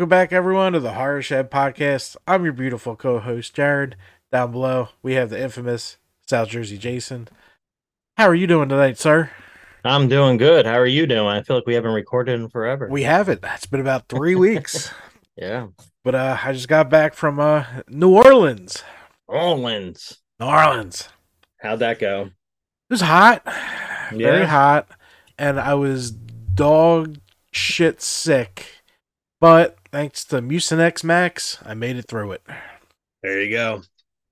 Welcome 0.00 0.08
back, 0.08 0.32
everyone, 0.32 0.72
to 0.72 0.80
the 0.80 0.94
Horror 0.94 1.20
Shed 1.20 1.50
Podcast. 1.50 2.16
I'm 2.26 2.42
your 2.44 2.54
beautiful 2.54 2.96
co-host 2.96 3.52
Jared. 3.52 3.96
Down 4.32 4.50
below, 4.50 4.88
we 5.02 5.12
have 5.12 5.28
the 5.28 5.38
infamous 5.38 5.98
South 6.26 6.48
Jersey 6.48 6.78
Jason. 6.78 7.28
How 8.16 8.24
are 8.24 8.34
you 8.34 8.46
doing 8.46 8.70
tonight, 8.70 8.96
sir? 8.96 9.30
I'm 9.84 10.08
doing 10.08 10.38
good. 10.38 10.64
How 10.64 10.78
are 10.78 10.86
you 10.86 11.06
doing? 11.06 11.26
I 11.26 11.42
feel 11.42 11.56
like 11.56 11.66
we 11.66 11.74
haven't 11.74 11.92
recorded 11.92 12.40
in 12.40 12.48
forever. 12.48 12.88
We 12.90 13.02
haven't. 13.02 13.44
It's 13.44 13.66
been 13.66 13.82
about 13.82 14.08
three 14.08 14.34
weeks. 14.36 14.90
yeah. 15.36 15.66
But 16.02 16.14
uh, 16.14 16.38
I 16.42 16.54
just 16.54 16.68
got 16.68 16.88
back 16.88 17.12
from 17.12 17.38
uh, 17.38 17.66
New 17.86 18.16
Orleans. 18.16 18.82
Orleans. 19.28 20.16
New 20.40 20.46
Orleans. 20.46 21.10
How'd 21.58 21.80
that 21.80 21.98
go? 21.98 22.22
It 22.22 22.32
was 22.88 23.02
hot, 23.02 23.42
very 24.14 24.46
hot, 24.46 24.88
and 25.36 25.60
I 25.60 25.74
was 25.74 26.10
dog 26.10 27.18
shit 27.52 28.00
sick. 28.00 28.64
But 29.42 29.76
thanks 29.92 30.24
to 30.26 30.40
Mucinex 30.40 31.02
Max, 31.04 31.58
I 31.64 31.74
made 31.74 31.96
it 31.96 32.06
through 32.08 32.32
it. 32.32 32.42
There 33.22 33.40
you 33.42 33.50
go. 33.50 33.82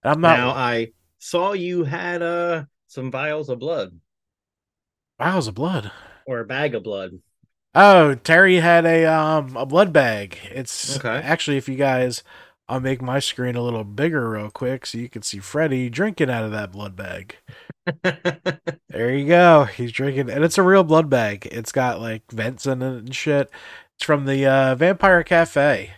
I'm 0.03 0.21
not. 0.21 0.39
Now 0.39 0.51
I 0.51 0.89
saw 1.19 1.53
you 1.53 1.85
had 1.85 2.23
uh 2.23 2.65
some 2.87 3.11
vials 3.11 3.49
of 3.49 3.59
blood 3.59 3.99
Vials 5.19 5.49
of 5.49 5.55
blood. 5.55 5.91
or 6.27 6.41
a 6.41 6.45
bag 6.45 6.75
of 6.75 6.83
blood. 6.85 7.11
Oh, 7.75 8.15
Terry 8.15 8.57
had 8.57 8.87
a 8.87 9.05
um 9.07 9.57
a 9.57 9.67
blood 9.67 9.93
bag. 9.93 10.39
It's 10.51 10.97
Okay. 10.99 11.09
actually 11.09 11.57
if 11.57 11.69
you 11.69 11.77
guys 11.77 12.23
I'll 12.69 12.81
make 12.81 13.01
my 13.03 13.19
screen 13.19 13.57
a 13.57 13.63
little 13.63 13.85
bigger 13.85 14.29
real 14.31 14.51
quick 14.51 14.85
so 14.87 14.99
you 14.99 15.09
can 15.09 15.23
see 15.23 15.39
Freddy 15.39 15.89
drinking 15.91 16.31
out 16.31 16.45
of 16.45 16.51
that 16.53 16.73
blood 16.73 16.97
bag. 16.97 17.37
There 18.91 19.11
you 19.15 19.27
go. 19.29 19.65
He's 19.65 19.93
drinking 19.93 20.31
and 20.31 20.45
it's 20.45 20.59
a 20.59 20.63
real 20.63 20.85
blood 20.85 21.09
bag. 21.11 21.47
It's 21.51 21.73
got 21.73 22.01
like 22.01 22.23
vents 22.31 22.67
in 22.67 22.83
it 22.83 22.97
and 22.99 23.15
shit. 23.15 23.51
It's 23.99 24.05
from 24.07 24.27
the 24.27 24.47
uh 24.47 24.75
Vampire 24.77 25.25
Cafe. 25.25 25.91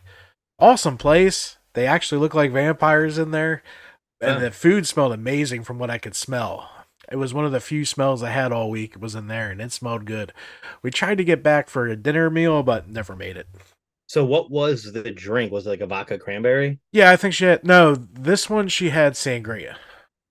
Awesome 0.59 0.97
place. 0.97 1.59
They 1.75 1.87
actually 1.87 2.19
look 2.19 2.35
like 2.35 2.51
vampires 2.51 3.19
in 3.19 3.31
there. 3.31 3.63
And 4.23 4.43
the 4.43 4.51
food 4.51 4.87
smelled 4.87 5.13
amazing 5.13 5.65
from 5.65 5.79
what 5.79 5.91
I 5.91 5.99
could 5.99 6.15
smell. 6.15 6.71
It 7.11 7.17
was 7.17 7.33
one 7.35 7.45
of 7.45 7.53
the 7.53 7.61
few 7.61 7.85
smells 7.85 8.23
I 8.23 8.31
had 8.31 8.53
all 8.53 8.71
week 8.71 8.93
It 8.93 9.01
was 9.01 9.15
in 9.15 9.27
there 9.27 9.51
and 9.51 9.61
it 9.61 9.73
smelled 9.73 10.05
good. 10.05 10.33
We 10.83 10.91
tried 10.91 11.19
to 11.19 11.25
get 11.25 11.43
back 11.43 11.69
for 11.69 11.87
a 11.87 11.97
dinner 11.97 12.31
meal, 12.31 12.63
but 12.63 12.89
never 12.89 13.15
made 13.17 13.37
it. 13.37 13.49
so 14.07 14.25
what 14.25 14.51
was 14.51 14.93
the 14.93 15.11
drink? 15.11 15.53
Was 15.53 15.67
it 15.67 15.71
like 15.71 15.81
a 15.81 15.87
vodka 15.87 16.19
cranberry? 16.19 16.81
Yeah, 16.93 17.11
I 17.11 17.17
think 17.17 17.35
she 17.35 17.45
had 17.45 17.65
no, 17.65 17.95
this 17.95 18.49
one 18.51 18.69
she 18.69 18.91
had 18.91 19.13
sangria. 19.15 19.77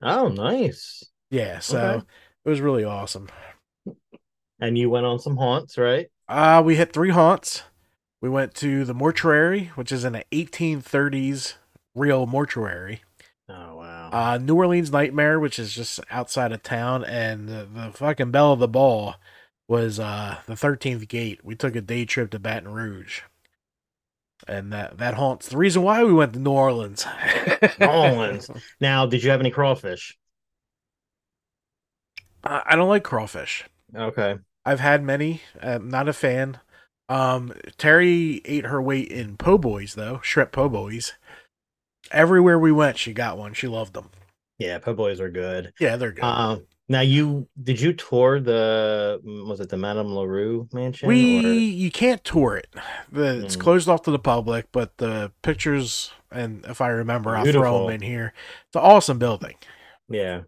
Oh, 0.02 0.30
nice. 0.30 1.04
Yeah, 1.30 1.60
so 1.60 1.78
Okay. 1.80 2.06
it 2.46 2.50
was 2.50 2.62
really 2.62 2.84
awesome. 2.84 3.30
And 4.60 4.78
you 4.78 4.90
went 4.90 5.06
on 5.06 5.20
some 5.20 5.38
haunts, 5.38 5.78
right? 5.78 6.08
Uh 6.30 6.62
we 6.64 6.76
hit 6.76 6.94
three 6.94 7.10
haunts. 7.10 7.64
We 8.22 8.30
went 8.30 8.54
to 8.56 8.86
the 8.86 8.94
mortuary, 8.94 9.72
which 9.76 9.92
is 9.92 10.04
an 10.06 10.24
1830s 10.32 11.56
real 11.96 12.26
mortuary. 12.26 13.02
Oh 13.50 13.76
wow. 13.76 14.10
Uh 14.14 14.38
New 14.38 14.56
Orleans 14.56 14.92
Nightmare, 14.92 15.40
which 15.42 15.60
is 15.60 15.74
just 15.74 16.00
outside 16.12 16.52
of 16.54 16.64
town, 16.64 17.04
and 17.04 17.50
the, 17.50 17.68
the 17.72 17.92
fucking 17.92 18.32
bell 18.32 18.54
of 18.54 18.60
the 18.60 18.68
ball 18.70 19.16
was 19.68 20.00
uh 20.00 20.38
the 20.46 20.56
13th 20.56 21.08
gate. 21.10 21.44
We 21.44 21.56
took 21.56 21.76
a 21.76 21.82
day 21.82 22.06
trip 22.06 22.32
to 22.32 22.40
Baton 22.40 22.70
Rouge. 22.72 23.22
And 24.48 24.72
that 24.74 24.98
that 24.98 25.16
haunts 25.16 25.50
the 25.50 25.58
reason 25.58 25.82
why 25.84 26.04
we 26.04 26.14
went 26.14 26.34
to 26.34 26.40
New 26.40 26.52
Orleans. 26.52 27.06
New 27.80 27.86
Orleans. 27.88 28.50
now, 28.80 29.06
did 29.06 29.24
you 29.24 29.32
have 29.32 29.40
any 29.42 29.52
crawfish? 29.52 30.18
I 32.44 32.62
I 32.66 32.76
don't 32.76 32.90
like 32.90 33.04
crawfish. 33.04 33.66
Okay. 33.96 34.38
I've 34.70 34.80
had 34.80 35.04
many. 35.04 35.42
I'm 35.64 35.90
not 35.90 36.08
a 36.08 36.14
fan. 36.14 36.60
Um, 37.10 37.54
Terry 37.78 38.40
ate 38.46 38.68
her 38.68 38.80
weight 38.80 39.08
in 39.08 39.36
po' 39.36 39.58
boys 39.58 39.96
though, 39.96 40.20
shrimp 40.22 40.52
po' 40.52 40.70
boys. 40.70 41.14
Everywhere 42.12 42.60
we 42.60 42.72
went, 42.72 42.98
she 43.00 43.14
got 43.14 43.38
one. 43.38 43.54
She 43.54 43.68
loved 43.68 43.94
them. 43.94 44.10
Yeah, 44.60 44.78
po' 44.78 44.94
boys 44.94 45.20
are 45.20 45.32
good. 45.32 45.74
Yeah, 45.80 45.96
they're 45.96 46.12
good. 46.12 46.24
Um, 46.24 46.66
now 46.88 47.02
you 47.02 47.48
did 47.64 47.82
you 47.82 47.94
tour 47.94 48.40
the 48.40 49.20
was 49.24 49.60
it 49.60 49.70
the 49.70 49.78
Madame 49.78 50.08
LaLaurie 50.14 50.68
mansion? 50.72 51.08
we 51.08 51.40
or- 51.46 51.50
you 51.54 51.90
can't 51.90 52.24
tour 52.24 52.58
it. 52.58 52.68
The, 53.12 53.44
It's 53.46 53.56
Mm. 53.56 53.62
closed 53.62 53.90
off 53.90 54.04
to 54.04 54.12
the 54.12 54.20
public, 54.20 54.68
but 54.72 54.98
the 54.98 55.32
pictures 55.42 56.12
and 56.32 56.64
if 56.68 56.80
I 56.80 56.90
remember, 56.90 57.36
I'll 57.36 57.44
throw 57.46 57.88
them 57.88 57.96
in 57.96 58.02
here. 58.02 58.34
It's 58.68 58.76
an 58.76 58.82
awesome 58.84 59.18
building. 59.18 59.56
yeah, 60.10 60.42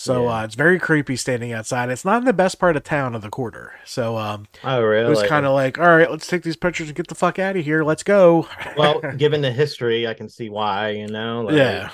So 0.00 0.22
Yeah. 0.22 0.40
uh, 0.40 0.44
it's 0.44 0.54
very 0.54 0.78
creepy 0.78 1.14
standing 1.14 1.52
outside. 1.52 1.90
It's 1.90 2.06
not 2.06 2.22
in 2.22 2.24
the 2.24 2.32
best 2.32 2.58
part 2.58 2.74
of 2.74 2.84
town 2.84 3.14
of 3.14 3.20
the 3.20 3.28
quarter. 3.28 3.74
So 3.84 4.16
um, 4.16 4.46
oh 4.64 4.80
really? 4.80 5.04
it 5.04 5.10
was 5.10 5.22
kind 5.24 5.44
of 5.44 5.52
like, 5.52 5.78
all 5.78 5.94
right, 5.94 6.10
let's 6.10 6.26
take 6.26 6.42
these 6.42 6.56
pictures 6.56 6.88
and 6.88 6.96
get 6.96 7.08
the 7.08 7.14
fuck 7.14 7.38
out 7.38 7.54
of 7.54 7.62
here. 7.62 7.84
Let's 7.84 8.02
go. 8.02 8.48
well, 8.78 9.02
given 9.18 9.42
the 9.42 9.52
history, 9.52 10.08
I 10.08 10.14
can 10.14 10.30
see 10.30 10.48
why. 10.48 10.92
You 10.92 11.08
know, 11.08 11.42
like, 11.42 11.54
yeah. 11.54 11.90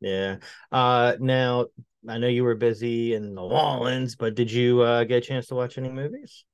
yeah. 0.00 0.36
Uh, 0.70 1.16
now 1.18 1.66
I 2.08 2.18
know 2.18 2.28
you 2.28 2.44
were 2.44 2.54
busy 2.54 3.14
in 3.14 3.34
the 3.34 3.42
Orleans, 3.42 4.14
but 4.14 4.36
did 4.36 4.48
you 4.52 4.82
uh 4.82 5.02
get 5.02 5.16
a 5.16 5.26
chance 5.26 5.48
to 5.48 5.56
watch 5.56 5.78
any 5.78 5.88
movies? 5.88 6.44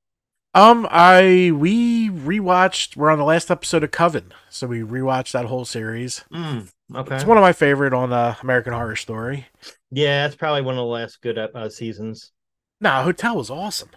Um, 0.55 0.89
I 0.91 1.53
we 1.55 2.09
rewatched. 2.09 2.97
We're 2.97 3.11
on 3.11 3.19
the 3.19 3.25
last 3.25 3.51
episode 3.51 3.85
of 3.85 3.91
Coven, 3.91 4.33
so 4.49 4.67
we 4.67 4.81
rewatched 4.81 5.33
that 5.33 5.45
whole 5.45 5.67
series. 5.67 6.25
Mm, 6.33 6.73
okay. 6.95 7.17
It's 7.17 7.25
one 7.25 7.37
of 7.39 7.43
my 7.43 7.53
favorite 7.53 7.93
on 7.93 8.13
uh, 8.13 8.35
American 8.43 8.73
Horror 8.73 8.97
Story. 8.97 9.47
Yeah, 9.91 10.25
that's 10.25 10.37
probably 10.37 10.63
one 10.63 10.75
of 10.75 10.79
the 10.79 10.85
last 10.85 11.21
good 11.23 11.39
uh, 11.39 11.69
seasons. 11.69 12.33
Nah, 12.81 13.03
Hotel 13.03 13.37
was 13.37 13.51
awesome. 13.51 13.91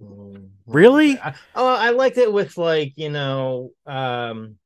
Mm, 0.00 0.50
Really? 0.66 1.18
I, 1.18 1.34
oh, 1.54 1.74
I 1.74 1.90
liked 1.90 2.16
it 2.18 2.32
with 2.32 2.56
like 2.56 2.92
you 2.96 3.10
know, 3.10 3.70
um, 3.86 4.56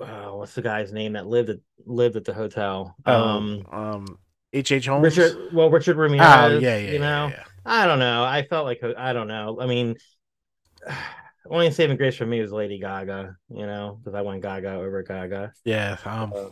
uh, 0.00 0.30
what's 0.30 0.54
the 0.54 0.62
guy's 0.62 0.92
name 0.92 1.12
that 1.12 1.26
lived 1.26 1.50
at 1.50 1.58
lived 1.84 2.16
at 2.16 2.24
the 2.24 2.32
hotel? 2.32 2.94
Um, 3.04 3.66
um, 3.70 4.18
H. 4.52 4.72
H. 4.72 4.86
Holmes. 4.86 5.16
Richard. 5.16 5.52
Well, 5.52 5.70
Richard 5.70 5.96
Oh 5.96 6.00
Ramirez. 6.00 6.62
yeah, 6.62 6.76
yeah, 6.78 6.90
you 6.92 6.98
know, 6.98 7.28
yeah, 7.28 7.36
yeah. 7.36 7.44
I 7.64 7.86
don't 7.86 7.98
know. 7.98 8.24
I 8.24 8.46
felt 8.46 8.64
like 8.64 8.80
I 8.82 9.12
don't 9.12 9.28
know. 9.28 9.58
I 9.60 9.66
mean, 9.66 9.96
only 11.48 11.70
saving 11.70 11.96
grace 11.96 12.16
for 12.16 12.26
me 12.26 12.40
was 12.40 12.52
Lady 12.52 12.78
Gaga. 12.78 13.36
You 13.48 13.66
know, 13.66 13.98
because 14.02 14.14
I 14.14 14.22
went 14.22 14.42
Gaga 14.42 14.74
over 14.74 15.02
Gaga. 15.02 15.52
Yeah, 15.64 15.96
um, 16.04 16.34
Uh, 16.34 16.48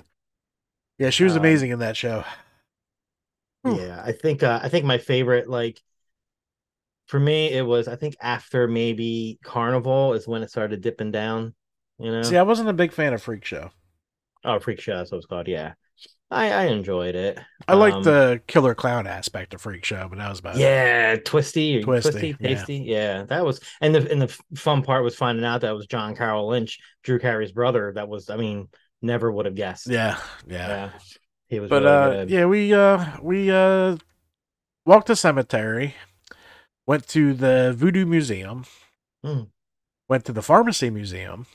yeah, 0.99 1.10
she 1.10 1.25
was 1.25 1.37
um, 1.37 1.37
amazing 1.37 1.71
in 1.71 1.78
that 1.78 1.97
show. 1.97 2.25
Yeah, 3.65 4.00
I 4.04 4.12
think 4.12 4.43
uh, 4.43 4.60
I 4.62 4.69
think 4.69 4.84
my 4.84 4.99
favorite 4.99 5.49
like 5.49 5.81
for 7.06 7.19
me 7.19 7.50
it 7.53 7.62
was 7.62 7.88
I 7.88 7.97
think 7.97 8.16
after 8.21 8.69
maybe 8.69 9.38
Carnival 9.44 10.12
is 10.15 10.28
when 10.28 10.43
it 10.43 10.50
started 10.50 10.81
dipping 10.81 11.10
down. 11.10 11.55
You 11.99 12.12
know, 12.12 12.22
See, 12.22 12.37
I 12.37 12.43
wasn't 12.43 12.69
a 12.69 12.72
big 12.75 12.93
fan 12.93 13.12
of 13.12 13.22
Freak 13.22 13.44
Show. 13.44 13.70
oh 14.44 14.59
Freak 14.59 14.81
Show, 14.81 14.97
that's 14.97 15.10
what 15.10 15.19
it's 15.19 15.26
called. 15.26 15.49
Yeah, 15.49 15.75
I 16.30 16.50
I 16.50 16.64
enjoyed 16.66 17.14
it. 17.14 17.38
I 17.66 17.74
liked 17.74 17.96
Um, 17.96 18.02
the 18.02 18.42
killer 18.46 18.74
clown 18.74 19.06
aspect 19.06 19.54
of 19.54 19.60
Freak 19.60 19.84
Show, 19.84 20.08
but 20.08 20.18
that 20.18 20.28
was 20.28 20.38
about 20.40 20.56
it. 20.56 20.60
Yeah, 20.60 21.16
twisty, 21.24 21.82
Twisty, 21.82 22.10
twisty, 22.10 22.36
yeah. 22.40 22.66
tasty. 22.66 22.76
Yeah. 22.78 23.22
that 23.24 23.44
was, 23.44 23.60
and 23.80 23.94
the 23.94 24.10
and 24.10 24.20
the 24.22 24.28
fun 24.56 24.82
part 24.82 25.04
was 25.04 25.14
finding 25.16 25.44
out 25.44 25.62
that 25.62 25.74
was 25.74 25.86
John 25.86 26.14
Carroll 26.16 26.48
Lynch, 26.48 26.78
Drew 27.02 27.19
Carey's 27.19 27.52
brother. 27.52 27.92
That 27.94 28.08
was, 28.08 28.30
I 28.30 28.36
mean, 28.36 28.69
never 29.02 29.30
would 29.30 29.46
have 29.46 29.54
guessed. 29.54 29.86
yeah, 29.86 30.19
yeah. 30.46 30.69
yeah, 30.69 30.90
he 31.48 31.60
was. 31.60 31.70
But 31.70 31.82
really 31.82 32.19
uh, 32.22 32.26
yeah, 32.26 32.46
we 32.46 32.74
uh, 32.74 33.06
we 33.22 33.50
uh, 33.50 33.96
walked 34.86 35.08
the 35.08 35.16
cemetery, 35.16 35.94
went 36.86 37.06
to 37.08 37.34
the 37.34 37.74
Voodoo 37.76 38.06
Museum, 38.06 38.64
Mm. 39.24 39.48
went 40.08 40.24
to 40.26 40.32
the 40.32 40.42
Pharmacy 40.42 40.90
Museum. 40.90 41.46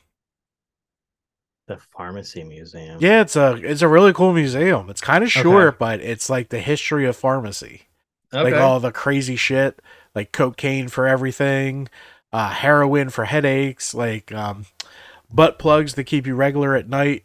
The 1.68 1.78
pharmacy 1.78 2.44
museum. 2.44 2.98
Yeah, 3.00 3.22
it's 3.22 3.36
a 3.36 3.54
it's 3.64 3.82
a 3.82 3.88
really 3.88 4.14
cool 4.14 4.34
museum. 4.34 4.90
It's 4.90 5.02
kind 5.02 5.24
of 5.24 5.30
Okay. 5.30 5.42
short, 5.42 5.80
but 5.80 6.00
it's 6.02 6.30
like 6.30 6.50
the 6.50 6.60
history 6.60 7.06
of 7.06 7.16
pharmacy, 7.16 7.84
okay. 8.34 8.44
like 8.52 8.62
all 8.62 8.80
the 8.80 8.92
crazy 8.92 9.36
shit, 9.36 9.82
like 10.14 10.32
cocaine 10.32 10.88
for 10.90 11.08
everything, 11.08 11.88
uh, 12.34 12.50
heroin 12.50 13.10
for 13.10 13.26
headaches, 13.26 13.94
like 13.94 14.32
um, 14.34 14.66
butt 15.32 15.58
plugs 15.60 15.94
to 15.94 16.04
keep 16.04 16.28
you 16.28 16.36
regular 16.36 16.76
at 16.76 16.90
night. 16.90 17.24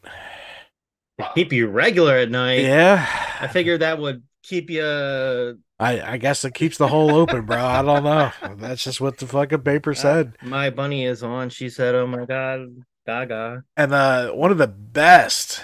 keep 1.35 1.53
you 1.53 1.67
regular 1.69 2.17
at 2.17 2.31
night. 2.31 2.61
Yeah, 2.63 3.05
I 3.41 3.49
figured 3.49 3.81
that 3.81 3.99
would 3.99 4.23
keep 4.43 4.71
you. 4.71 4.83
uh, 4.83 5.53
I 5.81 6.13
I 6.13 6.17
guess 6.17 6.45
it 6.45 6.55
keeps 6.55 6.79
the 6.79 6.89
hole 6.89 7.15
open, 7.15 7.45
bro. 7.47 7.57
I 7.57 7.83
don't 7.83 8.05
know. 8.05 8.31
That's 8.57 8.83
just 8.85 9.01
what 9.01 9.19
the 9.19 9.27
fucking 9.27 9.61
paper 9.63 9.95
said. 9.95 10.37
My 10.43 10.71
bunny 10.71 11.05
is 11.05 11.23
on. 11.23 11.51
She 11.51 11.69
said, 11.71 11.95
"Oh 11.95 12.07
my 12.07 12.25
god, 12.25 12.69
Gaga." 13.09 13.65
And 13.77 13.93
uh, 13.95 14.31
one 14.33 14.51
of 14.51 14.59
the 14.59 14.67
best 14.69 15.63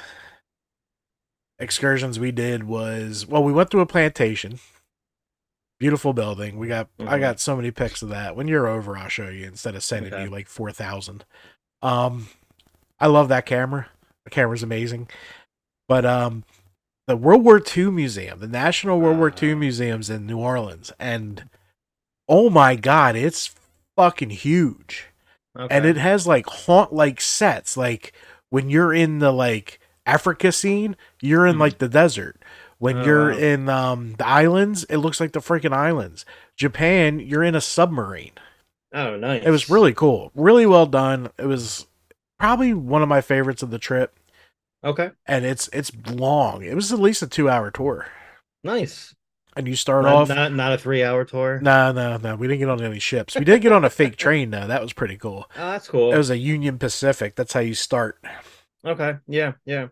excursions 1.58 2.18
we 2.18 2.32
did 2.32 2.64
was 2.64 3.26
well, 3.26 3.44
we 3.44 3.52
went 3.52 3.70
through 3.70 3.80
a 3.82 3.86
plantation. 3.86 4.58
Beautiful 5.78 6.12
building. 6.12 6.58
We 6.58 6.68
got 6.68 6.88
I 6.98 7.02
Mhm. 7.18 7.20
got 7.20 7.40
so 7.40 7.56
many 7.56 7.70
pics 7.70 8.00
of 8.02 8.08
that. 8.08 8.34
When 8.36 8.48
you're 8.48 8.66
over, 8.66 8.96
I'll 8.96 9.08
show 9.08 9.28
you 9.28 9.46
instead 9.46 9.74
of 9.74 9.82
sending 9.84 10.12
Okay. 10.14 10.24
you 10.24 10.30
like 10.30 10.48
four 10.48 10.72
thousand. 10.72 11.24
Um, 11.82 12.28
I 12.98 13.06
love 13.08 13.28
that 13.28 13.44
camera. 13.46 13.88
The 14.24 14.30
camera's 14.30 14.62
amazing. 14.62 15.08
But 15.88 16.06
um, 16.06 16.44
the 17.06 17.16
World 17.16 17.44
War 17.44 17.60
II 17.76 17.90
Museum, 17.90 18.38
the 18.38 18.48
National 18.48 18.98
World 19.00 19.18
War 19.18 19.30
II 19.30 19.52
Ah. 19.52 19.56
Museum's 19.56 20.08
in 20.08 20.26
New 20.26 20.38
Orleans, 20.38 20.92
and 20.98 21.48
oh 22.28 22.48
my 22.48 22.74
god, 22.76 23.16
it's 23.16 23.54
fucking 23.96 24.30
huge. 24.30 25.08
Okay. 25.58 25.74
and 25.74 25.84
it 25.86 25.96
has 25.96 26.26
like 26.26 26.46
haunt 26.46 26.92
like 26.92 27.20
sets. 27.20 27.76
Like 27.76 28.12
when 28.50 28.68
you're 28.70 28.92
in 28.92 29.18
the 29.20 29.32
like 29.32 29.80
Africa 30.06 30.50
scene, 30.52 30.96
you're 31.20 31.46
in 31.46 31.56
Mhm. 31.56 31.60
like 31.60 31.78
the 31.78 31.88
desert. 31.88 32.42
When 32.78 32.98
Oh, 32.98 33.04
you're 33.04 33.30
wow. 33.32 33.38
in 33.38 33.68
um, 33.68 34.14
the 34.18 34.26
islands, 34.26 34.84
it 34.84 34.96
looks 34.98 35.20
like 35.20 35.32
the 35.32 35.38
freaking 35.40 35.72
islands. 35.72 36.26
Japan, 36.56 37.20
you're 37.20 37.44
in 37.44 37.54
a 37.54 37.60
submarine. 37.60 38.32
oh, 38.92 39.16
nice. 39.16 39.42
It 39.44 39.50
was 39.50 39.70
really 39.70 39.92
cool, 39.94 40.30
really 40.34 40.66
well 40.66 40.86
done. 40.86 41.30
It 41.38 41.46
was 41.46 41.86
probably 42.38 42.74
one 42.74 43.02
of 43.02 43.08
my 43.08 43.20
favorites 43.20 43.62
of 43.62 43.70
the 43.70 43.78
trip, 43.78 44.14
okay. 44.84 45.12
and 45.26 45.44
it's 45.44 45.68
it's 45.72 45.90
long. 46.10 46.62
It 46.62 46.74
was 46.74 46.92
at 46.92 46.98
least 47.00 47.22
a 47.22 47.26
two 47.26 47.48
hour 47.48 47.70
tour, 47.70 48.06
Nice. 48.62 49.14
And 49.56 49.66
you 49.68 49.76
start 49.76 50.04
Not, 50.04 50.14
off. 50.14 50.28
not 50.28 50.52
not 50.52 50.72
a 50.72 50.78
three 50.78 51.02
hour 51.02 51.24
tour. 51.24 51.60
No, 51.62 51.92
no, 51.92 52.16
no. 52.16 52.36
We 52.36 52.46
didn't 52.48 52.60
get 52.60 52.68
on 52.68 52.82
any 52.82 52.98
ships. 52.98 53.34
We 53.36 53.44
did 53.44 53.62
get 53.62 53.72
on 53.72 53.84
a 53.84 53.90
fake 53.90 54.16
train 54.18 54.50
though. 54.50 54.66
That 54.66 54.82
was 54.82 54.92
pretty 54.92 55.16
cool. 55.16 55.50
Oh, 55.56 55.70
that's 55.72 55.88
cool. 55.88 56.12
It 56.12 56.18
was 56.18 56.30
a 56.30 56.38
Union 56.38 56.78
Pacific. 56.78 57.34
That's 57.36 57.52
how 57.52 57.60
you 57.60 57.74
start. 57.74 58.18
okay. 58.84 59.14
Yeah. 59.26 59.52
Yeah. 59.64 59.88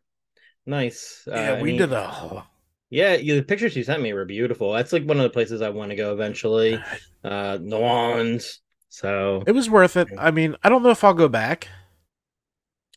Nice. 0.67 1.25
Yeah, 1.27 1.53
Uh, 1.53 1.63
we 1.63 1.77
did 1.77 1.93
a. 1.93 2.45
Yeah, 2.91 3.15
yeah, 3.15 3.37
the 3.37 3.43
pictures 3.43 3.75
you 3.75 3.85
sent 3.85 4.03
me 4.03 4.13
were 4.13 4.27
beautiful. 4.27 4.73
That's 4.75 4.93
like 4.93 5.05
one 5.05 5.17
of 5.17 5.23
the 5.23 5.31
places 5.31 5.63
I 5.63 5.71
want 5.71 5.91
to 5.91 5.97
go 5.97 6.13
eventually. 6.13 6.83
Uh, 7.25 7.57
New 7.63 7.77
Orleans. 7.77 8.61
So 8.89 9.45
It 9.47 9.53
was 9.53 9.71
worth 9.71 9.97
it. 9.97 10.09
I 10.19 10.33
mean, 10.33 10.57
I 10.65 10.69
don't 10.69 10.83
know 10.83 10.91
if 10.91 11.05
I'll 11.05 11.15
go 11.15 11.29
back. 11.29 11.69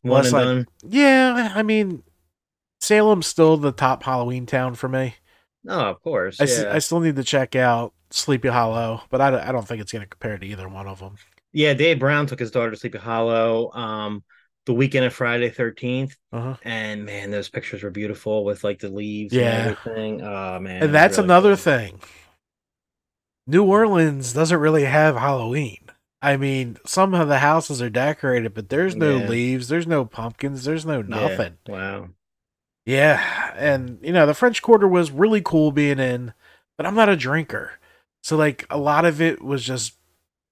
one 0.02 0.26
Unless, 0.26 0.26
and 0.26 0.34
like, 0.34 0.44
done. 0.44 0.68
Yeah, 0.84 1.52
I 1.56 1.64
mean, 1.64 2.04
Salem's 2.82 3.28
still 3.28 3.58
the 3.58 3.72
top 3.72 4.04
Halloween 4.04 4.46
town 4.46 4.76
for 4.76 4.90
me. 4.90 5.16
Oh, 5.68 5.80
of 5.90 6.02
course. 6.02 6.40
I, 6.40 6.46
Yeah. 6.46 6.50
s- 6.52 6.66
I 6.66 6.80
still 6.80 7.00
need 7.00 7.16
to 7.18 7.24
check 7.24 7.56
out 7.56 7.94
Sleepy 8.12 8.48
Hollow, 8.50 9.02
but 9.10 9.22
I, 9.22 9.32
don't- 9.32 9.42
I 9.42 9.52
don't 9.52 9.68
think 9.68 9.82
it's 9.82 9.92
going 9.92 10.04
to 10.04 10.10
compare 10.10 10.38
to 10.38 10.46
either 10.46 10.68
one 10.70 10.88
of 10.88 11.00
them. 11.00 11.16
yeah, 11.54 11.74
Dave 11.74 12.00
Brown 12.00 12.28
took 12.28 12.40
his 12.40 12.52
daughter 12.52 12.72
to 12.72 12.78
Sleepy 12.78 12.98
Hollow. 12.98 13.72
Um, 13.74 14.24
the 14.66 14.74
weekend 14.74 15.06
of 15.06 15.14
Friday 15.14 15.50
Thirteenth, 15.52 16.18
Uh-huh. 16.34 16.56
and 16.64 17.06
man, 17.06 17.30
those 17.32 17.50
pictures 17.50 17.84
were 17.84 17.92
beautiful 17.92 18.44
with 18.44 18.64
like 18.64 18.80
the 18.80 18.90
leaves 18.90 19.32
Yeah. 19.34 19.52
and 19.68 19.78
everything. 19.78 20.22
Oh 20.24 20.60
man, 20.60 20.84
And 20.84 20.94
that's 20.94 21.18
really 21.18 21.28
another 21.28 21.50
cool. 21.50 21.56
thing. 21.58 22.00
New 23.48 23.64
Orleans 23.64 24.34
doesn't 24.34 24.58
really 24.60 24.86
have 24.86 25.16
Halloween. 25.18 25.82
I 26.22 26.38
mean, 26.38 26.78
some 26.86 27.14
of 27.14 27.28
the 27.28 27.38
houses 27.40 27.80
are 27.82 27.90
decorated, 27.92 28.56
but 28.56 28.70
there's 28.70 28.96
no 28.96 29.18
Yeah. 29.18 29.28
leaves, 29.30 29.68
there's 29.68 29.86
no 29.86 30.04
pumpkins, 30.04 30.64
there's 30.64 30.86
no 30.86 30.98
Yeah. 31.02 31.04
nothing. 31.08 31.58
Wow. 31.68 32.10
Yeah, 32.86 33.54
and 33.58 34.00
you 34.04 34.14
know, 34.14 34.26
the 34.26 34.34
French 34.34 34.62
Quarter 34.62 34.88
was 34.88 35.12
really 35.12 35.42
cool 35.42 35.72
being 35.72 36.00
in, 36.00 36.34
but 36.78 36.86
I'm 36.86 36.96
not 36.96 37.10
a 37.10 37.16
drinker. 37.16 37.74
So 38.24 38.38
like 38.38 38.66
a 38.70 38.78
lot 38.78 39.06
of 39.06 39.22
it 39.22 39.42
was 39.42 39.64
just 39.64 39.96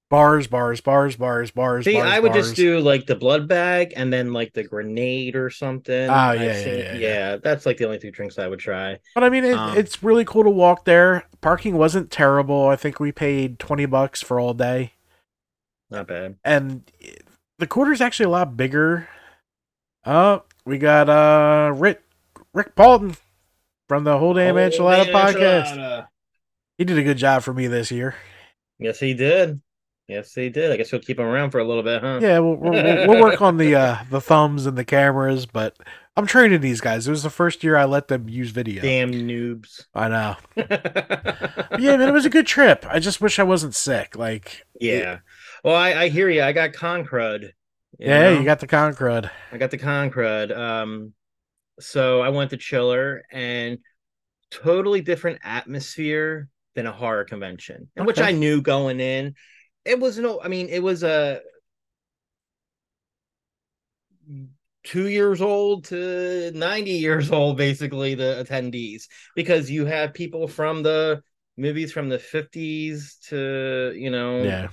bars, 0.10 0.46
bars, 0.48 0.80
bars, 0.82 1.16
bars, 1.16 1.52
bars. 1.52 1.86
See, 1.86 1.94
bars, 1.94 2.12
I 2.12 2.20
would 2.20 2.32
bars. 2.34 2.46
just 2.46 2.56
do 2.56 2.80
like 2.80 3.06
the 3.08 3.16
blood 3.16 3.48
bag 3.48 3.94
and 3.96 4.12
then 4.14 4.32
like 4.34 4.54
the 4.54 4.64
grenade 4.64 5.36
or 5.36 5.50
something. 5.50 6.10
Oh, 6.10 6.32
yeah, 6.34 6.42
yeah, 6.44 6.64
seen- 6.64 6.80
yeah, 6.80 6.94
yeah. 6.96 7.36
That's 7.38 7.66
like 7.66 7.78
the 7.78 7.86
only 7.86 8.00
two 8.00 8.12
drinks 8.12 8.38
I 8.40 8.48
would 8.48 8.60
try. 8.60 9.00
But 9.16 9.24
I 9.24 9.30
mean, 9.30 9.44
it, 9.44 9.54
Um, 9.58 9.78
it's 9.78 10.02
really 10.04 10.26
cool 10.26 10.44
to 10.44 10.50
walk 10.52 10.86
there. 10.86 11.26
Parking 11.42 11.78
wasn't 11.78 12.12
terrible. 12.12 12.68
I 12.68 12.76
think 12.76 13.00
we 13.00 13.12
paid 13.12 13.60
twenty 13.60 13.86
bucks 13.86 14.22
for 14.22 14.40
all 14.40 14.54
day, 14.54 14.94
Not 15.90 16.08
bad. 16.08 16.36
and 16.44 16.84
the 17.60 17.68
quarter's 17.68 18.02
actually 18.02 18.26
a 18.26 18.30
lot 18.30 18.56
bigger. 18.58 19.08
Oh, 20.06 20.44
we 20.66 20.78
got 20.78 21.10
uh 21.10 21.74
Rick 21.76 22.03
Rick 22.54 22.76
Paulton 22.76 23.16
from 23.88 24.04
the 24.04 24.18
Whole 24.18 24.34
Damn 24.36 24.56
Enchilada 24.56 25.12
podcast. 25.12 25.76
enchilada. 25.76 26.08
He 26.78 26.86
did 26.86 26.98
a 26.98 27.04
good 27.04 27.18
job 27.18 27.44
for 27.44 27.54
me 27.54 27.68
this 27.68 27.92
year. 27.92 28.16
Yes, 28.80 29.00
he 29.00 29.14
did. 29.14 29.62
Yes, 30.08 30.34
he 30.34 30.50
did. 30.50 30.72
I 30.72 30.78
guess 30.78 30.92
we'll 30.92 31.02
keep 31.02 31.18
him 31.18 31.26
around 31.26 31.52
for 31.52 31.60
a 31.60 31.64
little 31.64 31.82
bit, 31.82 32.02
huh? 32.02 32.20
Yeah, 32.22 32.40
we'll, 32.40 32.56
we'll, 32.56 33.08
we'll 33.08 33.22
work 33.22 33.42
on 33.42 33.58
the 33.58 33.76
uh, 33.76 33.98
the 34.10 34.20
thumbs 34.20 34.66
and 34.66 34.78
the 34.78 34.84
cameras, 34.84 35.46
but 35.46 35.78
I'm 36.16 36.28
training 36.28 36.62
these 36.62 36.82
guys. 36.82 37.08
It 37.08 37.12
was 37.12 37.24
the 37.24 37.30
first 37.30 37.64
year 37.64 37.76
I 37.76 37.86
let 37.86 38.08
them 38.08 38.28
use 38.30 38.52
video. 38.52 38.82
Damn 38.82 39.12
noobs. 39.12 39.86
I 39.94 40.10
know. 40.10 40.36
Yeah, 41.80 41.98
man, 41.98 42.08
it 42.08 42.14
was 42.14 42.26
a 42.26 42.30
good 42.30 42.46
trip. 42.46 42.86
I 42.88 43.00
just 43.00 43.20
wish 43.20 43.40
I 43.40 43.44
wasn't 43.44 43.74
sick. 43.74 44.16
Like, 44.16 44.64
yeah. 44.80 45.20
Well, 45.64 45.76
I, 45.76 45.94
I 46.04 46.10
hear 46.10 46.30
you. 46.30 46.44
I 46.44 46.52
got 46.52 46.74
con 46.74 47.04
crud. 47.04 47.42
you 47.42 47.50
yeah, 47.98 48.30
know? 48.30 48.40
you 48.40 48.46
got 48.46 48.60
the 48.60 48.68
con 48.68 48.94
crud. 48.94 49.32
I 49.52 49.58
got 49.58 49.72
the 49.72 49.80
con 49.80 50.12
crud. 50.12 50.56
Um, 50.56 51.14
so 51.80 52.22
I 52.22 52.30
went 52.30 52.52
to 52.52 52.58
Chiller 52.58 53.24
and 53.32 53.80
totally 54.52 55.02
different 55.02 55.40
atmosphere 55.44 56.50
than 56.76 56.86
a 56.86 56.92
horror 56.92 57.26
convention, 57.26 57.90
and 57.96 58.06
which 58.06 58.20
I 58.20 58.32
knew 58.32 58.62
going 58.62 59.00
in. 59.00 59.36
It 59.86 60.00
was 60.00 60.18
no, 60.18 60.42
I 60.42 60.48
mean, 60.48 60.70
it 60.70 60.82
was 60.82 61.04
a 61.04 61.42
two 64.84 65.08
years 65.08 65.42
old 65.42 65.86
to 65.86 66.52
90 66.54 66.92
years 66.92 67.32
old, 67.32 67.58
basically, 67.58 68.16
the 68.16 68.46
attendees, 68.46 69.04
because 69.36 69.72
you 69.72 69.86
have 69.86 70.14
people 70.14 70.48
from 70.48 70.84
the 70.84 71.22
movies 71.58 71.92
from 71.92 72.10
the 72.10 72.18
50s 72.18 73.18
to, 73.30 73.94
you 73.96 74.10
know, 74.10 74.44
Yeah, 74.44 74.68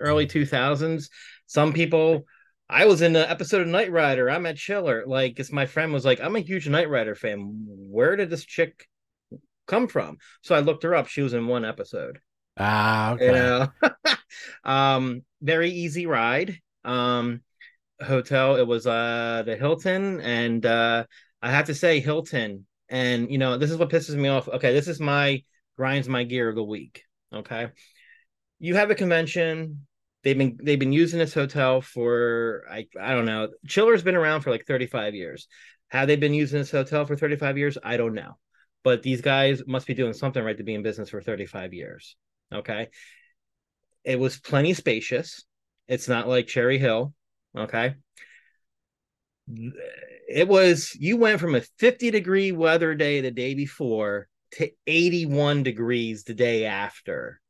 early 0.00 0.26
2000s. 0.26 1.08
Some 1.46 1.72
people, 1.72 2.26
I 2.70 2.86
was 2.86 3.02
in 3.02 3.16
an 3.16 3.28
episode 3.28 3.62
of 3.62 3.66
Knight 3.66 3.90
Rider. 3.90 4.30
I'm 4.30 4.46
at 4.46 4.56
Chiller. 4.56 5.02
Like, 5.04 5.40
it's 5.40 5.50
my 5.50 5.66
friend 5.66 5.92
was 5.92 6.04
like, 6.04 6.20
I'm 6.20 6.36
a 6.36 6.40
huge 6.40 6.68
Knight 6.68 6.88
Rider 6.88 7.16
fan. 7.16 7.66
Where 7.66 8.14
did 8.14 8.30
this 8.30 8.44
chick 8.44 8.86
come 9.66 9.88
from? 9.88 10.18
So 10.42 10.54
I 10.54 10.60
looked 10.60 10.84
her 10.84 10.94
up. 10.94 11.08
She 11.08 11.20
was 11.20 11.34
in 11.34 11.48
one 11.48 11.64
episode. 11.64 12.20
ah, 12.56 13.12
okay. 13.14 13.26
You 13.26 13.32
know, 13.32 13.68
um, 14.64 15.22
very 15.42 15.70
easy 15.70 16.06
ride. 16.06 16.60
Um, 16.84 17.40
hotel. 18.00 18.54
It 18.54 18.66
was 18.66 18.86
uh 18.86 19.42
the 19.44 19.56
Hilton, 19.56 20.20
and 20.20 20.64
uh, 20.64 21.04
I 21.42 21.50
have 21.50 21.66
to 21.66 21.74
say 21.74 21.98
Hilton. 21.98 22.66
And 22.88 23.30
you 23.30 23.38
know, 23.38 23.58
this 23.58 23.70
is 23.70 23.78
what 23.78 23.90
pisses 23.90 24.14
me 24.14 24.28
off. 24.28 24.48
Okay, 24.48 24.72
this 24.72 24.88
is 24.88 25.00
my 25.00 25.42
grinds 25.76 26.08
my 26.08 26.22
gear 26.22 26.48
of 26.48 26.54
the 26.54 26.64
week. 26.64 27.02
Okay, 27.34 27.68
you 28.60 28.76
have 28.76 28.90
a 28.90 28.94
convention. 28.94 29.86
They've 30.22 30.36
been 30.36 30.58
they've 30.62 30.78
been 30.78 30.92
using 30.92 31.18
this 31.18 31.34
hotel 31.34 31.80
for 31.80 32.64
I 32.70 32.86
I 33.00 33.14
don't 33.14 33.26
know. 33.26 33.48
Chiller's 33.66 34.02
been 34.02 34.16
around 34.16 34.42
for 34.42 34.50
like 34.50 34.66
35 34.66 35.14
years. 35.14 35.48
Have 35.88 36.08
they 36.08 36.16
been 36.16 36.34
using 36.34 36.60
this 36.60 36.70
hotel 36.70 37.04
for 37.04 37.16
35 37.16 37.58
years? 37.58 37.78
I 37.82 37.96
don't 37.96 38.14
know. 38.14 38.38
But 38.82 39.02
these 39.02 39.20
guys 39.20 39.62
must 39.66 39.86
be 39.86 39.94
doing 39.94 40.12
something 40.12 40.42
right 40.42 40.56
to 40.56 40.64
be 40.64 40.74
in 40.74 40.82
business 40.82 41.10
for 41.10 41.20
35 41.20 41.74
years. 41.74 42.16
Okay. 42.52 42.88
It 44.04 44.18
was 44.18 44.38
plenty 44.38 44.74
spacious. 44.74 45.44
It's 45.88 46.08
not 46.08 46.28
like 46.28 46.46
Cherry 46.46 46.78
Hill. 46.78 47.12
Okay. 47.56 47.94
It 49.48 50.46
was, 50.46 50.94
you 50.98 51.16
went 51.16 51.40
from 51.40 51.56
a 51.56 51.62
50 51.78 52.10
degree 52.10 52.52
weather 52.52 52.94
day 52.94 53.20
the 53.20 53.32
day 53.32 53.54
before 53.54 54.28
to 54.52 54.70
81 54.86 55.64
degrees 55.64 56.24
the 56.24 56.34
day 56.34 56.64
after. 56.64 57.40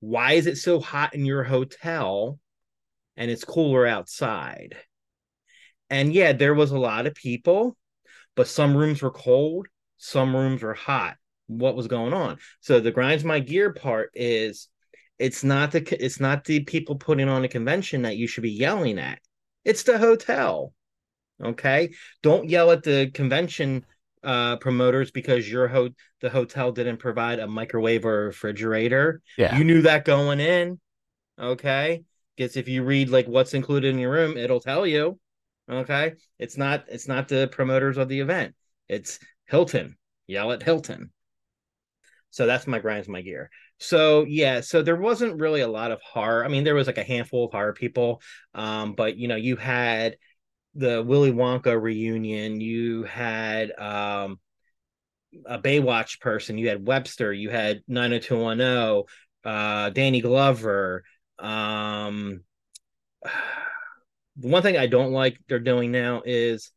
Why 0.00 0.32
is 0.32 0.46
it 0.46 0.56
so 0.58 0.80
hot 0.80 1.14
in 1.14 1.24
your 1.24 1.42
hotel 1.42 2.38
and 3.16 3.30
it's 3.30 3.44
cooler 3.44 3.86
outside? 3.86 4.76
And 5.90 6.12
yeah, 6.12 6.32
there 6.32 6.54
was 6.54 6.70
a 6.70 6.78
lot 6.78 7.06
of 7.06 7.14
people, 7.14 7.76
but 8.34 8.48
some 8.48 8.76
rooms 8.76 9.02
were 9.02 9.10
cold, 9.10 9.68
some 9.96 10.34
rooms 10.34 10.62
were 10.62 10.74
hot. 10.74 11.16
What 11.46 11.76
was 11.76 11.86
going 11.86 12.12
on? 12.12 12.38
So 12.60 12.80
the 12.80 12.90
grinds 12.90 13.24
my 13.24 13.38
gear 13.38 13.72
part 13.72 14.10
is 14.14 14.68
it's 15.18 15.44
not 15.44 15.72
the 15.72 16.04
it's 16.04 16.20
not 16.20 16.44
the 16.44 16.60
people 16.60 16.96
putting 16.96 17.28
on 17.28 17.44
a 17.44 17.48
convention 17.48 18.02
that 18.02 18.16
you 18.16 18.26
should 18.26 18.42
be 18.42 18.50
yelling 18.50 18.98
at. 18.98 19.20
It's 19.64 19.84
the 19.84 19.98
hotel. 19.98 20.74
Okay? 21.42 21.94
Don't 22.22 22.48
yell 22.48 22.70
at 22.70 22.82
the 22.82 23.10
convention 23.12 23.86
uh 24.26 24.56
promoters 24.58 25.10
because 25.10 25.50
your 25.50 25.68
ho- 25.68 25.90
the 26.20 26.28
hotel 26.28 26.72
didn't 26.72 26.98
provide 26.98 27.38
a 27.38 27.46
microwave 27.46 28.04
or 28.04 28.24
a 28.24 28.26
refrigerator. 28.26 29.22
Yeah, 29.38 29.56
You 29.56 29.64
knew 29.64 29.82
that 29.82 30.04
going 30.04 30.40
in. 30.40 30.80
Okay? 31.38 32.04
Guess 32.36 32.56
if 32.56 32.68
you 32.68 32.82
read 32.82 33.08
like 33.08 33.26
what's 33.26 33.54
included 33.54 33.94
in 33.94 33.98
your 34.00 34.10
room, 34.12 34.36
it'll 34.36 34.60
tell 34.60 34.86
you. 34.86 35.18
Okay? 35.70 36.14
It's 36.38 36.56
not 36.58 36.84
it's 36.88 37.08
not 37.08 37.28
the 37.28 37.48
promoters 37.48 37.96
of 37.98 38.08
the 38.08 38.20
event. 38.20 38.54
It's 38.88 39.18
Hilton. 39.46 39.96
Yell 40.26 40.52
at 40.52 40.62
Hilton. 40.62 41.12
So 42.30 42.46
that's 42.46 42.66
my 42.66 42.78
grinds 42.78 43.08
my 43.08 43.22
gear. 43.22 43.50
So 43.78 44.24
yeah, 44.24 44.60
so 44.60 44.82
there 44.82 44.96
wasn't 44.96 45.40
really 45.40 45.60
a 45.60 45.68
lot 45.68 45.90
of 45.90 46.00
horror. 46.02 46.44
I 46.44 46.48
mean, 46.48 46.64
there 46.64 46.74
was 46.74 46.86
like 46.86 46.98
a 46.98 47.04
handful 47.04 47.44
of 47.46 47.52
horror 47.52 47.72
people, 47.72 48.20
um, 48.54 48.94
but 48.94 49.16
you 49.16 49.28
know, 49.28 49.36
you 49.36 49.56
had 49.56 50.16
the 50.76 51.02
Willy 51.02 51.32
Wonka 51.32 51.80
reunion, 51.80 52.60
you 52.60 53.04
had 53.04 53.72
um 53.78 54.38
a 55.44 55.58
Baywatch 55.58 56.20
person, 56.20 56.58
you 56.58 56.68
had 56.68 56.86
Webster, 56.86 57.32
you 57.32 57.50
had 57.50 57.82
90210, 57.88 59.04
uh 59.44 59.90
Danny 59.90 60.20
Glover. 60.20 61.04
Um 61.38 62.42
the 64.38 64.48
one 64.48 64.62
thing 64.62 64.76
I 64.76 64.86
don't 64.86 65.12
like 65.12 65.38
they're 65.48 65.58
doing 65.58 65.90
now 65.90 66.22
is 66.24 66.70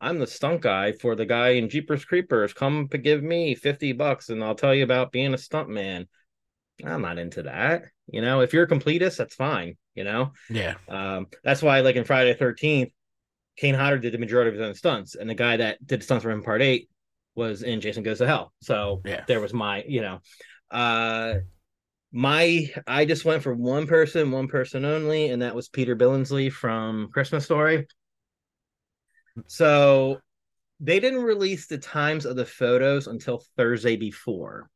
I'm 0.00 0.18
the 0.18 0.26
stunt 0.26 0.60
guy 0.60 0.92
for 0.92 1.16
the 1.16 1.26
guy 1.26 1.50
in 1.50 1.68
Jeepers 1.68 2.04
Creepers. 2.04 2.52
Come 2.52 2.88
to 2.88 2.98
give 2.98 3.22
me 3.22 3.54
50 3.54 3.92
bucks 3.94 4.28
and 4.28 4.44
I'll 4.44 4.54
tell 4.54 4.74
you 4.74 4.84
about 4.84 5.10
being 5.10 5.34
a 5.34 5.38
stunt 5.38 5.68
man. 5.68 6.06
I'm 6.84 7.02
not 7.02 7.18
into 7.18 7.42
that. 7.44 7.84
You 8.06 8.20
know, 8.20 8.40
if 8.40 8.52
you're 8.52 8.64
a 8.64 8.68
completist, 8.68 9.16
that's 9.16 9.34
fine. 9.34 9.76
you 9.94 10.04
know? 10.04 10.32
Yeah. 10.48 10.74
Um, 10.88 11.26
that's 11.42 11.62
why, 11.62 11.80
like 11.80 11.96
in 11.96 12.04
Friday 12.04 12.34
13th, 12.34 12.92
Kane 13.58 13.74
Hodder 13.74 13.98
did 13.98 14.14
the 14.14 14.18
majority 14.18 14.48
of 14.48 14.54
his 14.54 14.66
own 14.66 14.74
stunts, 14.74 15.16
and 15.16 15.28
the 15.28 15.34
guy 15.34 15.56
that 15.56 15.84
did 15.84 16.02
stunts 16.02 16.22
for 16.22 16.30
him 16.30 16.42
part 16.42 16.62
eight 16.62 16.88
was 17.34 17.62
in 17.62 17.80
Jason 17.80 18.02
Goes 18.02 18.18
to 18.18 18.26
Hell. 18.26 18.52
So 18.62 19.02
yeah. 19.04 19.24
there 19.26 19.40
was 19.40 19.52
my, 19.52 19.84
you 19.86 20.00
know, 20.00 20.20
uh, 20.70 21.34
my 22.12 22.70
I 22.86 23.04
just 23.04 23.24
went 23.24 23.42
for 23.42 23.54
one 23.54 23.86
person, 23.86 24.30
one 24.30 24.48
person 24.48 24.84
only, 24.84 25.30
and 25.30 25.42
that 25.42 25.54
was 25.54 25.68
Peter 25.68 25.96
Billingsley 25.96 26.52
from 26.52 27.08
Christmas 27.12 27.44
Story. 27.44 27.86
So 29.46 30.18
they 30.80 31.00
didn't 31.00 31.22
release 31.22 31.66
the 31.66 31.78
times 31.78 32.24
of 32.26 32.36
the 32.36 32.46
photos 32.46 33.08
until 33.08 33.42
Thursday 33.56 33.96
before. 33.96 34.70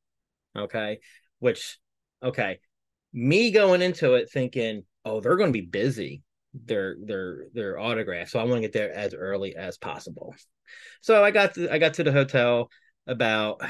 Okay. 0.56 0.98
Which, 1.38 1.78
okay. 2.22 2.58
Me 3.12 3.50
going 3.50 3.82
into 3.82 4.14
it 4.14 4.30
thinking, 4.30 4.84
oh, 5.04 5.20
they're 5.20 5.36
going 5.36 5.52
to 5.52 5.58
be 5.58 5.66
busy. 5.66 6.22
Their 6.54 6.96
their 7.02 7.46
their 7.54 7.78
autograph. 7.78 8.28
So 8.28 8.38
I 8.38 8.44
want 8.44 8.56
to 8.56 8.60
get 8.60 8.72
there 8.72 8.92
as 8.92 9.14
early 9.14 9.56
as 9.56 9.78
possible. 9.78 10.34
So 11.00 11.24
I 11.24 11.30
got 11.30 11.54
to 11.54 11.72
I 11.72 11.78
got 11.78 11.94
to 11.94 12.04
the 12.04 12.12
hotel 12.12 12.70
about 13.06 13.60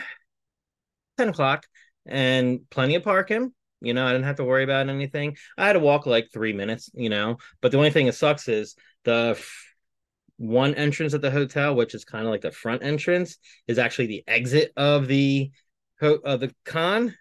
10 1.18 1.28
o'clock 1.28 1.66
and 2.06 2.60
plenty 2.70 2.94
of 2.96 3.04
parking. 3.04 3.52
You 3.80 3.94
know, 3.94 4.06
I 4.06 4.12
didn't 4.12 4.26
have 4.26 4.36
to 4.36 4.44
worry 4.44 4.64
about 4.64 4.88
anything. 4.88 5.36
I 5.58 5.66
had 5.66 5.72
to 5.74 5.80
walk 5.80 6.06
like 6.06 6.28
three 6.32 6.52
minutes, 6.52 6.90
you 6.94 7.08
know, 7.08 7.38
but 7.60 7.72
the 7.72 7.78
only 7.78 7.90
thing 7.90 8.06
that 8.06 8.14
sucks 8.14 8.48
is 8.48 8.76
the 9.04 9.40
one 10.36 10.74
entrance 10.74 11.14
at 11.14 11.20
the 11.20 11.30
hotel, 11.30 11.74
which 11.74 11.94
is 11.94 12.04
kind 12.04 12.24
of 12.24 12.30
like 12.30 12.40
the 12.40 12.50
front 12.50 12.82
entrance, 12.82 13.38
is 13.66 13.78
actually 13.78 14.06
the 14.06 14.24
exit 14.26 14.72
of 14.76 15.06
the 15.06 15.50
of 16.00 16.40
the 16.40 16.52
con. 16.64 17.14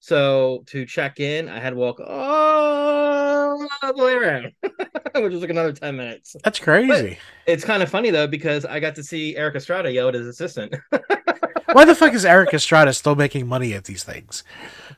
So 0.00 0.64
to 0.66 0.84
check 0.84 1.20
in, 1.20 1.48
I 1.48 1.60
had 1.60 1.70
to 1.70 1.76
walk 1.76 2.00
all 2.00 3.58
the 3.58 3.94
way 3.96 4.12
around, 4.12 4.52
which 5.14 5.32
was 5.32 5.40
like 5.40 5.50
another 5.50 5.72
10 5.72 5.96
minutes. 5.96 6.36
That's 6.44 6.58
crazy. 6.58 7.18
But 7.46 7.52
it's 7.52 7.64
kind 7.64 7.82
of 7.82 7.90
funny 7.90 8.10
though, 8.10 8.26
because 8.26 8.64
I 8.64 8.80
got 8.80 8.94
to 8.96 9.02
see 9.02 9.36
Erik 9.36 9.56
Estrada 9.56 9.90
yell 9.90 10.08
at 10.08 10.14
his 10.14 10.26
assistant. 10.26 10.74
Why 11.72 11.84
the 11.84 11.94
fuck 11.94 12.12
is 12.12 12.26
Erik 12.26 12.52
Estrada 12.52 12.92
still 12.92 13.14
making 13.14 13.46
money 13.46 13.72
at 13.72 13.84
these 13.84 14.04
things? 14.04 14.44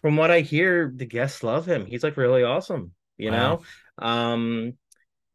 From 0.03 0.17
what 0.17 0.31
I 0.31 0.41
hear, 0.41 0.93
the 0.95 1.07
guests 1.07 1.43
love 1.43 1.67
him. 1.67 1.87
He's 1.87 2.03
like 2.03 2.17
really 2.17 2.43
awesome, 2.43 2.93
you 3.17 3.31
wow. 3.31 3.61
know? 4.01 4.07
Um 4.07 4.73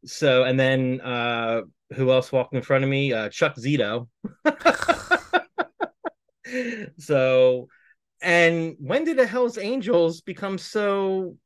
so 0.04 0.44
and 0.44 0.60
then 0.60 1.00
uh 1.00 1.62
who 1.94 2.12
else 2.12 2.30
walked 2.30 2.54
in 2.54 2.62
front 2.62 2.84
of 2.84 2.90
me? 2.90 3.12
Uh, 3.12 3.28
Chuck 3.28 3.56
Zito. 3.56 4.08
so, 6.98 7.68
and 8.22 8.76
when 8.78 9.04
did 9.04 9.18
the 9.18 9.26
Hell's 9.26 9.58
Angels 9.58 10.20
become 10.20 10.58
so? 10.58 11.36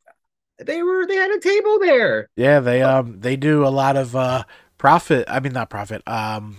They 0.59 0.83
were 0.83 1.07
they 1.07 1.17
had 1.17 1.31
a 1.31 1.41
table 1.41 1.79
there. 1.81 2.29
Yeah, 2.37 2.61
they 2.61 2.83
um 2.83 3.21
they 3.21 3.37
do 3.37 3.67
a 3.67 3.69
lot 3.69 3.97
of 3.97 4.15
uh 4.15 4.45
profit. 4.79 5.25
I 5.29 5.41
mean, 5.41 5.53
not 5.53 5.71
profit. 5.71 6.03
Um, 6.07 6.57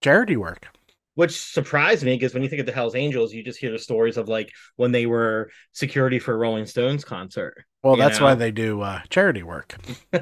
charity 0.00 0.36
work 0.36 0.68
which 1.14 1.38
surprised 1.38 2.04
me 2.04 2.14
because 2.14 2.32
when 2.32 2.42
you 2.42 2.48
think 2.48 2.60
of 2.60 2.66
the 2.66 2.72
Hells 2.72 2.94
Angels, 2.94 3.34
you 3.34 3.44
just 3.44 3.58
hear 3.58 3.70
the 3.70 3.78
stories 3.78 4.16
of 4.16 4.28
like 4.28 4.50
when 4.76 4.92
they 4.92 5.06
were 5.06 5.50
security 5.72 6.18
for 6.18 6.36
Rolling 6.36 6.66
Stones 6.66 7.04
concert. 7.04 7.64
Well, 7.82 7.96
that's 7.96 8.18
know? 8.18 8.26
why 8.26 8.34
they 8.34 8.50
do 8.50 8.80
uh, 8.80 9.00
charity 9.10 9.42
work. 9.42 9.76
they 10.12 10.18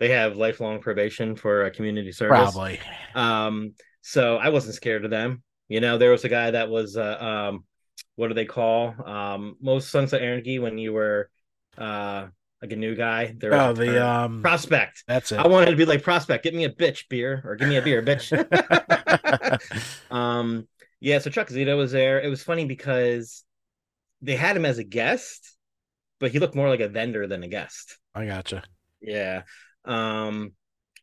have 0.00 0.36
lifelong 0.36 0.80
probation 0.80 1.36
for 1.36 1.68
community 1.70 2.12
service. 2.12 2.52
Probably. 2.52 2.80
Um, 3.14 3.74
so 4.00 4.36
I 4.36 4.50
wasn't 4.50 4.76
scared 4.76 5.04
of 5.04 5.10
them. 5.10 5.42
You 5.68 5.80
know, 5.80 5.98
there 5.98 6.10
was 6.10 6.24
a 6.24 6.28
guy 6.28 6.52
that 6.52 6.70
was 6.70 6.96
uh, 6.96 7.50
um, 7.50 7.64
what 8.16 8.28
do 8.28 8.34
they 8.34 8.44
call 8.44 8.94
um 9.06 9.56
most 9.60 9.90
Sunset 9.90 10.22
Energy 10.22 10.58
when 10.58 10.78
you 10.78 10.92
were 10.92 11.30
uh 11.76 12.26
like 12.64 12.72
a 12.72 12.76
new 12.76 12.94
guy. 12.94 13.34
They're 13.36 13.52
oh, 13.52 13.74
the 13.74 14.06
um 14.06 14.40
prospect. 14.40 15.04
That's 15.06 15.32
it. 15.32 15.38
I 15.38 15.46
wanted 15.46 15.70
to 15.70 15.76
be 15.76 15.84
like 15.84 16.02
prospect. 16.02 16.44
Get 16.44 16.54
me 16.54 16.64
a 16.64 16.70
bitch 16.70 17.08
beer 17.10 17.42
or 17.44 17.56
give 17.56 17.68
me 17.68 17.76
a 17.76 17.82
beer, 17.82 18.02
bitch. 18.02 18.32
um, 20.10 20.66
yeah. 20.98 21.18
So 21.18 21.28
Chuck 21.28 21.48
Zito 21.48 21.76
was 21.76 21.92
there. 21.92 22.22
It 22.22 22.28
was 22.28 22.42
funny 22.42 22.64
because 22.64 23.44
they 24.22 24.34
had 24.34 24.56
him 24.56 24.64
as 24.64 24.78
a 24.78 24.84
guest, 24.84 25.56
but 26.20 26.30
he 26.30 26.38
looked 26.38 26.54
more 26.54 26.70
like 26.70 26.80
a 26.80 26.88
vendor 26.88 27.26
than 27.26 27.42
a 27.42 27.48
guest. 27.48 27.98
I 28.14 28.24
gotcha. 28.24 28.62
Yeah. 29.02 29.42
Um, 29.84 30.52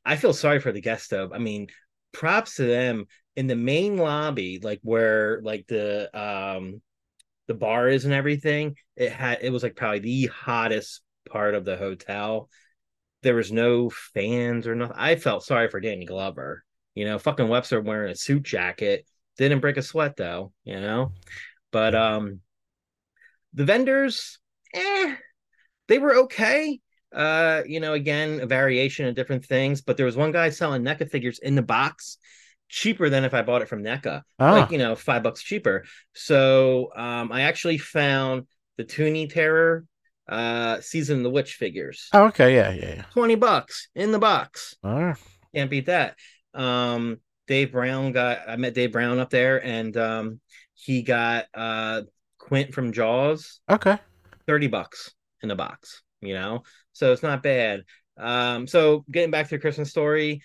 I 0.04 0.16
feel 0.16 0.34
sorry 0.34 0.60
for 0.60 0.72
the 0.72 0.82
guest 0.82 1.12
though. 1.12 1.30
I 1.32 1.38
mean, 1.38 1.68
props 2.12 2.56
to 2.56 2.64
them 2.64 3.06
in 3.36 3.46
the 3.46 3.56
main 3.56 3.98
lobby, 3.98 4.60
like 4.64 4.80
where 4.82 5.42
like 5.44 5.68
the 5.68 6.10
um 6.20 6.82
the 7.52 7.58
bar 7.58 7.90
is 7.90 8.06
and 8.06 8.14
everything. 8.14 8.78
It 8.96 9.12
had 9.12 9.40
it 9.42 9.50
was 9.50 9.62
like 9.62 9.76
probably 9.76 10.00
the 10.00 10.28
hottest 10.28 11.02
part 11.30 11.54
of 11.54 11.66
the 11.66 11.76
hotel. 11.76 12.50
There 13.24 13.36
was 13.36 13.52
no 13.52 13.90
fans 13.90 14.68
or 14.68 14.76
nothing. 14.76 14.96
I 14.98 15.18
felt 15.18 15.44
sorry 15.44 15.68
for 15.70 15.82
Danny 15.82 16.06
Glover. 16.06 16.64
You 16.96 17.06
know, 17.06 17.20
fucking 17.20 17.50
Webster 17.50 17.82
wearing 17.82 18.12
a 18.12 18.16
suit 18.16 18.44
jacket 18.44 19.06
didn't 19.38 19.60
break 19.60 19.76
a 19.76 19.82
sweat 19.82 20.16
though. 20.16 20.54
You 20.64 20.80
know, 20.80 21.12
but 21.72 21.94
um, 21.94 22.40
the 23.54 23.66
vendors, 23.66 24.40
eh, 24.74 25.16
they 25.90 26.00
were 26.00 26.16
okay. 26.24 26.80
Uh, 27.14 27.64
you 27.66 27.82
know, 27.82 27.92
again, 27.92 28.40
a 28.40 28.46
variation 28.46 29.08
of 29.08 29.16
different 29.16 29.44
things. 29.44 29.82
But 29.82 29.98
there 29.98 30.06
was 30.06 30.16
one 30.16 30.32
guy 30.32 30.52
selling 30.52 30.84
NECA 30.84 31.12
figures 31.12 31.40
in 31.40 31.56
the 31.56 31.62
box, 31.62 32.18
cheaper 32.72 33.10
than 33.10 33.26
if 33.26 33.34
I 33.34 33.42
bought 33.42 33.62
it 33.62 33.68
from 33.68 33.84
NECA. 33.84 34.24
Oh. 34.40 34.52
Like, 34.52 34.72
you 34.72 34.78
know, 34.78 34.96
five 34.96 35.24
bucks 35.24 35.44
cheaper. 35.44 35.84
So 36.14 36.92
um, 36.96 37.32
I 37.32 37.42
actually 37.42 37.78
found 37.78 38.48
the 38.78 38.86
Toony 38.86 39.30
Terror 39.30 39.86
uh 40.30 40.80
season 40.80 41.18
of 41.18 41.24
the 41.24 41.30
witch 41.30 41.56
figures 41.56 42.08
oh, 42.14 42.26
okay 42.26 42.56
yeah 42.56 42.72
yeah, 42.72 42.96
yeah. 42.98 43.04
20 43.12 43.36
bucks 43.36 43.90
in 43.96 44.12
the 44.12 44.20
box 44.20 44.76
right. 44.84 45.16
can't 45.54 45.70
beat 45.70 45.88
that 45.88 46.16
um 46.54 47.18
dave 47.48 47.72
brown 47.72 48.12
got 48.12 48.38
i 48.48 48.56
met 48.56 48.76
dave 48.76 48.92
brown 48.92 49.20
up 49.20 49.32
there 49.32 49.66
and 49.66 49.98
um 49.98 50.40
he 50.74 51.02
got 51.02 51.48
uh 51.56 52.02
quint 52.38 52.72
from 52.72 52.94
jaws 52.94 53.60
okay 53.68 53.98
30 54.46 54.68
bucks 54.68 55.12
in 55.42 55.50
the 55.50 55.56
box 55.56 56.04
you 56.22 56.36
know 56.36 56.62
so 56.94 57.12
it's 57.12 57.24
not 57.24 57.44
bad 57.44 57.82
um 58.18 58.68
so 58.68 59.04
getting 59.12 59.32
back 59.32 59.50
to 59.50 59.56
the 59.56 59.60
christmas 59.60 59.90
story 59.90 60.44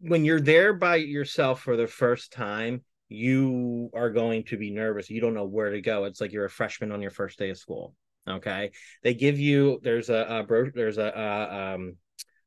when 0.00 0.24
you're 0.24 0.40
there 0.40 0.72
by 0.72 0.96
yourself 0.96 1.62
for 1.62 1.76
the 1.76 1.86
first 1.86 2.32
time 2.32 2.82
you 3.08 3.90
are 3.92 4.10
going 4.10 4.44
to 4.44 4.56
be 4.56 4.70
nervous. 4.70 5.10
You 5.10 5.20
don't 5.20 5.34
know 5.34 5.44
where 5.44 5.70
to 5.70 5.80
go. 5.80 6.04
It's 6.04 6.20
like 6.20 6.32
you're 6.32 6.44
a 6.44 6.50
freshman 6.50 6.92
on 6.92 7.02
your 7.02 7.10
first 7.10 7.38
day 7.38 7.50
of 7.50 7.58
school. 7.58 7.94
Okay. 8.28 8.70
They 9.02 9.14
give 9.14 9.38
you, 9.38 9.80
there's 9.82 10.10
a, 10.10 10.26
a 10.28 10.42
bro, 10.44 10.70
there's 10.72 10.98
a, 10.98 11.12
a, 11.14 11.74
um, 11.74 11.96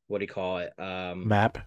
what 0.08 0.20
do 0.20 0.24
you 0.24 0.32
call 0.32 0.60
it? 0.60 0.72
Um, 0.80 1.28
map. 1.28 1.58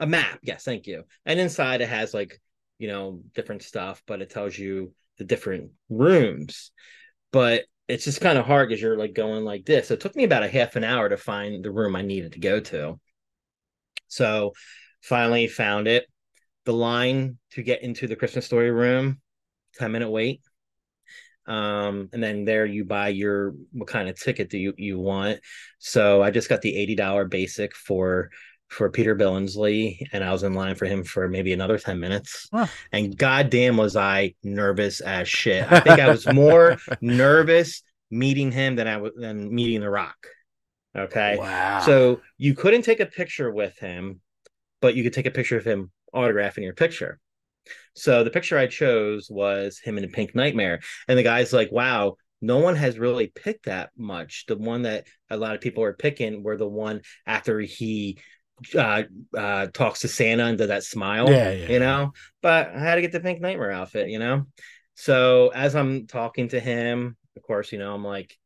A 0.00 0.06
map. 0.06 0.38
Yes. 0.42 0.64
Thank 0.64 0.86
you. 0.86 1.04
And 1.24 1.40
inside 1.40 1.80
it 1.80 1.88
has 1.88 2.12
like, 2.12 2.38
you 2.78 2.88
know, 2.88 3.22
different 3.34 3.62
stuff, 3.62 4.02
but 4.06 4.20
it 4.20 4.28
tells 4.28 4.56
you 4.58 4.92
the 5.16 5.24
different 5.24 5.70
rooms. 5.88 6.72
But 7.32 7.64
it's 7.88 8.04
just 8.04 8.20
kind 8.20 8.36
of 8.36 8.44
hard 8.44 8.68
because 8.68 8.82
you're 8.82 8.98
like 8.98 9.14
going 9.14 9.44
like 9.44 9.64
this. 9.64 9.90
It 9.90 10.00
took 10.00 10.14
me 10.14 10.24
about 10.24 10.42
a 10.42 10.48
half 10.48 10.76
an 10.76 10.84
hour 10.84 11.08
to 11.08 11.16
find 11.16 11.64
the 11.64 11.70
room 11.70 11.96
I 11.96 12.02
needed 12.02 12.32
to 12.32 12.40
go 12.40 12.60
to. 12.60 13.00
So 14.08 14.52
finally 15.02 15.46
found 15.46 15.88
it 15.88 16.06
the 16.64 16.72
line 16.72 17.38
to 17.52 17.62
get 17.62 17.82
into 17.82 18.06
the 18.06 18.16
Christmas 18.16 18.44
story 18.44 18.70
room, 18.70 19.20
10 19.74 19.92
minute 19.92 20.10
wait. 20.10 20.40
Um, 21.46 22.08
and 22.12 22.20
then 22.22 22.44
there 22.44 22.66
you 22.66 22.84
buy 22.84 23.08
your 23.08 23.54
what 23.72 23.88
kind 23.88 24.08
of 24.08 24.20
ticket 24.20 24.50
do 24.50 24.58
you, 24.58 24.74
you 24.76 24.98
want. 24.98 25.38
So 25.78 26.22
I 26.22 26.30
just 26.30 26.48
got 26.48 26.60
the 26.60 26.74
$80 26.96 27.30
basic 27.30 27.74
for 27.74 28.30
for 28.68 28.90
Peter 28.90 29.14
Billingsley, 29.14 30.08
and 30.12 30.24
I 30.24 30.32
was 30.32 30.42
in 30.42 30.54
line 30.54 30.74
for 30.74 30.86
him 30.86 31.04
for 31.04 31.28
maybe 31.28 31.52
another 31.52 31.78
10 31.78 32.00
minutes. 32.00 32.48
Huh. 32.52 32.66
And 32.92 33.16
goddamn 33.16 33.76
was 33.76 33.94
I 33.94 34.34
nervous 34.42 35.00
as 35.00 35.28
shit. 35.28 35.64
I 35.70 35.80
think 35.80 36.00
I 36.00 36.08
was 36.08 36.26
more 36.32 36.76
nervous 37.00 37.82
meeting 38.10 38.50
him 38.50 38.76
than 38.76 38.88
I 38.88 38.96
was 38.96 39.12
than 39.16 39.54
meeting 39.54 39.80
the 39.80 39.90
rock. 39.90 40.16
Okay. 40.96 41.36
Wow. 41.38 41.80
So 41.80 42.20
you 42.38 42.54
couldn't 42.54 42.82
take 42.82 43.00
a 43.00 43.06
picture 43.06 43.52
with 43.52 43.78
him, 43.78 44.20
but 44.80 44.94
you 44.94 45.02
could 45.02 45.12
take 45.12 45.26
a 45.26 45.30
picture 45.30 45.56
of 45.56 45.64
him 45.64 45.90
autographing 46.14 46.64
your 46.64 46.74
picture. 46.74 47.18
So 47.94 48.24
the 48.24 48.30
picture 48.30 48.58
I 48.58 48.66
chose 48.66 49.28
was 49.30 49.78
him 49.78 49.98
in 49.98 50.04
a 50.04 50.08
pink 50.08 50.34
nightmare. 50.34 50.80
And 51.08 51.18
the 51.18 51.22
guy's 51.22 51.52
like, 51.52 51.72
wow, 51.72 52.16
no 52.40 52.58
one 52.58 52.76
has 52.76 52.98
really 52.98 53.28
picked 53.28 53.66
that 53.66 53.90
much. 53.96 54.44
The 54.46 54.56
one 54.56 54.82
that 54.82 55.06
a 55.30 55.36
lot 55.36 55.54
of 55.54 55.60
people 55.60 55.82
are 55.82 55.92
picking 55.92 56.42
were 56.42 56.56
the 56.56 56.68
one 56.68 57.00
after 57.26 57.60
he 57.60 58.18
uh, 58.76 59.02
uh, 59.36 59.66
talks 59.66 60.00
to 60.00 60.08
Santa 60.08 60.44
and 60.44 60.58
does 60.58 60.68
that 60.68 60.84
smile, 60.84 61.30
yeah, 61.30 61.50
yeah, 61.50 61.68
you 61.68 61.78
know. 61.78 62.12
But 62.42 62.68
I 62.74 62.78
had 62.78 62.94
to 62.96 63.00
get 63.00 63.12
the 63.12 63.20
pink 63.20 63.40
nightmare 63.40 63.72
outfit, 63.72 64.08
you 64.08 64.18
know. 64.18 64.46
So 64.94 65.48
as 65.48 65.74
I'm 65.74 66.06
talking 66.06 66.48
to 66.48 66.60
him, 66.60 67.16
of 67.36 67.42
course, 67.42 67.72
you 67.72 67.78
know, 67.78 67.94
I'm 67.94 68.04
like, 68.04 68.36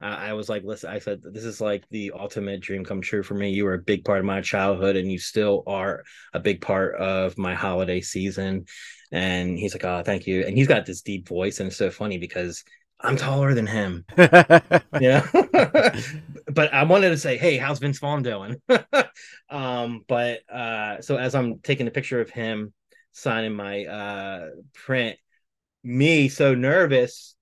I 0.00 0.34
was 0.34 0.48
like, 0.48 0.62
listen, 0.62 0.90
I 0.90 0.98
said, 0.98 1.22
this 1.22 1.44
is 1.44 1.60
like 1.60 1.88
the 1.88 2.12
ultimate 2.14 2.60
dream 2.60 2.84
come 2.84 3.00
true 3.00 3.22
for 3.22 3.34
me. 3.34 3.50
You 3.50 3.64
were 3.64 3.74
a 3.74 3.78
big 3.78 4.04
part 4.04 4.18
of 4.18 4.26
my 4.26 4.42
childhood, 4.42 4.94
and 4.96 5.10
you 5.10 5.18
still 5.18 5.62
are 5.66 6.04
a 6.34 6.40
big 6.40 6.60
part 6.60 6.96
of 6.96 7.38
my 7.38 7.54
holiday 7.54 8.02
season. 8.02 8.66
And 9.10 9.58
he's 9.58 9.74
like, 9.74 9.84
oh, 9.84 10.02
thank 10.04 10.26
you. 10.26 10.44
And 10.44 10.56
he's 10.56 10.68
got 10.68 10.84
this 10.84 11.00
deep 11.00 11.26
voice, 11.26 11.60
and 11.60 11.68
it's 11.68 11.76
so 11.76 11.90
funny 11.90 12.18
because 12.18 12.62
I'm 13.00 13.16
taller 13.16 13.54
than 13.54 13.66
him. 13.66 14.04
yeah. 14.16 15.26
but 16.52 16.72
I 16.72 16.84
wanted 16.84 17.10
to 17.10 17.18
say, 17.18 17.36
hey, 17.36 17.56
how's 17.56 17.78
Vince 17.78 17.98
Vaughn 17.98 18.22
doing? 18.22 18.60
um, 19.50 20.04
but 20.08 20.40
uh, 20.50 21.00
so 21.00 21.16
as 21.16 21.34
I'm 21.34 21.58
taking 21.60 21.86
a 21.86 21.90
picture 21.92 22.20
of 22.20 22.30
him 22.30 22.72
signing 23.12 23.54
my 23.54 23.84
uh 23.86 24.48
print, 24.74 25.18
me 25.82 26.28
so 26.28 26.54
nervous, 26.54 27.35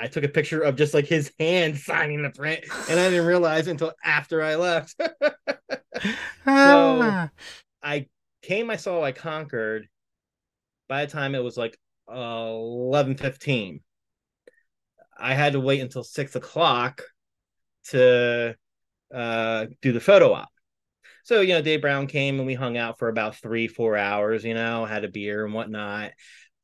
I 0.00 0.06
took 0.06 0.24
a 0.24 0.28
picture 0.28 0.62
of 0.62 0.76
just 0.76 0.94
like 0.94 1.06
his 1.06 1.30
hand 1.38 1.78
signing 1.78 2.22
the 2.22 2.30
print, 2.30 2.64
and 2.88 2.98
I 2.98 3.10
didn't 3.10 3.26
realize 3.26 3.66
until 3.66 3.92
after 4.04 4.42
I 4.42 4.56
left. 4.56 4.94
so 6.44 7.28
I 7.82 8.06
came, 8.42 8.70
I 8.70 8.76
saw, 8.76 9.02
I 9.04 9.12
conquered. 9.12 9.88
By 10.88 11.04
the 11.04 11.12
time 11.12 11.34
it 11.34 11.44
was 11.44 11.56
like 11.56 11.78
eleven 12.08 13.16
fifteen, 13.16 13.80
I 15.18 15.34
had 15.34 15.52
to 15.52 15.60
wait 15.60 15.80
until 15.80 16.02
six 16.02 16.34
o'clock 16.34 17.02
to 17.90 18.56
uh, 19.14 19.66
do 19.82 19.92
the 19.92 20.00
photo 20.00 20.32
op. 20.32 20.48
So, 21.24 21.42
you 21.42 21.54
know, 21.54 21.62
Dave 21.62 21.82
Brown 21.82 22.06
came 22.06 22.38
and 22.38 22.46
we 22.46 22.54
hung 22.54 22.76
out 22.76 22.98
for 22.98 23.08
about 23.08 23.36
three, 23.36 23.68
four 23.68 23.96
hours, 23.96 24.42
you 24.42 24.54
know, 24.54 24.84
had 24.84 25.04
a 25.04 25.08
beer 25.08 25.44
and 25.44 25.54
whatnot. 25.54 26.12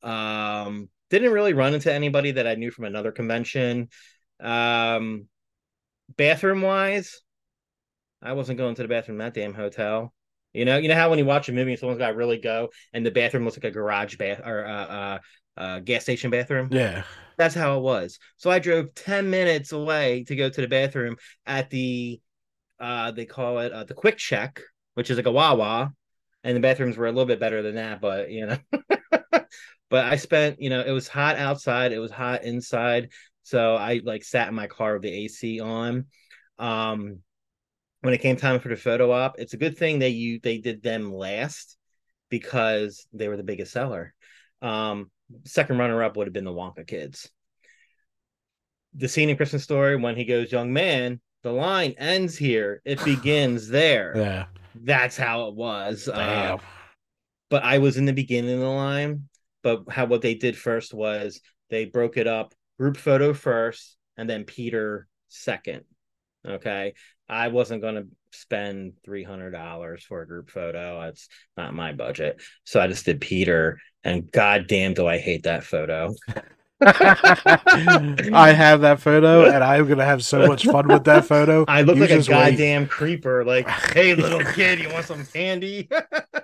Um, 0.03 0.89
didn't 1.09 1.31
really 1.31 1.53
run 1.53 1.73
into 1.73 1.93
anybody 1.93 2.31
that 2.31 2.47
I 2.47 2.55
knew 2.55 2.71
from 2.71 2.85
another 2.85 3.11
convention. 3.11 3.89
Um, 4.39 5.27
bathroom 6.15 6.61
wise, 6.61 7.21
I 8.21 8.33
wasn't 8.33 8.57
going 8.57 8.75
to 8.75 8.81
the 8.81 8.87
bathroom 8.87 9.19
in 9.21 9.25
that 9.25 9.33
damn 9.33 9.53
hotel. 9.53 10.13
You 10.53 10.65
know, 10.65 10.77
you 10.77 10.87
know 10.87 10.95
how 10.95 11.09
when 11.09 11.19
you 11.19 11.25
watch 11.25 11.49
a 11.49 11.53
movie 11.53 11.71
and 11.71 11.79
someone's 11.79 11.99
got 11.99 12.09
to 12.09 12.15
really 12.15 12.39
go, 12.39 12.69
and 12.93 13.05
the 13.05 13.11
bathroom 13.11 13.45
looks 13.45 13.57
like 13.57 13.65
a 13.65 13.71
garage 13.71 14.15
bath 14.17 14.41
or 14.43 14.65
uh, 14.65 14.85
uh, 14.85 15.19
uh, 15.57 15.79
gas 15.79 16.03
station 16.03 16.31
bathroom. 16.31 16.69
Yeah, 16.71 17.03
that's 17.37 17.53
how 17.53 17.77
it 17.77 17.81
was. 17.81 18.17
So 18.37 18.49
I 18.49 18.59
drove 18.59 18.93
ten 18.95 19.29
minutes 19.29 19.71
away 19.71 20.23
to 20.25 20.35
go 20.35 20.49
to 20.49 20.61
the 20.61 20.67
bathroom 20.67 21.17
at 21.45 21.69
the, 21.69 22.19
uh, 22.79 23.11
they 23.11 23.25
call 23.25 23.59
it 23.59 23.71
uh, 23.71 23.83
the 23.83 23.93
Quick 23.93 24.17
Check, 24.17 24.61
which 24.95 25.11
is 25.11 25.17
like 25.17 25.27
a 25.27 25.31
Wawa, 25.31 25.93
and 26.43 26.55
the 26.55 26.61
bathrooms 26.61 26.97
were 26.97 27.07
a 27.07 27.11
little 27.11 27.25
bit 27.25 27.39
better 27.39 27.61
than 27.61 27.75
that, 27.75 28.01
but 28.01 28.31
you 28.31 28.47
know. 28.47 28.57
but 29.89 30.05
I 30.05 30.15
spent, 30.17 30.61
you 30.61 30.69
know, 30.69 30.81
it 30.81 30.91
was 30.91 31.07
hot 31.07 31.37
outside, 31.37 31.91
it 31.91 31.99
was 31.99 32.11
hot 32.11 32.43
inside, 32.43 33.09
so 33.43 33.75
I 33.75 34.01
like 34.03 34.23
sat 34.23 34.49
in 34.49 34.55
my 34.55 34.67
car 34.67 34.93
with 34.93 35.03
the 35.03 35.11
AC 35.25 35.59
on. 35.59 36.05
Um, 36.59 37.19
when 38.01 38.13
it 38.13 38.21
came 38.21 38.35
time 38.35 38.59
for 38.59 38.69
the 38.69 38.75
photo 38.75 39.11
op, 39.11 39.39
it's 39.39 39.53
a 39.53 39.57
good 39.57 39.77
thing 39.77 39.99
that 39.99 40.11
you 40.11 40.39
they 40.41 40.57
did 40.57 40.83
them 40.83 41.13
last 41.13 41.77
because 42.29 43.07
they 43.13 43.27
were 43.27 43.37
the 43.37 43.43
biggest 43.43 43.71
seller. 43.71 44.13
Um, 44.61 45.11
second 45.45 45.77
runner 45.77 46.03
up 46.03 46.17
would 46.17 46.27
have 46.27 46.33
been 46.33 46.45
the 46.45 46.51
Wonka 46.51 46.85
kids. 46.85 47.29
The 48.95 49.07
scene 49.07 49.29
in 49.29 49.37
Christmas 49.37 49.63
Story 49.63 49.95
when 49.95 50.15
he 50.15 50.25
goes, 50.25 50.51
"Young 50.51 50.73
man," 50.73 51.21
the 51.43 51.51
line 51.51 51.95
ends 51.97 52.37
here. 52.37 52.81
It 52.85 53.03
begins 53.03 53.67
there. 53.67 54.13
Yeah, 54.17 54.45
that's 54.83 55.17
how 55.17 55.47
it 55.47 55.55
was. 55.55 56.07
Uh, 56.07 56.57
but 57.49 57.63
I 57.63 57.77
was 57.79 57.97
in 57.97 58.05
the 58.05 58.13
beginning 58.13 58.53
of 58.53 58.59
the 58.59 58.67
line. 58.67 59.29
But 59.63 59.83
how 59.89 60.05
what 60.05 60.21
they 60.21 60.35
did 60.35 60.57
first 60.57 60.93
was 60.93 61.41
they 61.69 61.85
broke 61.85 62.17
it 62.17 62.27
up: 62.27 62.53
group 62.77 62.97
photo 62.97 63.33
first, 63.33 63.97
and 64.17 64.29
then 64.29 64.43
Peter 64.43 65.07
second. 65.27 65.83
Okay, 66.45 66.93
I 67.27 67.49
wasn't 67.49 67.81
going 67.81 67.95
to 67.95 68.07
spend 68.31 68.93
three 69.03 69.23
hundred 69.23 69.51
dollars 69.51 70.03
for 70.03 70.21
a 70.21 70.27
group 70.27 70.49
photo. 70.49 71.01
That's 71.01 71.27
not 71.57 71.73
my 71.73 71.93
budget. 71.93 72.41
So 72.63 72.79
I 72.79 72.87
just 72.87 73.05
did 73.05 73.21
Peter, 73.21 73.79
and 74.03 74.31
goddamn, 74.31 74.93
do 74.93 75.07
I 75.07 75.17
hate 75.17 75.43
that 75.43 75.63
photo. 75.63 76.13
I 76.79 78.53
have 78.55 78.81
that 78.81 78.99
photo, 78.99 79.45
and 79.45 79.63
I'm 79.63 79.87
gonna 79.87 80.05
have 80.05 80.23
so 80.23 80.47
much 80.47 80.63
fun 80.65 80.87
with 80.87 81.05
that 81.05 81.25
photo. 81.25 81.65
I 81.67 81.81
look 81.81 81.95
you 81.95 82.01
like 82.01 82.11
a 82.11 82.21
goddamn 82.21 82.83
wait. 82.83 82.91
creeper. 82.91 83.43
Like, 83.43 83.67
hey, 83.67 84.13
little 84.13 84.43
kid, 84.53 84.79
you 84.79 84.89
want 84.91 85.05
some 85.05 85.25
candy? 85.25 85.89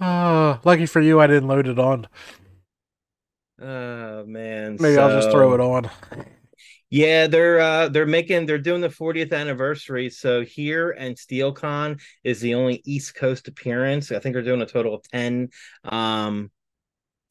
oh, 0.00 0.60
lucky 0.64 0.86
for 0.86 1.00
you, 1.00 1.20
I 1.20 1.26
didn't 1.26 1.48
load 1.48 1.66
it 1.66 1.78
on. 1.78 2.06
Oh 3.60 4.24
man, 4.26 4.76
maybe 4.80 4.94
so... 4.94 5.02
I'll 5.02 5.16
just 5.16 5.30
throw 5.30 5.54
it 5.54 5.60
on. 5.60 5.90
Yeah, 6.90 7.26
they're 7.26 7.60
uh 7.60 7.88
they're 7.88 8.06
making 8.06 8.46
they're 8.46 8.58
doing 8.58 8.80
the 8.80 8.88
40th 8.88 9.32
anniversary. 9.32 10.10
So 10.10 10.44
here 10.44 10.90
and 10.92 11.16
SteelCon 11.16 12.00
is 12.22 12.40
the 12.40 12.54
only 12.54 12.82
East 12.84 13.16
Coast 13.16 13.48
appearance. 13.48 14.12
I 14.12 14.20
think 14.20 14.34
they're 14.34 14.42
doing 14.42 14.62
a 14.62 14.66
total 14.66 14.94
of 14.94 15.02
10 15.10 15.48
um 15.84 16.52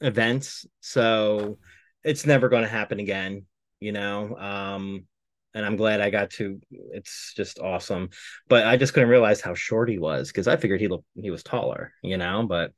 events. 0.02 0.66
So 0.82 1.60
it's 2.04 2.26
never 2.26 2.50
going 2.50 2.64
to 2.64 2.70
happen 2.70 3.00
again, 3.00 3.46
you 3.80 3.94
know. 3.94 4.36
Um 4.38 5.08
and 5.54 5.66
I'm 5.66 5.76
glad 5.76 6.02
I 6.02 6.10
got 6.10 6.32
to 6.32 6.60
it's 6.72 7.34
just 7.36 7.60
awesome. 7.60 8.10
But 8.48 8.66
I 8.66 8.78
just 8.78 8.94
couldn't 8.94 9.10
realize 9.10 9.42
how 9.42 9.54
short 9.54 9.90
he 9.90 10.00
was 10.00 10.30
because 10.30 10.48
I 10.48 10.58
figured 10.58 10.82
he 10.82 10.88
looked 10.88 11.06
he 11.16 11.32
was 11.32 11.44
taller, 11.44 11.94
you 12.02 12.18
know, 12.18 12.46
but 12.48 12.72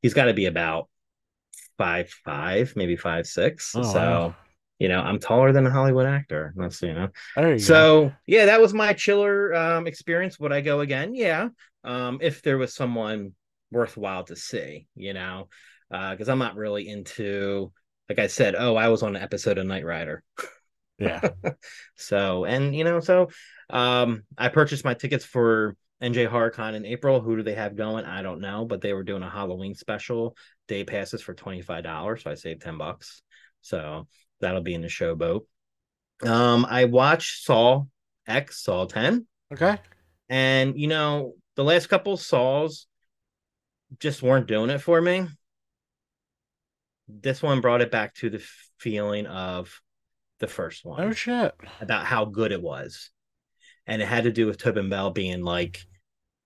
he's 0.00 0.14
got 0.14 0.26
to 0.26 0.34
be 0.34 0.46
about 0.46 0.88
five 1.78 2.10
five, 2.24 2.74
maybe 2.76 2.96
five 2.96 3.26
six. 3.26 3.72
Oh, 3.74 3.82
so 3.82 3.98
wow 3.98 4.34
you 4.82 4.88
know, 4.88 4.98
I'm 4.98 5.20
taller 5.20 5.52
than 5.52 5.64
a 5.64 5.70
Hollywood 5.70 6.06
actor. 6.06 6.52
That's 6.56 6.82
you 6.82 6.92
know. 6.92 7.08
You 7.36 7.60
so 7.60 8.06
go. 8.06 8.14
yeah, 8.26 8.46
that 8.46 8.60
was 8.60 8.74
my 8.74 8.92
chiller 8.92 9.54
um, 9.54 9.86
experience. 9.86 10.40
Would 10.40 10.52
I 10.52 10.60
go 10.60 10.80
again? 10.80 11.14
Yeah. 11.14 11.50
Um, 11.84 12.18
if 12.20 12.42
there 12.42 12.58
was 12.58 12.74
someone 12.74 13.30
worthwhile 13.70 14.24
to 14.24 14.34
see, 14.34 14.88
you 14.96 15.14
know, 15.14 15.46
because 15.88 16.28
uh, 16.28 16.32
I'm 16.32 16.40
not 16.40 16.56
really 16.56 16.88
into, 16.88 17.72
like 18.08 18.18
I 18.18 18.26
said, 18.26 18.56
oh, 18.58 18.74
I 18.74 18.88
was 18.88 19.04
on 19.04 19.14
an 19.14 19.22
episode 19.22 19.58
of 19.58 19.66
Knight 19.66 19.84
Rider. 19.84 20.24
Yeah. 20.98 21.28
so 21.96 22.44
and 22.44 22.74
you 22.74 22.84
know, 22.84 23.00
so 23.00 23.28
um, 23.70 24.22
I 24.36 24.48
purchased 24.48 24.84
my 24.84 24.94
tickets 24.94 25.24
for 25.24 25.76
NJ 26.02 26.28
HorrorCon 26.28 26.74
in 26.74 26.84
April. 26.84 27.20
Who 27.20 27.36
do 27.36 27.42
they 27.42 27.54
have 27.54 27.76
going? 27.76 28.04
I 28.04 28.22
don't 28.22 28.40
know, 28.40 28.64
but 28.64 28.80
they 28.80 28.92
were 28.92 29.04
doing 29.04 29.22
a 29.22 29.30
Halloween 29.30 29.74
special 29.74 30.36
day 30.68 30.84
passes 30.84 31.22
for 31.22 31.34
twenty 31.34 31.62
five 31.62 31.84
dollars, 31.84 32.22
so 32.22 32.30
I 32.30 32.34
saved 32.34 32.62
ten 32.62 32.78
bucks. 32.78 33.22
So 33.60 34.06
That'll 34.42 34.60
be 34.60 34.74
in 34.74 34.82
the 34.82 34.88
showboat. 34.88 35.46
Um, 36.22 36.66
I 36.68 36.84
watched 36.84 37.44
Saw 37.44 37.84
X, 38.26 38.64
Saw 38.64 38.86
10. 38.86 39.26
Okay. 39.52 39.78
And 40.28 40.78
you 40.78 40.88
know, 40.88 41.34
the 41.54 41.64
last 41.64 41.86
couple 41.86 42.16
Saws 42.16 42.86
just 44.00 44.20
weren't 44.20 44.48
doing 44.48 44.68
it 44.70 44.80
for 44.80 45.00
me. 45.00 45.28
This 47.08 47.40
one 47.40 47.60
brought 47.60 47.82
it 47.82 47.92
back 47.92 48.14
to 48.16 48.30
the 48.30 48.44
feeling 48.78 49.26
of 49.26 49.80
the 50.42 50.46
first 50.48 50.84
one. 50.84 51.00
Oh 51.00 51.12
shit. 51.12 51.54
About 51.80 52.04
how 52.04 52.26
good 52.26 52.52
it 52.52 52.60
was. 52.60 53.10
And 53.86 54.02
it 54.02 54.06
had 54.06 54.24
to 54.24 54.32
do 54.32 54.46
with 54.46 54.58
Tobin 54.58 54.90
Bell 54.90 55.10
being 55.10 55.42
like 55.42 55.80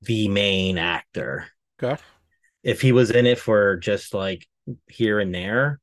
the 0.02 0.28
main 0.28 0.78
actor. 0.78 1.48
Okay. 1.82 2.00
If 2.62 2.80
he 2.80 2.92
was 2.92 3.10
in 3.10 3.26
it 3.26 3.40
for 3.40 3.76
just 3.76 4.14
like 4.14 4.46
here 4.86 5.18
and 5.18 5.34
there, 5.34 5.80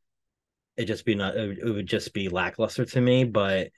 it 0.78 0.86
just 0.86 1.06
be 1.06 1.16
not 1.16 1.36
it 1.36 1.64
would 1.64 1.88
just 1.88 2.14
be 2.14 2.30
lackluster 2.30 2.86
to 2.86 3.02
me 3.02 3.24
but 3.24 3.70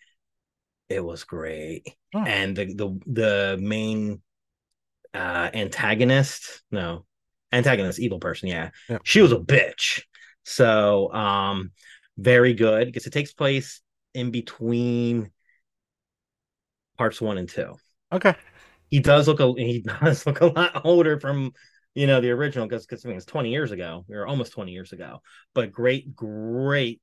it 0.90 1.04
was 1.04 1.24
great 1.24 1.84
oh. 2.14 2.24
and 2.24 2.56
the 2.56 2.66
the 2.66 3.00
the 3.06 3.58
main 3.60 4.22
uh 5.14 5.50
antagonist 5.54 6.64
no 6.72 7.06
antagonist 7.52 8.00
evil 8.00 8.20
person 8.20 8.48
yeah 8.48 8.70
yep. 8.90 9.02
she 9.04 9.22
was 9.22 9.32
a 9.32 9.38
bitch 9.38 10.04
so 10.44 11.12
um 11.14 11.72
very 12.18 12.54
good 12.54 12.86
because 12.86 13.06
it 13.06 13.14
takes 13.14 13.34
place 13.34 13.82
in 14.16 14.32
between 14.32 15.30
parts 16.98 17.22
one 17.22 17.38
and 17.38 17.50
two 17.50 17.74
okay 18.12 18.36
he 18.90 19.00
does 19.00 19.28
look 19.28 19.40
a 19.40 19.54
he 19.58 19.82
does 20.02 20.26
look 20.26 20.42
a 20.42 20.48
lot 20.48 20.82
older 20.86 21.20
from 21.20 21.52
you 21.96 22.08
know, 22.08 22.20
the 22.20 22.30
original 22.30 22.68
because 22.68 22.86
because 22.86 23.06
I 23.06 23.08
mean 23.08 23.18
it's 23.18 23.26
20 23.26 23.50
years 23.50 23.72
ago, 23.72 24.06
or 24.10 24.28
almost 24.28 24.52
20 24.52 24.74
years 24.74 24.92
ago. 24.92 25.22
But 25.54 25.72
great, 25.72 26.14
great 26.14 27.02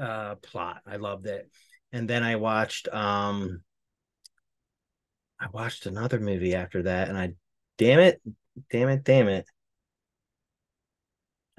uh 0.00 0.36
plot. 0.36 0.80
I 0.86 0.96
loved 0.96 1.26
it. 1.26 1.50
And 1.92 2.08
then 2.08 2.22
I 2.22 2.36
watched 2.36 2.88
um 2.88 3.62
I 5.40 5.48
watched 5.52 5.86
another 5.86 6.20
movie 6.20 6.54
after 6.54 6.84
that, 6.84 7.08
and 7.08 7.18
I 7.18 7.32
damn 7.76 7.98
it, 7.98 8.22
damn 8.70 8.88
it, 8.88 9.02
damn 9.02 9.28
it. 9.28 9.44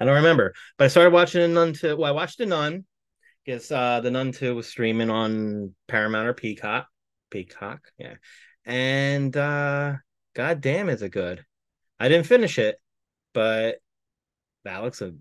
I 0.00 0.06
don't 0.06 0.16
remember, 0.16 0.54
but 0.78 0.86
I 0.86 0.88
started 0.88 1.12
watching 1.12 1.42
the 1.42 1.48
Nun 1.48 1.74
2. 1.74 1.96
Well, 1.98 2.08
I 2.08 2.12
watched 2.12 2.38
the 2.38 2.46
Nun 2.46 2.86
because 3.50 3.72
uh, 3.72 4.00
the 4.00 4.12
Nun 4.12 4.30
2 4.30 4.54
was 4.54 4.68
streaming 4.68 5.10
on 5.10 5.74
Paramount 5.88 6.28
or 6.28 6.34
Peacock. 6.34 6.86
Peacock, 7.30 7.80
yeah. 7.98 8.14
And 8.64 9.36
uh, 9.36 9.94
god 10.36 10.60
damn, 10.60 10.88
is 10.88 11.02
it 11.02 11.10
good? 11.10 11.44
I 11.98 12.08
didn't 12.08 12.26
finish 12.26 12.60
it, 12.60 12.76
but 13.34 13.78
that 14.64 14.84
looks 14.84 15.02
a 15.02 15.14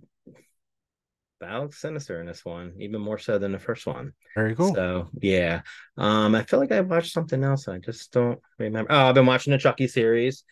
that 1.42 1.56
looks 1.56 1.82
sinister 1.82 2.22
in 2.22 2.28
this 2.28 2.46
one, 2.46 2.76
even 2.80 3.02
more 3.02 3.18
so 3.18 3.40
than 3.40 3.52
the 3.52 3.58
first 3.58 3.88
one. 3.88 4.14
Very 4.36 4.56
cool. 4.56 4.76
So 4.76 5.08
yeah, 5.22 5.62
um, 5.98 6.36
I 6.36 6.44
feel 6.44 6.60
like 6.60 6.72
I 6.72 6.82
watched 6.82 7.14
something 7.14 7.44
else. 7.44 7.68
I 7.68 7.80
just 7.80 8.12
don't 8.12 8.40
remember. 8.60 8.92
Oh, 8.92 9.06
I've 9.06 9.16
been 9.16 9.26
watching 9.26 9.52
the 9.52 9.58
Chucky 9.58 9.88
series. 9.88 10.44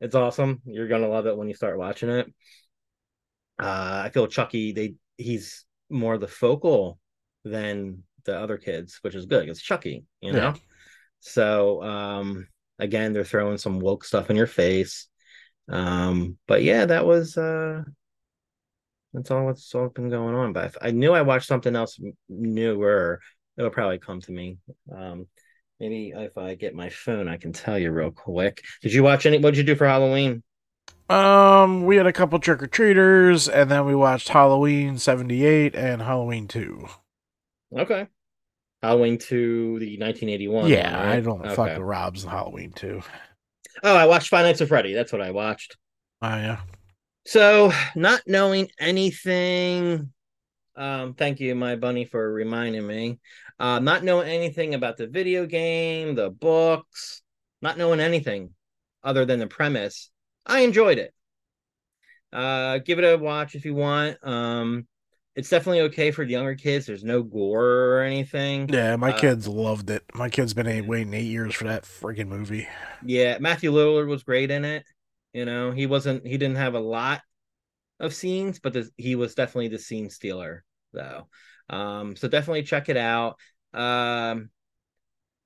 It's 0.00 0.14
awesome. 0.14 0.62
You're 0.66 0.88
gonna 0.88 1.08
love 1.08 1.26
it 1.26 1.36
when 1.36 1.48
you 1.48 1.54
start 1.54 1.78
watching 1.78 2.10
it. 2.10 2.26
Uh, 3.58 4.02
I 4.04 4.10
feel 4.10 4.28
Chucky. 4.28 4.70
They 4.70 4.94
he's 5.16 5.64
more 5.90 6.16
the 6.16 6.28
focal 6.28 7.00
than 7.44 8.02
the 8.24 8.38
other 8.38 8.56
kids, 8.58 8.98
which 9.02 9.14
is 9.14 9.26
good. 9.26 9.48
It's 9.48 9.60
Chucky, 9.60 10.04
you 10.20 10.32
Yeah. 10.32 10.52
know. 10.52 10.54
So 11.20 11.82
um, 11.82 12.48
again, 12.78 13.12
they're 13.12 13.24
throwing 13.24 13.58
some 13.58 13.80
woke 13.80 14.04
stuff 14.04 14.30
in 14.30 14.36
your 14.36 14.46
face. 14.46 15.08
Um, 15.68 16.38
but 16.46 16.62
yeah, 16.62 16.86
that 16.86 17.06
was 17.06 17.36
uh, 17.36 17.84
that's 19.12 19.30
all 19.30 19.44
what's 19.46 19.74
all 19.74 19.88
been 19.88 20.10
going 20.10 20.34
on. 20.34 20.52
But 20.52 20.66
if 20.66 20.76
I 20.82 20.90
knew 20.90 21.12
I 21.12 21.22
watched 21.22 21.46
something 21.48 21.74
else 21.76 21.98
newer. 22.28 23.20
It'll 23.56 23.70
probably 23.70 23.98
come 24.00 24.20
to 24.22 24.32
me. 24.32 24.58
Um, 24.92 25.28
maybe 25.78 26.12
if 26.14 26.36
I 26.36 26.56
get 26.56 26.74
my 26.74 26.88
phone, 26.90 27.28
I 27.28 27.36
can 27.36 27.52
tell 27.52 27.78
you 27.78 27.92
real 27.92 28.10
quick. 28.10 28.62
Did 28.82 28.92
you 28.92 29.04
watch 29.04 29.26
any? 29.26 29.38
What 29.38 29.52
did 29.52 29.58
you 29.58 29.64
do 29.64 29.76
for 29.76 29.86
Halloween? 29.86 30.42
Um, 31.08 31.84
we 31.84 31.96
had 31.96 32.06
a 32.06 32.12
couple 32.12 32.38
trick 32.38 32.62
or 32.62 32.66
treaters, 32.66 33.48
and 33.48 33.70
then 33.70 33.84
we 33.86 33.94
watched 33.94 34.28
Halloween 34.30 34.98
'78 34.98 35.74
and 35.74 36.02
Halloween 36.02 36.46
Two. 36.48 36.88
Okay. 37.76 38.06
Halloween 38.82 39.18
to 39.18 39.78
the 39.78 39.98
1981. 39.98 40.68
yeah, 40.68 40.94
right? 41.06 41.16
I 41.16 41.20
don't 41.20 41.40
Okay. 41.40 41.54
fuck 41.54 41.68
with 41.70 41.78
Rob's 41.78 42.22
and 42.24 42.30
Halloween 42.32 42.72
Two. 42.72 43.02
Oh, 43.82 43.96
I 43.96 44.06
watched 44.06 44.28
Five 44.28 44.44
Nights 44.44 44.60
at 44.60 44.68
Freddy. 44.68 44.92
That's 44.94 45.12
what 45.12 45.22
I 45.22 45.30
watched. 45.30 45.76
Oh 46.22 46.28
yeah, 46.28 46.60
So, 47.26 47.72
not 47.96 48.22
knowing 48.26 48.68
anything, 48.78 50.12
um, 50.76 51.14
thank 51.14 51.40
you, 51.40 51.54
my 51.54 51.76
bunny, 51.76 52.04
for 52.04 52.32
reminding 52.32 52.86
me. 52.86 53.18
Uh, 53.58 53.78
not 53.78 54.04
knowing 54.04 54.28
anything 54.28 54.74
about 54.74 54.96
the 54.96 55.06
video 55.06 55.46
game, 55.46 56.14
the 56.14 56.30
books, 56.30 57.22
not 57.62 57.78
knowing 57.78 58.00
anything 58.00 58.50
other 59.02 59.24
than 59.24 59.38
the 59.38 59.46
premise, 59.46 60.10
I 60.46 60.60
enjoyed 60.60 60.98
it. 60.98 61.14
Uh, 62.32 62.78
give 62.78 62.98
it 62.98 63.04
a 63.04 63.16
watch 63.16 63.54
if 63.54 63.64
you 63.64 63.74
want. 63.74 64.18
Um, 64.26 64.86
it's 65.36 65.48
definitely 65.50 65.82
okay 65.82 66.10
for 66.10 66.22
younger 66.22 66.54
kids. 66.54 66.86
There's 66.86 67.04
no 67.04 67.22
gore 67.22 67.96
or 67.98 68.02
anything. 68.02 68.70
yeah. 68.70 68.96
My 68.96 69.12
Uh, 69.12 69.12
kids 69.12 69.46
loved 69.48 69.90
it. 69.90 70.04
My 70.14 70.28
kid's 70.28 70.54
been 70.54 70.66
eight, 70.66 70.82
waiting 70.86 71.14
eight 71.14 71.22
years 71.26 71.54
for 71.54 71.64
that 71.64 71.84
freaking 71.84 72.28
movie. 72.28 72.68
Yeah, 73.00 73.38
Matthew 73.38 73.72
Lillard 73.72 74.08
was 74.08 74.22
great 74.22 74.50
in 74.50 74.64
it. 74.64 74.84
You 75.32 75.44
know, 75.44 75.72
he 75.72 75.86
wasn't 75.86 76.26
he 76.26 76.38
didn't 76.38 76.56
have 76.56 76.74
a 76.74 76.80
lot 76.80 77.22
of 78.00 78.14
scenes, 78.14 78.60
but 78.60 78.74
the, 78.74 78.90
he 78.96 79.16
was 79.16 79.34
definitely 79.36 79.68
the 79.68 79.80
scene 79.80 80.10
stealer 80.10 80.64
though. 80.92 81.28
Um, 81.70 82.16
so 82.16 82.28
definitely 82.28 82.64
check 82.64 82.88
it 82.88 82.96
out. 82.98 83.38
Um, 83.74 84.50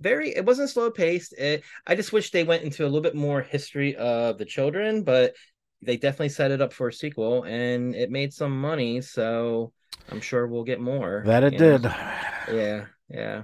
very 0.01 0.31
it 0.35 0.45
wasn't 0.45 0.71
slow 0.71 0.91
paced. 0.91 1.33
It, 1.35 1.65
I 1.87 1.95
just 1.95 2.13
wish 2.13 2.31
they 2.31 2.45
went 2.45 2.65
into 2.65 2.85
a 2.85 2.87
little 2.89 3.01
bit 3.03 3.15
more 3.17 3.43
history 3.43 3.97
of 3.97 4.39
the 4.39 4.45
children, 4.45 5.03
but 5.05 5.35
they 5.83 5.97
definitely 5.97 6.31
set 6.31 6.51
it 6.53 6.61
up 6.63 6.73
for 6.73 6.89
a 6.89 6.93
sequel 6.93 7.45
and 7.45 7.95
it 7.95 8.11
made 8.11 8.33
some 8.35 8.61
money, 8.61 9.01
so 9.01 9.73
I'm 10.11 10.21
sure 10.21 10.47
we'll 10.47 10.65
get 10.65 10.81
more. 10.81 11.23
That 11.27 11.45
it 11.45 11.55
you 11.55 11.59
know? 11.59 11.79
did. 11.79 11.95
Yeah, 12.51 12.87
yeah. 13.11 13.43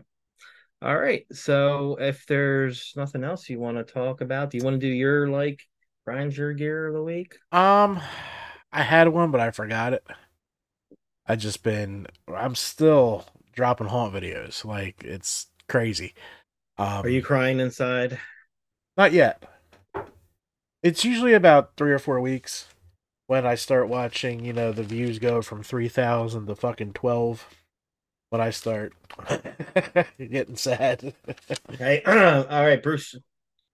All 0.80 0.96
right. 0.96 1.26
So 1.30 1.96
if 2.00 2.24
there's 2.26 2.94
nothing 2.96 3.22
else 3.22 3.50
you 3.50 3.60
want 3.60 3.76
to 3.76 3.84
talk 3.84 4.22
about, 4.22 4.50
do 4.50 4.56
you 4.56 4.64
want 4.64 4.80
to 4.80 4.86
do 4.86 4.92
your 4.92 5.28
like 5.28 5.62
Brian's 6.06 6.38
your 6.38 6.54
gear 6.54 6.86
of 6.86 6.94
the 6.94 7.02
week? 7.02 7.36
Um, 7.52 8.00
I 8.72 8.82
had 8.82 9.08
one, 9.08 9.30
but 9.30 9.40
I 9.40 9.50
forgot 9.50 9.92
it. 9.92 10.06
I 11.26 11.36
just 11.36 11.62
been. 11.62 12.06
I'm 12.34 12.54
still 12.54 13.26
dropping 13.52 13.88
haunt 13.88 14.14
videos. 14.14 14.64
Like 14.64 15.04
it's 15.04 15.46
crazy. 15.68 16.14
Um, 16.76 17.04
Are 17.04 17.08
you 17.08 17.22
crying 17.22 17.60
inside? 17.60 18.18
Not 18.96 19.12
yet. 19.12 19.42
It's 20.82 21.04
usually 21.04 21.32
about 21.32 21.76
three 21.76 21.92
or 21.92 21.98
four 21.98 22.20
weeks 22.20 22.68
when 23.26 23.46
I 23.46 23.54
start 23.54 23.88
watching. 23.88 24.44
You 24.44 24.52
know, 24.52 24.72
the 24.72 24.82
views 24.82 25.18
go 25.18 25.42
from 25.42 25.62
three 25.62 25.88
thousand 25.88 26.46
to 26.46 26.54
fucking 26.54 26.92
twelve. 26.92 27.46
When 28.30 28.40
I 28.40 28.50
start 28.50 28.94
getting 30.18 30.56
sad. 30.56 31.14
Okay. 31.72 32.02
All 32.06 32.64
right, 32.64 32.82
Bruce 32.82 33.14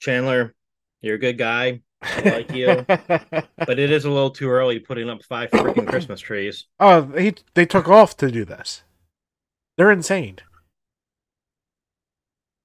Chandler, 0.01 0.55
you're 1.01 1.15
a 1.15 1.19
good 1.19 1.39
guy, 1.39 1.81
like 2.23 2.53
you. 2.53 2.85
but 2.87 3.79
it 3.79 3.91
is 3.91 4.05
a 4.05 4.11
little 4.11 4.31
too 4.31 4.51
early 4.51 4.79
putting 4.79 5.09
up 5.09 5.23
five 5.25 5.51
freaking 5.51 5.89
Christmas 5.89 6.21
trees. 6.21 6.67
oh, 6.79 7.05
he 7.17 7.35
they 7.55 7.65
took 7.65 7.89
off 7.89 8.17
to 8.19 8.31
do 8.31 8.45
this. 8.45 8.83
They're 9.79 9.91
insane. 9.91 10.37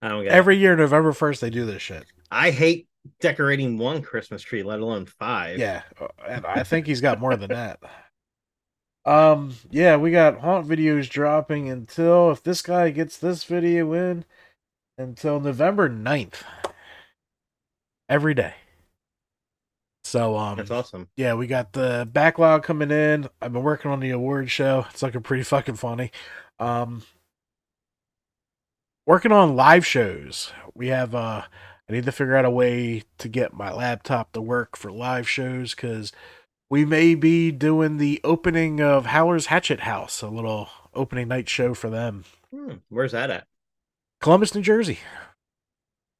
I 0.01 0.09
don't 0.09 0.23
get 0.23 0.33
it. 0.33 0.35
Every 0.35 0.57
year, 0.57 0.75
November 0.75 1.13
first, 1.13 1.39
they 1.39 1.49
do 1.49 1.65
this 1.65 1.81
shit. 1.81 2.05
I 2.29 2.51
hate 2.51 2.87
decorating 3.19 3.77
one 3.77 4.01
Christmas 4.01 4.41
tree, 4.41 4.63
let 4.63 4.79
alone 4.79 5.05
five. 5.05 5.59
Yeah, 5.59 5.83
uh, 5.99 6.07
and 6.27 6.45
I 6.45 6.63
think 6.63 6.87
he's 6.87 7.01
got 7.01 7.19
more 7.19 7.35
than 7.35 7.49
that. 7.49 7.79
Um, 9.05 9.53
yeah, 9.69 9.97
we 9.97 10.11
got 10.11 10.39
haunt 10.39 10.67
videos 10.67 11.09
dropping 11.09 11.69
until 11.69 12.31
if 12.31 12.41
this 12.41 12.61
guy 12.61 12.89
gets 12.89 13.17
this 13.17 13.43
video 13.43 13.93
in 13.93 14.25
until 14.97 15.39
November 15.39 15.89
9th. 15.89 16.43
Every 18.07 18.33
day. 18.33 18.53
So 20.03 20.37
um 20.37 20.57
That's 20.57 20.69
awesome. 20.69 21.09
yeah, 21.17 21.33
we 21.33 21.47
got 21.47 21.73
the 21.73 22.07
backlog 22.11 22.63
coming 22.63 22.91
in. 22.91 23.27
I've 23.41 23.51
been 23.51 23.63
working 23.63 23.89
on 23.89 23.99
the 23.99 24.11
award 24.11 24.51
show. 24.51 24.85
It's 24.91 25.01
looking 25.01 25.23
pretty 25.23 25.43
fucking 25.43 25.75
funny. 25.75 26.11
Um 26.59 27.01
working 29.07 29.31
on 29.31 29.55
live 29.55 29.85
shows. 29.85 30.51
We 30.75 30.87
have 30.89 31.15
uh 31.15 31.43
I 31.89 31.93
need 31.93 32.05
to 32.05 32.11
figure 32.11 32.35
out 32.35 32.45
a 32.45 32.49
way 32.49 33.03
to 33.19 33.27
get 33.29 33.53
my 33.53 33.71
laptop 33.71 34.31
to 34.33 34.41
work 34.41 34.75
for 34.75 34.91
live 34.91 35.29
shows 35.29 35.75
cuz 35.75 36.11
we 36.69 36.83
may 36.83 37.13
be 37.15 37.51
doing 37.51 37.97
the 37.97 38.19
opening 38.23 38.81
of 38.81 39.07
Howler's 39.07 39.47
Hatchet 39.47 39.81
House, 39.81 40.21
a 40.21 40.27
little 40.29 40.69
opening 40.95 41.27
night 41.27 41.47
show 41.47 41.73
for 41.75 41.89
them. 41.91 42.25
Hmm, 42.51 42.75
where's 42.89 43.11
that 43.11 43.29
at? 43.29 43.47
Columbus, 44.19 44.55
New 44.55 44.61
Jersey. 44.61 44.99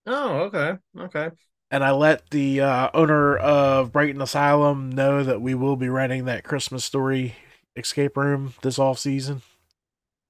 Oh, 0.06 0.40
okay. 0.44 0.78
Okay. 1.00 1.32
and 1.72 1.84
I 1.84 1.92
let 1.92 2.30
the 2.30 2.62
uh, 2.62 2.90
owner 2.94 3.36
of 3.38 3.92
Brighton 3.92 4.22
Asylum 4.22 4.92
know 4.92 5.24
that 5.24 5.42
we 5.42 5.56
will 5.56 5.76
be 5.76 5.90
renting 5.90 6.26
that 6.26 6.44
Christmas 6.44 6.86
Story 6.86 7.36
escape 7.76 8.16
room 8.18 8.54
this 8.62 8.78
off 8.80 9.00
season. 9.00 9.42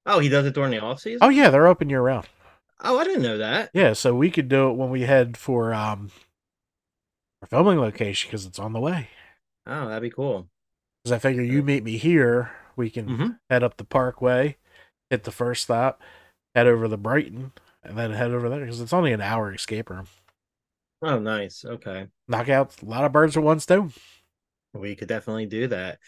Oh, 0.06 0.20
he 0.20 0.30
does 0.30 0.46
it 0.46 0.54
during 0.54 0.72
the 0.72 0.80
off 0.82 1.00
season? 1.02 1.20
Oh 1.22 1.30
yeah, 1.30 1.50
they're 1.50 1.68
open 1.68 1.90
year 1.90 2.02
round. 2.02 2.28
Oh, 2.82 3.00
I 3.00 3.04
didn't 3.04 3.24
know 3.24 3.38
that. 3.38 3.72
Yeah, 3.74 3.94
so 3.94 4.16
we 4.16 4.30
could 4.32 4.48
do 4.48 4.70
it 4.70 4.74
when 4.74 4.90
we 4.90 5.02
head 5.02 5.38
for 5.38 5.74
um 5.74 6.12
our 7.42 7.48
filming 7.48 7.80
location 7.80 8.30
because 8.30 8.46
it's 8.46 8.60
on 8.60 8.74
the 8.74 8.80
way. 8.80 9.10
Oh, 9.68 9.88
that'd 9.88 10.02
be 10.02 10.10
cool. 10.10 10.50
Because 11.04 11.12
I 11.14 11.20
figure 11.20 11.44
you 11.44 11.64
meet 11.64 11.84
me 11.84 11.98
here, 11.98 12.52
we 12.76 12.90
can 12.90 13.08
Mhm. 13.08 13.40
head 13.50 13.64
up 13.64 13.78
the 13.78 13.84
Parkway, 13.84 14.58
hit 15.10 15.24
the 15.24 15.32
first 15.32 15.64
stop, 15.64 16.02
head 16.56 16.68
over 16.68 16.88
to 16.88 16.98
Brighton, 16.98 17.54
and 17.84 17.98
then 17.98 18.12
head 18.12 18.32
over 18.32 18.50
there 18.50 18.62
because 18.62 18.82
it's 18.82 18.94
only 18.94 19.14
an 19.14 19.22
hour 19.22 19.54
escape 19.54 19.90
room. 19.90 20.08
Oh, 21.02 21.20
nice. 21.20 21.64
Okay. 21.66 22.08
Knock 22.28 22.50
out 22.50 22.82
a 22.82 22.86
lot 22.86 23.04
of 23.06 23.12
birds 23.12 23.36
with 23.36 23.46
one 23.46 23.60
stone. 23.60 23.94
We 24.74 24.96
could 24.96 25.08
definitely 25.08 25.46
do 25.46 25.68
that. 25.68 26.00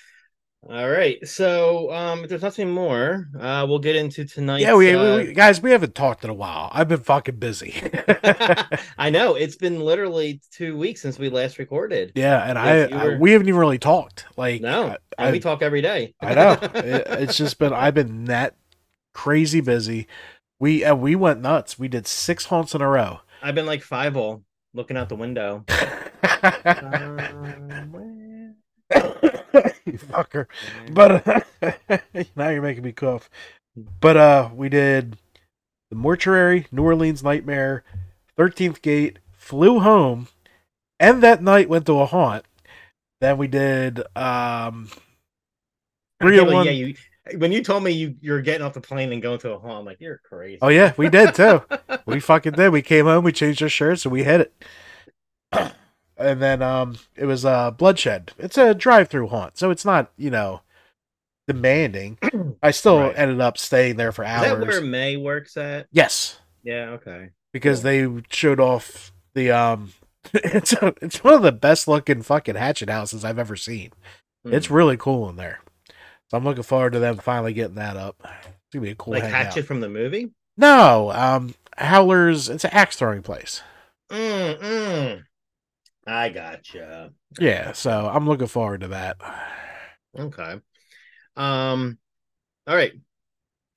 All 0.69 0.89
right. 0.89 1.25
So, 1.25 1.93
um, 1.93 2.23
if 2.23 2.29
there's 2.29 2.41
nothing 2.41 2.69
more, 2.69 3.29
uh, 3.39 3.65
we'll 3.69 3.79
get 3.79 3.95
into 3.95 4.25
tonight. 4.25 4.59
yeah, 4.61 4.75
we, 4.75 4.93
uh, 4.93 5.17
we, 5.17 5.33
guys, 5.33 5.61
we 5.61 5.71
haven't 5.71 5.95
talked 5.95 6.25
in 6.25 6.29
a 6.29 6.33
while. 6.33 6.69
I've 6.73 6.89
been 6.89 6.99
fucking 6.99 7.37
busy. 7.37 7.73
I 8.97 9.09
know 9.09 9.35
it's 9.35 9.55
been 9.55 9.79
literally 9.79 10.41
two 10.51 10.77
weeks 10.77 11.01
since 11.01 11.17
we 11.17 11.29
last 11.29 11.57
recorded. 11.57 12.11
yeah, 12.15 12.43
and 12.43 12.59
I, 12.59 12.85
you 12.87 12.95
I 12.97 13.17
we 13.17 13.31
haven't 13.31 13.47
even 13.47 13.59
really 13.59 13.79
talked. 13.79 14.25
Like, 14.35 14.61
No, 14.61 14.97
I, 15.17 15.23
and 15.25 15.31
we 15.31 15.39
talk 15.39 15.61
every 15.61 15.81
day. 15.81 16.13
I 16.19 16.33
know 16.33 16.57
It- 16.61 17.07
it's 17.21 17.37
just 17.37 17.59
been 17.59 17.71
I've 17.71 17.93
been 17.93 18.25
that 18.25 18.55
crazy 19.13 19.61
busy. 19.61 20.05
We 20.59 20.83
uh, 20.83 20.95
we 20.95 21.15
went 21.15 21.39
nuts. 21.39 21.79
We 21.79 21.87
did 21.87 22.07
six 22.07 22.45
haunts 22.45 22.75
in 22.75 22.81
a 22.81 22.89
row. 22.89 23.21
I've 23.41 23.55
been 23.55 23.65
like 23.67 23.83
five 23.83 24.17
all 24.17 24.43
looking 24.73 24.97
out 24.97 25.07
the 25.07 25.15
window. 25.15 25.63
you 29.85 29.93
fucker. 29.93 30.47
But 30.91 31.27
uh, 31.27 31.41
now 32.35 32.49
you're 32.49 32.61
making 32.61 32.83
me 32.83 32.91
cough. 32.91 33.29
But 33.99 34.17
uh, 34.17 34.49
we 34.53 34.69
did 34.69 35.17
the 35.89 35.95
mortuary, 35.95 36.67
New 36.71 36.83
Orleans 36.83 37.23
Nightmare, 37.23 37.83
Thirteenth 38.35 38.81
Gate, 38.81 39.19
flew 39.31 39.79
home, 39.79 40.27
and 40.99 41.21
that 41.23 41.41
night 41.41 41.69
went 41.69 41.85
to 41.85 41.99
a 41.99 42.05
haunt. 42.05 42.45
Then 43.21 43.37
we 43.37 43.47
did 43.47 43.99
um, 44.15 44.89
can't 46.21 46.31
believe- 46.31 46.39
301 46.39 46.65
yeah, 46.65 46.71
you. 46.71 46.95
When 47.35 47.51
you 47.51 47.61
told 47.61 47.83
me 47.83 47.91
you 47.91 48.15
you're 48.21 48.41
getting 48.41 48.65
off 48.65 48.73
the 48.73 48.79
plane 48.79 49.11
and 49.11 49.21
going 49.21 49.39
to 49.39 49.51
a 49.51 49.59
haunt, 49.59 49.79
I'm 49.79 49.85
like, 49.85 49.99
you're 49.99 50.21
crazy. 50.23 50.59
Oh 50.61 50.69
yeah, 50.69 50.93
we 50.95 51.09
did 51.09 51.35
too. 51.35 51.61
we 52.05 52.21
fucking 52.21 52.53
did. 52.53 52.71
We 52.71 52.81
came 52.81 53.05
home, 53.05 53.25
we 53.25 53.33
changed 53.33 53.61
our 53.61 53.69
shirts, 53.69 54.05
and 54.05 54.13
we 54.13 54.23
hit 54.23 54.41
it. 55.51 55.73
And 56.17 56.41
then 56.41 56.61
um, 56.61 56.97
it 57.15 57.25
was 57.25 57.45
uh, 57.45 57.71
bloodshed. 57.71 58.33
It's 58.37 58.57
a 58.57 58.73
drive-through 58.73 59.27
haunt, 59.27 59.57
so 59.57 59.69
it's 59.71 59.85
not 59.85 60.11
you 60.17 60.29
know 60.29 60.61
demanding. 61.47 62.17
I 62.63 62.71
still 62.71 62.99
Right. 63.01 63.13
ended 63.17 63.39
up 63.41 63.57
staying 63.57 63.95
there 63.97 64.11
for 64.11 64.23
Is 64.23 64.29
hours. 64.29 64.59
that 64.59 64.67
where 64.67 64.81
May 64.81 65.17
works 65.17 65.55
at? 65.57 65.87
yes, 65.91 66.39
Yeah. 66.63 66.89
Okay. 66.91 67.29
because 67.53 67.81
they 67.83 68.07
showed 68.29 68.59
off 68.59 69.11
the 69.33 69.51
um. 69.51 69.93
It's 70.33 70.73
a, 70.73 70.93
it's 71.01 71.23
one 71.23 71.35
of 71.35 71.41
the 71.41 71.53
best 71.53 71.87
looking 71.87 72.21
fucking 72.21 72.55
hatchet 72.55 72.89
houses 72.89 73.23
I've 73.23 73.39
ever 73.39 73.55
seen. 73.55 73.91
Hmm. 74.45 74.53
It's 74.53 74.69
really 74.69 74.97
cool 74.97 75.29
in 75.29 75.37
there. 75.37 75.61
So 76.29 76.35
I'm 76.37 76.43
looking 76.43 76.63
forward 76.63 76.91
to 76.93 76.99
them 76.99 77.15
finally 77.17 77.53
getting 77.53 77.75
that 77.75 77.95
up. 77.95 78.15
It's 78.25 78.73
gonna 78.73 78.83
be 78.83 78.91
a 78.91 78.95
cool 78.95 79.13
like 79.13 79.23
hangout. 79.23 79.45
Hatchet 79.45 79.63
from 79.65 79.79
the 79.79 79.87
movie. 79.87 80.31
No, 80.57 81.11
um, 81.13 81.55
Howler's. 81.77 82.49
It's 82.49 82.65
an 82.65 82.71
axe 82.73 82.97
throwing 82.97 83.21
place. 83.21 83.61
Mm, 84.11 84.59
mm. 84.59 85.23
I 86.07 86.29
gotcha. 86.29 87.11
Yeah, 87.39 87.73
so 87.73 88.09
I'm 88.11 88.27
looking 88.27 88.47
forward 88.47 88.81
to 88.81 88.87
that. 88.89 89.17
Okay. 90.17 90.59
Um. 91.35 91.97
All 92.65 92.75
right. 92.75 92.93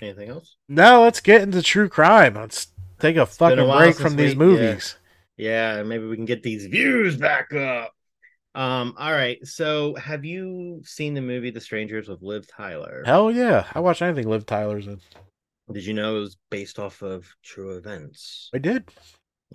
Anything 0.00 0.30
else? 0.30 0.56
Now 0.68 1.02
let's 1.02 1.20
get 1.20 1.42
into 1.42 1.62
true 1.62 1.88
crime. 1.88 2.34
Let's 2.34 2.68
take 3.00 3.16
a 3.16 3.22
a 3.22 3.26
fucking 3.26 3.66
while 3.66 3.78
break 3.80 3.96
from 3.96 4.16
these 4.16 4.36
we- 4.36 4.46
yeah. 4.46 4.52
movies. 4.52 4.96
Yeah, 5.36 5.82
maybe 5.82 6.06
we 6.06 6.16
can 6.16 6.24
get 6.26 6.42
these 6.42 6.66
views 6.66 7.16
back 7.16 7.52
up. 7.52 7.92
Um. 8.54 8.94
All 8.98 9.12
right. 9.12 9.38
So, 9.46 9.94
have 9.96 10.24
you 10.24 10.82
seen 10.84 11.14
the 11.14 11.20
movie 11.20 11.50
The 11.50 11.60
Strangers 11.60 12.08
with 12.08 12.22
Liv 12.22 12.46
Tyler? 12.46 13.02
Hell 13.04 13.30
yeah, 13.30 13.66
I 13.74 13.80
watch 13.80 14.02
anything 14.02 14.28
Liv 14.28 14.46
Tyler's 14.46 14.86
in. 14.86 15.00
Did 15.72 15.84
you 15.84 15.94
know 15.94 16.16
it 16.16 16.20
was 16.20 16.36
based 16.50 16.78
off 16.78 17.02
of 17.02 17.32
true 17.44 17.76
events? 17.76 18.50
I 18.54 18.58
did. 18.58 18.88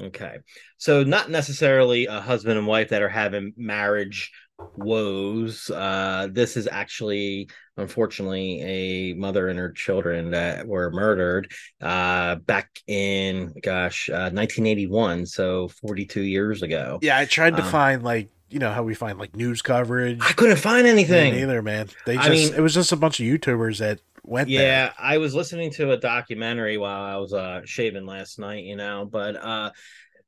Okay. 0.02 0.38
So 0.78 1.04
not 1.04 1.30
necessarily 1.30 2.06
a 2.06 2.20
husband 2.20 2.58
and 2.58 2.68
wife 2.68 2.90
that 2.90 3.02
are 3.02 3.10
having 3.10 3.54
marriage 3.56 4.32
woes. 4.78 5.70
Uh 5.70 6.28
this 6.32 6.56
is 6.58 6.68
actually 6.72 7.50
unfortunately 7.78 8.62
a 8.62 9.14
mother 9.14 9.50
and 9.50 9.60
her 9.60 9.72
children 9.72 10.32
that 10.32 10.66
were 10.68 10.92
murdered 10.92 11.52
uh 11.82 12.36
back 12.36 12.70
in 12.88 13.54
gosh, 13.62 14.10
uh 14.10 14.32
1981, 14.32 15.26
so 15.26 15.68
42 15.68 16.22
years 16.22 16.62
ago. 16.62 17.00
Yeah, 17.02 17.18
I 17.18 17.26
tried 17.26 17.56
to 17.58 17.64
Um, 17.64 17.70
find 17.72 18.04
like 18.04 18.30
you 18.50 18.60
know 18.60 18.72
how 18.72 18.84
we 18.84 18.94
find 18.94 19.18
like 19.20 19.36
news 19.36 19.62
coverage. 19.62 20.20
I 20.22 20.32
couldn't 20.34 20.58
find 20.58 20.88
anything. 20.88 21.34
Neither, 21.34 21.62
man. 21.62 21.90
They 22.06 22.18
I 22.18 22.28
just 22.28 22.52
mean- 22.52 22.54
it 22.54 22.62
was 22.62 22.74
just 22.74 22.92
a 22.92 22.96
bunch 22.96 23.20
of 23.20 23.26
YouTubers 23.26 23.80
that 23.80 24.00
went 24.28 24.50
yeah 24.50 24.92
i 24.98 25.18
was 25.18 25.36
listening 25.36 25.72
to 25.72 25.92
a 25.92 25.98
documentary 25.98 26.78
while 26.78 27.04
i 27.04 27.18
was 27.18 27.34
uh 27.34 27.62
shaving 27.66 28.06
last 28.06 28.40
night 28.40 28.64
you 28.64 28.76
know 28.76 29.08
but 29.10 29.36
uh 29.36 29.72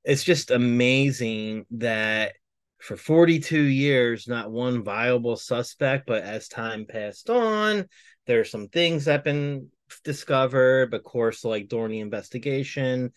it's 0.04 0.24
just 0.24 0.52
amazing 0.52 1.66
that 1.72 2.34
for 2.80 2.96
42 2.96 3.60
years 3.60 4.28
not 4.28 4.52
one 4.52 4.84
viable 4.84 5.36
suspect 5.36 6.06
but 6.08 6.24
as 6.24 6.48
time 6.48 6.86
passed 6.86 7.30
on 7.30 7.86
there's 8.26 8.52
some 8.52 8.68
things 8.68 9.06
that 9.06 9.14
have 9.14 9.24
been 9.24 9.68
discovered 10.04 10.92
but 10.92 10.98
of 10.98 11.04
course 11.04 11.44
like 11.44 11.68
during 11.68 11.92
the 11.92 12.00
investigation 12.00 13.12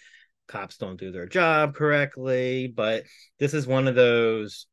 cops 0.49 0.79
don't 0.79 0.99
do 0.99 1.13
their 1.13 1.27
job 1.27 1.75
correctly 1.75 2.73
but 2.75 3.05
this 3.39 3.55
is 3.55 3.67
one 3.67 3.87
of 3.87 3.95
those 3.95 4.67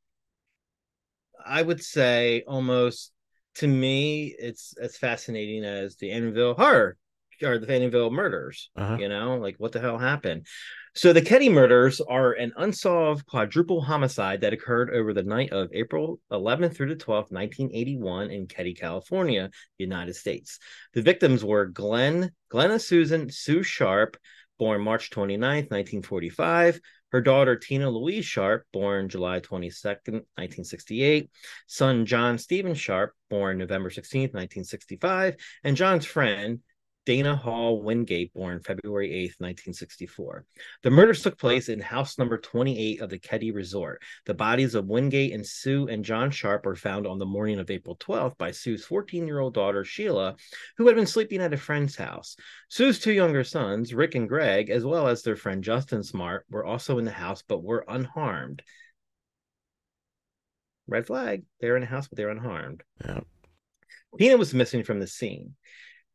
i 1.45 1.61
would 1.61 1.83
say 1.83 2.43
almost 2.47 3.11
to 3.57 3.67
me, 3.67 4.35
it's 4.37 4.75
as 4.77 4.97
fascinating 4.97 5.63
as 5.63 5.95
the 5.97 6.09
Amityville 6.09 6.57
horror 6.57 6.97
or 7.43 7.57
the 7.57 7.67
Amityville 7.67 8.11
murders. 8.11 8.69
Uh-huh. 8.75 8.97
You 8.99 9.09
know, 9.09 9.37
like 9.37 9.55
what 9.57 9.71
the 9.71 9.79
hell 9.79 9.97
happened? 9.97 10.47
So 10.95 11.13
the 11.13 11.21
Keddie 11.21 11.49
murders 11.49 12.01
are 12.01 12.33
an 12.33 12.53
unsolved 12.57 13.27
quadruple 13.27 13.81
homicide 13.81 14.41
that 14.41 14.53
occurred 14.53 14.89
over 14.89 15.13
the 15.13 15.21
night 15.21 15.51
of 15.51 15.69
April 15.71 16.19
11th 16.31 16.75
through 16.75 16.89
the 16.89 16.95
12th, 16.95 17.31
1981, 17.31 18.31
in 18.31 18.47
Keddie, 18.47 18.73
California, 18.73 19.51
United 19.77 20.15
States. 20.15 20.57
The 20.93 21.03
victims 21.03 21.45
were 21.45 21.67
Glenn, 21.67 22.31
Glenna 22.49 22.79
Susan 22.79 23.29
Sue 23.29 23.61
Sharp, 23.61 24.17
born 24.57 24.81
March 24.81 25.11
29th, 25.11 25.69
1945. 25.69 26.81
Her 27.17 27.21
daughter 27.21 27.55
Tina 27.55 27.89
Louise 27.89 28.27
Sharp, 28.27 28.67
born 28.71 29.09
July 29.09 29.39
22nd, 29.39 30.21
1968. 30.37 31.31
Son 31.65 32.05
John 32.05 32.37
Stephen 32.37 32.75
Sharp, 32.75 33.13
born 33.27 33.57
November 33.57 33.89
16th, 33.89 34.35
1965. 34.35 35.35
And 35.63 35.75
John's 35.75 36.05
friend 36.05 36.59
Dana 37.07 37.37
Hall 37.37 37.81
Wingate, 37.81 38.33
born 38.33 38.59
February 38.59 39.07
8th, 39.11 39.39
1964. 39.39 40.43
The 40.83 40.89
murders 40.89 41.23
took 41.23 41.37
place 41.37 41.69
in 41.69 41.79
house 41.79 42.17
number 42.17 42.37
28 42.37 42.99
of 42.99 43.09
the 43.09 43.17
Keddie 43.17 43.53
Resort. 43.53 44.01
The 44.25 44.33
bodies 44.33 44.75
of 44.75 44.89
Wingate 44.89 45.31
and 45.33 45.47
Sue 45.47 45.87
and 45.87 46.03
John 46.03 46.31
Sharp 46.31 46.65
were 46.65 46.75
found 46.75 47.07
on 47.07 47.17
the 47.17 47.25
morning 47.25 47.59
of 47.59 47.71
April 47.71 47.95
12th 47.95 48.37
by 48.37 48.51
Sue's 48.51 48.83
14 48.83 49.25
year 49.25 49.39
old 49.39 49.53
daughter, 49.53 49.85
Sheila, 49.85 50.35
who 50.75 50.85
had 50.87 50.97
been 50.97 51.07
sleeping 51.07 51.39
at 51.39 51.53
a 51.53 51.57
friend's 51.57 51.95
house. 51.95 52.35
Sue's 52.67 52.99
two 52.99 53.13
younger 53.13 53.45
sons, 53.45 53.93
Rick 53.93 54.15
and 54.15 54.27
Greg, 54.27 54.69
as 54.69 54.83
well 54.83 55.07
as 55.07 55.23
their 55.23 55.37
friend 55.37 55.63
Justin 55.63 56.03
Smart, 56.03 56.45
were 56.49 56.65
also 56.65 56.97
in 56.97 57.05
the 57.05 57.11
house 57.11 57.41
but 57.41 57.63
were 57.63 57.85
unharmed. 57.87 58.61
Red 60.87 61.07
flag. 61.07 61.45
They're 61.61 61.77
in 61.77 61.81
the 61.83 61.87
house, 61.87 62.09
but 62.09 62.17
they're 62.17 62.31
unharmed. 62.31 62.83
Yeah. 63.05 63.21
Tina 64.17 64.35
was 64.35 64.53
missing 64.53 64.83
from 64.83 64.99
the 64.99 65.07
scene. 65.07 65.55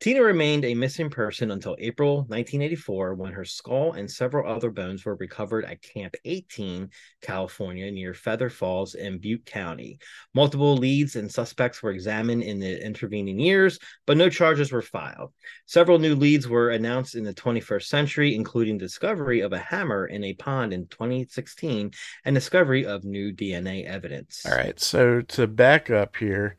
Tina 0.03 0.21
remained 0.21 0.65
a 0.65 0.75
missing 0.75 1.09
person 1.09 1.53
until 1.53 1.77
April 1.79 2.23
1984 2.23 3.15
when 3.15 3.31
her 3.31 3.45
skull 3.45 3.93
and 3.93 4.11
several 4.11 4.53
other 4.53 4.73
bones 4.73 5.05
were 5.05 5.15
recovered 5.15 5.65
at 5.65 5.81
Camp 5.81 6.17
18, 6.25 6.91
California, 7.21 7.89
near 7.89 8.13
Feather 8.13 8.51
Falls 8.51 8.97
in 8.97 9.21
Butte 9.21 9.47
County. 9.47 10.01
Multiple 10.35 10.75
leads 10.75 11.15
and 11.15 11.31
suspects 11.31 11.85
were 11.85 11.93
examined 11.93 12.43
in 12.43 12.59
the 12.59 12.85
intervening 12.85 13.39
years, 13.39 13.79
but 14.05 14.17
no 14.17 14.29
charges 14.29 14.73
were 14.73 14.83
filed. 14.83 15.33
Several 15.67 16.01
new 16.01 16.17
leads 16.17 16.49
were 16.49 16.71
announced 16.71 17.15
in 17.15 17.23
the 17.23 17.33
21st 17.33 17.85
century, 17.85 18.35
including 18.35 18.79
the 18.79 18.87
discovery 18.87 19.39
of 19.39 19.53
a 19.53 19.59
hammer 19.61 20.07
in 20.07 20.25
a 20.25 20.35
pond 20.35 20.73
in 20.73 20.89
2016 20.89 21.93
and 22.25 22.35
discovery 22.35 22.85
of 22.85 23.05
new 23.05 23.33
DNA 23.33 23.87
evidence. 23.87 24.45
All 24.47 24.57
right, 24.57 24.81
so 24.81 25.21
to 25.21 25.47
back 25.47 25.91
up 25.91 26.17
here, 26.17 26.57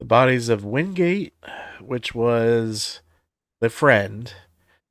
the 0.00 0.04
bodies 0.06 0.48
of 0.48 0.64
Wingate, 0.64 1.34
which 1.80 2.14
was 2.14 3.00
the 3.60 3.70
friend, 3.70 4.34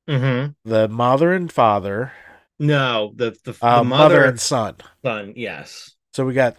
Mm-hmm. 0.10 0.54
the 0.70 0.88
mother 0.88 1.34
and 1.34 1.52
father, 1.52 2.14
No, 2.58 3.14
the 3.16 3.32
the, 3.44 3.52
the 3.52 3.58
uh, 3.62 3.84
mother, 3.84 3.86
mother 3.86 4.24
and 4.26 4.40
son. 4.40 4.76
son, 5.04 5.34
yes. 5.36 5.96
So 6.14 6.26
we 6.26 6.34
got 6.34 6.58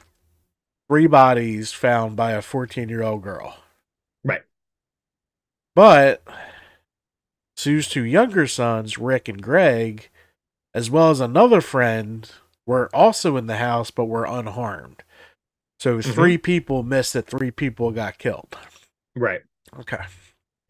three 0.88 1.08
bodies 1.08 1.72
found 1.72 2.16
by 2.16 2.32
a 2.32 2.42
14 2.42 2.88
year 2.88 3.02
old 3.02 3.22
girl. 3.22 3.56
Right. 4.24 4.42
But 5.74 6.22
Sue's 7.56 7.88
two 7.88 8.04
younger 8.04 8.46
sons, 8.46 8.98
Rick 8.98 9.28
and 9.28 9.42
Greg, 9.42 10.08
as 10.74 10.90
well 10.90 11.10
as 11.10 11.20
another 11.20 11.60
friend, 11.60 12.30
were 12.66 12.88
also 12.94 13.36
in 13.36 13.46
the 13.46 13.56
house 13.56 13.90
but 13.90 14.04
were 14.06 14.24
unharmed. 14.24 15.02
So 15.80 15.96
Mm-hmm. 15.96 16.12
3 16.12 16.38
people 16.38 16.82
missed 16.82 17.16
it, 17.16 17.26
three 17.26 17.50
people 17.50 17.90
got 17.90 18.18
killed. 18.18 18.56
Right. 19.16 19.40
Okay. 19.80 20.02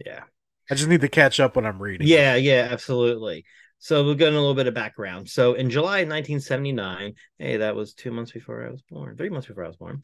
Yeah. 0.04 0.22
I 0.70 0.74
just 0.76 0.88
need 0.88 1.00
to 1.00 1.08
catch 1.08 1.40
up 1.40 1.56
when 1.56 1.66
I'm 1.66 1.82
reading. 1.82 2.06
Yeah, 2.06 2.36
yeah, 2.36 2.68
absolutely. 2.70 3.44
So 3.80 4.04
we'll 4.04 4.14
get 4.14 4.28
in 4.28 4.34
a 4.34 4.38
little 4.38 4.54
bit 4.54 4.68
of 4.68 4.74
background. 4.74 5.28
So 5.28 5.54
in 5.54 5.68
July 5.68 6.04
1979, 6.04 7.14
hey, 7.38 7.56
that 7.56 7.74
was 7.74 7.92
two 7.92 8.12
months 8.12 8.30
before 8.30 8.64
I 8.64 8.70
was 8.70 8.82
born, 8.88 9.16
three 9.16 9.30
months 9.30 9.48
before 9.48 9.64
I 9.64 9.68
was 9.68 9.76
born. 9.76 10.02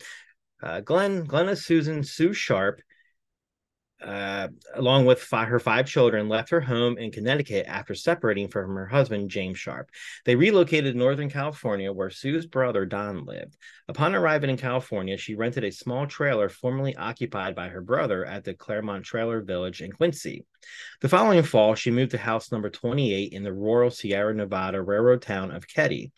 Uh, 0.60 0.80
Glenn, 0.80 1.22
Glenna 1.24 1.54
Susan 1.54 2.02
Sue 2.02 2.32
Sharp, 2.32 2.80
uh, 4.02 4.48
along 4.74 5.06
with 5.06 5.22
fi- 5.22 5.44
her 5.44 5.58
five 5.58 5.86
children, 5.86 6.28
left 6.28 6.50
her 6.50 6.60
home 6.60 6.98
in 6.98 7.10
Connecticut 7.10 7.66
after 7.66 7.94
separating 7.94 8.48
from 8.48 8.74
her 8.74 8.86
husband 8.86 9.30
James 9.30 9.58
Sharp. 9.58 9.90
They 10.24 10.36
relocated 10.36 10.92
to 10.92 10.98
Northern 10.98 11.30
California, 11.30 11.92
where 11.92 12.10
Sue's 12.10 12.46
brother 12.46 12.84
Don 12.84 13.24
lived. 13.24 13.56
Upon 13.88 14.14
arriving 14.14 14.50
in 14.50 14.56
California, 14.56 15.16
she 15.16 15.34
rented 15.34 15.64
a 15.64 15.72
small 15.72 16.06
trailer 16.06 16.48
formerly 16.48 16.94
occupied 16.96 17.54
by 17.54 17.68
her 17.68 17.80
brother 17.80 18.24
at 18.24 18.44
the 18.44 18.54
Claremont 18.54 19.04
Trailer 19.04 19.40
Village 19.40 19.80
in 19.80 19.92
Quincy. 19.92 20.44
The 21.00 21.08
following 21.08 21.42
fall, 21.42 21.74
she 21.74 21.90
moved 21.90 22.12
to 22.12 22.18
house 22.18 22.50
number 22.50 22.70
28 22.70 23.32
in 23.32 23.42
the 23.42 23.52
rural 23.52 23.90
Sierra 23.90 24.34
Nevada 24.34 24.80
railroad 24.80 25.22
town 25.22 25.50
of 25.50 25.68
Keddie. 25.68 26.12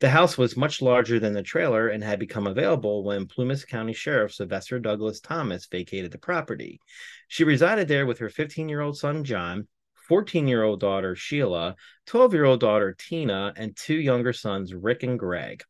The 0.00 0.10
house 0.10 0.38
was 0.38 0.56
much 0.56 0.80
larger 0.80 1.18
than 1.18 1.32
the 1.32 1.42
trailer 1.42 1.88
and 1.88 2.04
had 2.04 2.18
become 2.20 2.46
available 2.46 3.02
when 3.02 3.26
Plumas 3.26 3.64
County 3.64 3.92
Sheriff 3.92 4.32
Sylvester 4.34 4.78
Douglas 4.78 5.20
Thomas 5.20 5.66
vacated 5.66 6.12
the 6.12 6.18
property. 6.18 6.80
She 7.26 7.42
resided 7.42 7.88
there 7.88 8.06
with 8.06 8.18
her 8.18 8.28
15 8.28 8.68
year 8.68 8.80
old 8.80 8.96
son, 8.96 9.24
John, 9.24 9.66
14 10.08 10.46
year 10.46 10.62
old 10.62 10.80
daughter, 10.80 11.16
Sheila, 11.16 11.74
12 12.06 12.34
year 12.34 12.44
old 12.44 12.60
daughter, 12.60 12.94
Tina, 12.98 13.52
and 13.56 13.76
two 13.76 13.96
younger 13.96 14.32
sons, 14.32 14.74
Rick 14.74 15.02
and 15.02 15.18
Greg. 15.18 15.64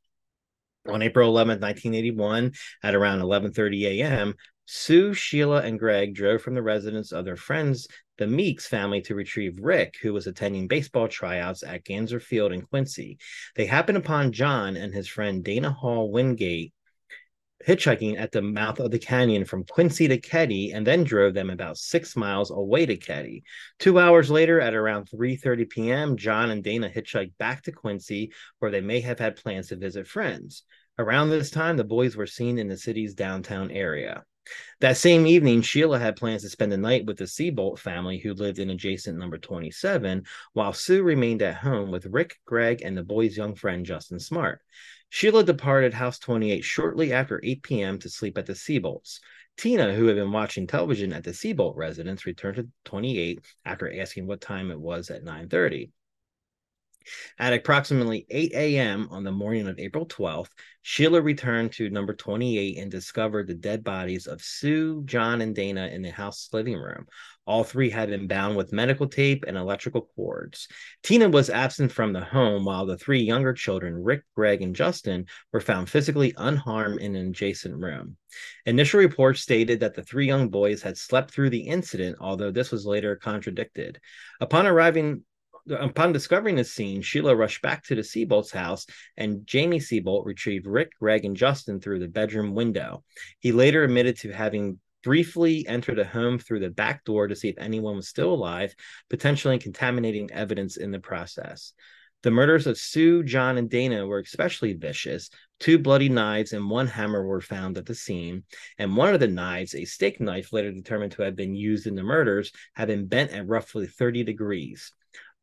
On 0.86 1.02
April 1.02 1.28
11, 1.28 1.60
1981, 1.60 2.52
at 2.82 2.94
around 2.94 3.20
11:30 3.20 4.00
a.m., 4.00 4.34
Sue, 4.64 5.14
Sheila, 5.14 5.62
and 5.62 5.78
Greg 5.78 6.14
drove 6.14 6.42
from 6.42 6.54
the 6.54 6.62
residence 6.62 7.12
of 7.12 7.24
their 7.24 7.36
friends, 7.36 7.88
the 8.18 8.26
Meeks 8.26 8.66
family, 8.66 9.00
to 9.02 9.14
retrieve 9.14 9.58
Rick, 9.60 9.96
who 10.02 10.12
was 10.12 10.26
attending 10.26 10.68
baseball 10.68 11.08
tryouts 11.08 11.62
at 11.62 11.84
Gansner 11.84 12.20
Field 12.20 12.52
in 12.52 12.62
Quincy. 12.62 13.18
They 13.56 13.66
happened 13.66 13.98
upon 13.98 14.32
John 14.32 14.76
and 14.76 14.92
his 14.92 15.08
friend 15.08 15.42
Dana 15.42 15.70
Hall 15.70 16.10
Wingate 16.12 16.72
hitchhiking 17.66 18.18
at 18.18 18.32
the 18.32 18.42
mouth 18.42 18.78
of 18.78 18.90
the 18.90 18.98
canyon 18.98 19.44
from 19.44 19.64
Quincy 19.64 20.08
to 20.08 20.18
Keddie, 20.18 20.72
and 20.72 20.86
then 20.86 21.04
drove 21.04 21.34
them 21.34 21.50
about 21.50 21.76
six 21.76 22.16
miles 22.16 22.50
away 22.50 22.86
to 22.86 22.96
Keddie. 22.96 23.42
Two 23.78 23.98
hours 23.98 24.30
later, 24.30 24.60
at 24.60 24.74
around 24.74 25.08
3:30 25.10 25.68
p.m., 25.68 26.16
John 26.16 26.50
and 26.50 26.62
Dana 26.62 26.88
hitchhiked 26.88 27.36
back 27.38 27.62
to 27.64 27.72
Quincy, 27.72 28.32
where 28.58 28.70
they 28.70 28.80
may 28.80 29.00
have 29.00 29.18
had 29.18 29.36
plans 29.36 29.68
to 29.68 29.76
visit 29.76 30.06
friends. 30.06 30.62
Around 30.98 31.30
this 31.30 31.50
time, 31.50 31.76
the 31.76 31.84
boys 31.84 32.16
were 32.16 32.26
seen 32.26 32.58
in 32.58 32.68
the 32.68 32.76
city's 32.76 33.14
downtown 33.14 33.70
area. 33.70 34.24
That 34.80 34.96
same 34.96 35.26
evening, 35.26 35.62
Sheila 35.62 35.98
had 35.98 36.16
plans 36.16 36.42
to 36.42 36.48
spend 36.48 36.70
the 36.72 36.76
night 36.76 37.06
with 37.06 37.18
the 37.18 37.26
Seabolt 37.26 37.78
family 37.78 38.18
who 38.18 38.34
lived 38.34 38.58
in 38.58 38.70
adjacent 38.70 39.18
number 39.18 39.38
27, 39.38 40.24
while 40.52 40.72
Sue 40.72 41.02
remained 41.02 41.42
at 41.42 41.56
home 41.56 41.90
with 41.90 42.06
Rick, 42.06 42.38
Greg, 42.44 42.82
and 42.82 42.96
the 42.96 43.02
boy's 43.02 43.36
young 43.36 43.54
friend 43.54 43.84
Justin 43.84 44.20
Smart. 44.20 44.60
Sheila 45.10 45.42
departed 45.42 45.94
House 45.94 46.18
28 46.18 46.62
shortly 46.62 47.12
after 47.12 47.40
8 47.42 47.62
p.m. 47.62 47.98
to 48.00 48.10
sleep 48.10 48.38
at 48.38 48.46
the 48.46 48.54
Seabolts. 48.54 49.20
Tina, 49.56 49.92
who 49.92 50.06
had 50.06 50.16
been 50.16 50.30
watching 50.30 50.66
television 50.66 51.12
at 51.12 51.24
the 51.24 51.32
Seabolt 51.32 51.76
residence, 51.76 52.26
returned 52.26 52.56
to 52.56 52.68
28 52.84 53.40
after 53.64 54.00
asking 54.00 54.26
what 54.26 54.40
time 54.40 54.70
it 54.70 54.78
was 54.78 55.10
at 55.10 55.24
9:30. 55.24 55.90
At 57.38 57.52
approximately 57.52 58.26
8 58.30 58.52
a.m. 58.54 59.08
on 59.10 59.24
the 59.24 59.32
morning 59.32 59.68
of 59.68 59.78
April 59.78 60.06
12th, 60.06 60.50
Sheila 60.82 61.20
returned 61.20 61.72
to 61.72 61.90
number 61.90 62.14
28 62.14 62.78
and 62.78 62.90
discovered 62.90 63.46
the 63.46 63.54
dead 63.54 63.84
bodies 63.84 64.26
of 64.26 64.42
Sue, 64.42 65.02
John, 65.04 65.42
and 65.42 65.54
Dana 65.54 65.88
in 65.88 66.02
the 66.02 66.10
house 66.10 66.48
living 66.52 66.76
room. 66.76 67.06
All 67.46 67.64
three 67.64 67.90
had 67.90 68.10
been 68.10 68.26
bound 68.26 68.56
with 68.56 68.72
medical 68.72 69.08
tape 69.08 69.44
and 69.46 69.56
electrical 69.56 70.08
cords. 70.16 70.68
Tina 71.02 71.28
was 71.28 71.50
absent 71.50 71.92
from 71.92 72.12
the 72.12 72.24
home 72.24 72.64
while 72.64 72.86
the 72.86 72.98
three 72.98 73.20
younger 73.20 73.52
children, 73.52 74.02
Rick, 74.02 74.22
Greg, 74.34 74.62
and 74.62 74.74
Justin, 74.76 75.26
were 75.52 75.60
found 75.60 75.88
physically 75.90 76.34
unharmed 76.36 77.00
in 77.00 77.16
an 77.16 77.28
adjacent 77.28 77.74
room. 77.74 78.16
Initial 78.66 79.00
reports 79.00 79.40
stated 79.40 79.80
that 79.80 79.94
the 79.94 80.02
three 80.02 80.26
young 80.26 80.48
boys 80.48 80.82
had 80.82 80.98
slept 80.98 81.30
through 81.30 81.50
the 81.50 81.66
incident, 81.68 82.16
although 82.20 82.50
this 82.50 82.70
was 82.70 82.86
later 82.86 83.16
contradicted. 83.16 83.98
Upon 84.40 84.66
arriving 84.66 85.24
upon 85.70 86.12
discovering 86.12 86.56
the 86.56 86.64
scene, 86.64 87.02
Sheila 87.02 87.34
rushed 87.34 87.62
back 87.62 87.84
to 87.84 87.94
the 87.94 88.02
Seabolt's 88.02 88.52
house, 88.52 88.86
and 89.16 89.46
Jamie 89.46 89.80
Seabolt 89.80 90.26
retrieved 90.26 90.66
Rick, 90.66 90.92
Greg, 90.98 91.24
and 91.24 91.36
Justin 91.36 91.80
through 91.80 92.00
the 92.00 92.08
bedroom 92.08 92.54
window. 92.54 93.04
He 93.38 93.52
later 93.52 93.84
admitted 93.84 94.18
to 94.18 94.32
having 94.32 94.78
briefly 95.02 95.66
entered 95.66 95.98
a 95.98 96.04
home 96.04 96.38
through 96.38 96.60
the 96.60 96.70
back 96.70 97.04
door 97.04 97.28
to 97.28 97.36
see 97.36 97.48
if 97.48 97.58
anyone 97.58 97.96
was 97.96 98.08
still 98.08 98.32
alive, 98.32 98.74
potentially 99.08 99.58
contaminating 99.58 100.30
evidence 100.32 100.76
in 100.76 100.90
the 100.90 100.98
process. 100.98 101.72
The 102.22 102.32
murders 102.32 102.66
of 102.66 102.76
Sue, 102.76 103.22
John, 103.22 103.58
and 103.58 103.70
Dana 103.70 104.04
were 104.04 104.18
especially 104.18 104.72
vicious. 104.72 105.30
Two 105.60 105.78
bloody 105.78 106.08
knives 106.08 106.52
and 106.52 106.68
one 106.68 106.88
hammer 106.88 107.24
were 107.24 107.40
found 107.40 107.78
at 107.78 107.86
the 107.86 107.94
scene, 107.94 108.42
and 108.76 108.96
one 108.96 109.14
of 109.14 109.20
the 109.20 109.28
knives, 109.28 109.74
a 109.74 109.84
steak 109.84 110.20
knife 110.20 110.52
later 110.52 110.72
determined 110.72 111.12
to 111.12 111.22
have 111.22 111.36
been 111.36 111.54
used 111.54 111.86
in 111.86 111.94
the 111.94 112.02
murders, 112.02 112.50
had 112.74 112.88
been 112.88 113.06
bent 113.06 113.30
at 113.30 113.46
roughly 113.46 113.86
30 113.86 114.24
degrees. 114.24 114.92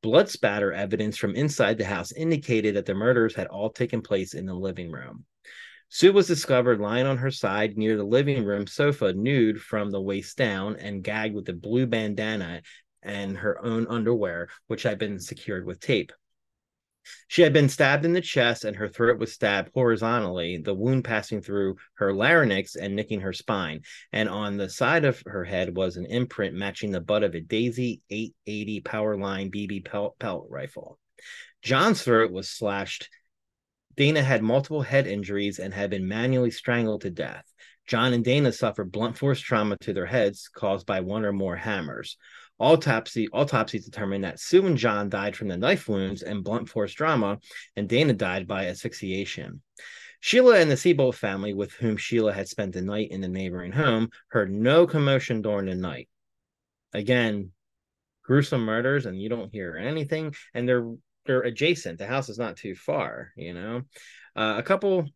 Blood 0.06 0.30
spatter 0.30 0.72
evidence 0.72 1.18
from 1.18 1.36
inside 1.36 1.80
the 1.80 1.86
house 1.86 2.12
indicated 2.12 2.76
that 2.76 2.86
the 2.86 2.94
murders 2.94 3.34
had 3.34 3.48
all 3.48 3.72
taken 3.72 4.04
place 4.04 4.36
in 4.36 4.46
the 4.46 4.54
living 4.54 4.92
room. 4.92 5.26
Sue 5.90 6.14
was 6.14 6.28
discovered 6.28 6.80
lying 6.80 7.08
on 7.08 7.18
her 7.18 7.32
side 7.32 7.76
near 7.76 7.98
the 7.98 8.04
living 8.04 8.46
room 8.46 8.68
sofa, 8.68 9.14
nude 9.14 9.60
from 9.60 9.90
the 9.90 10.00
waist 10.00 10.38
down 10.38 10.76
and 10.76 11.04
gagged 11.04 11.34
with 11.34 11.50
a 11.50 11.54
blue 11.54 11.88
bandana 11.88 12.62
and 13.02 13.36
her 13.36 13.60
own 13.66 13.88
underwear, 13.88 14.48
which 14.68 14.84
had 14.84 15.00
been 15.00 15.20
secured 15.20 15.66
with 15.66 15.80
tape. 15.80 16.14
She 17.28 17.42
had 17.42 17.54
been 17.54 17.70
stabbed 17.70 18.06
in 18.06 18.14
the 18.14 18.22
chest 18.22 18.64
and 18.64 18.76
her 18.76 18.88
throat 18.88 19.20
was 19.20 19.34
stabbed 19.34 19.72
horizontally, 19.74 20.58
the 20.58 20.74
wound 20.74 21.04
passing 21.04 21.42
through 21.42 21.78
her 21.96 22.14
larynx 22.14 22.76
and 22.76 22.96
nicking 22.96 23.22
her 23.22 23.34
spine. 23.34 23.82
And 24.12 24.30
on 24.30 24.58
the 24.58 24.70
side 24.70 25.06
of 25.06 25.22
her 25.26 25.44
head 25.44 25.76
was 25.76 25.98
an 25.98 26.06
imprint 26.06 26.56
matching 26.56 26.92
the 26.92 27.02
butt 27.02 27.24
of 27.24 27.36
a 27.36 27.42
Daisy 27.42 28.02
880 28.10 28.82
Powerline 28.82 29.54
BB 29.54 29.86
pelt, 29.86 30.18
pelt 30.20 30.48
rifle. 30.50 31.00
John's 31.62 32.02
throat 32.02 32.32
was 32.32 32.50
slashed. 32.50 33.10
Dana 33.98 34.22
had 34.22 34.44
multiple 34.44 34.82
head 34.82 35.08
injuries 35.08 35.60
and 35.60 35.74
had 35.74 35.90
been 35.90 36.08
manually 36.08 36.52
strangled 36.52 37.02
to 37.02 37.10
death. 37.10 37.46
John 37.88 38.14
and 38.14 38.24
Dana 38.24 38.52
suffered 38.52 38.92
blunt 38.92 39.18
force 39.18 39.40
trauma 39.40 39.78
to 39.82 39.94
their 39.94 40.08
heads 40.08 40.50
caused 40.50 40.86
by 40.86 41.02
one 41.02 41.24
or 41.24 41.32
more 41.32 41.56
hammers. 41.56 42.18
Autopsy 42.58 43.28
autopsies 43.30 43.86
determined 43.86 44.24
that 44.24 44.40
Sue 44.40 44.66
and 44.66 44.78
John 44.78 45.10
died 45.10 45.36
from 45.36 45.50
the 45.50 45.58
knife 45.58 45.90
wounds 45.90 46.24
and 46.24 46.44
blunt 46.44 46.70
force 46.70 46.94
trauma, 46.94 47.40
and 47.76 47.90
Dana 47.90 48.14
died 48.14 48.48
by 48.48 48.68
asphyxiation. 48.68 49.62
Sheila 50.22 50.60
and 50.60 50.72
the 50.72 50.76
Seabolt 50.76 51.16
family, 51.16 51.54
with 51.54 51.74
whom 51.74 51.98
Sheila 51.98 52.34
had 52.34 52.48
spent 52.48 52.74
the 52.74 52.82
night 52.82 53.12
in 53.12 53.22
the 53.22 53.28
neighboring 53.28 53.74
home, 53.74 54.10
heard 54.30 54.52
no 54.52 54.88
commotion 54.88 55.42
during 55.42 55.66
the 55.66 55.76
night. 55.76 56.10
Again, 56.94 57.52
gruesome 58.24 58.62
murders, 58.62 59.06
and 59.06 59.22
you 59.22 59.30
don't 59.30 59.52
hear 59.52 59.76
anything, 59.76 60.34
and 60.54 60.68
they're 60.68 60.90
they're 61.26 61.42
adjacent. 61.42 61.98
The 61.98 62.08
house 62.08 62.30
is 62.30 62.40
not 62.40 62.56
too 62.56 62.76
far, 62.76 63.34
you 63.36 63.54
know. 63.54 63.82
Uh, 64.36 64.56
a 64.58 64.64
couple 64.64 65.10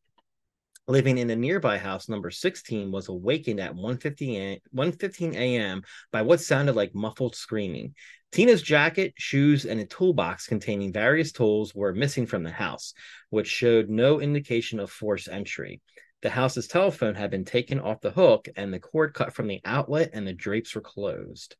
living 0.90 1.20
in 1.20 1.30
a 1.30 1.36
nearby 1.36 1.78
house 1.78 2.10
number 2.10 2.32
16 2.32 2.92
was 2.92 3.10
awakened 3.10 3.60
at 3.60 3.76
1.15 3.76 5.36
a.m. 5.36 5.84
by 6.12 6.24
what 6.24 6.42
sounded 6.42 6.76
like 6.76 6.96
muffled 6.96 7.36
screaming. 7.36 7.94
Tina's 8.32 8.64
jacket, 8.64 9.14
shoes, 9.16 9.66
and 9.66 9.80
a 9.80 9.86
toolbox 9.86 10.48
containing 10.48 10.92
various 10.92 11.32
tools 11.32 11.76
were 11.76 11.94
missing 11.94 12.26
from 12.26 12.42
the 12.44 12.52
house, 12.52 12.96
which 13.30 13.48
showed 13.48 13.88
no 13.88 14.20
indication 14.20 14.80
of 14.80 14.90
forced 14.90 15.30
entry. 15.30 15.80
The 16.24 16.32
house's 16.32 16.68
telephone 16.68 17.14
had 17.14 17.30
been 17.30 17.46
taken 17.46 17.80
off 17.80 18.02
the 18.02 18.12
hook 18.12 18.50
and 18.56 18.74
the 18.74 18.80
cord 18.80 19.14
cut 19.14 19.34
from 19.34 19.48
the 19.48 19.62
outlet, 19.66 20.10
and 20.14 20.28
the 20.28 20.34
drapes 20.34 20.74
were 20.74 20.82
closed. 20.82 21.56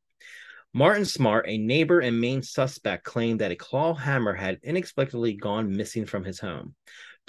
Martin 0.74 1.06
Smart, 1.06 1.46
a 1.48 1.58
neighbor 1.58 2.00
and 2.00 2.22
main 2.22 2.44
suspect, 2.44 3.04
claimed 3.04 3.42
that 3.42 3.52
a 3.52 3.56
claw 3.56 3.96
hammer 3.96 4.34
had 4.34 4.60
inexplicably 4.64 5.34
gone 5.34 5.76
missing 5.76 6.06
from 6.06 6.24
his 6.24 6.40
home. 6.40 6.76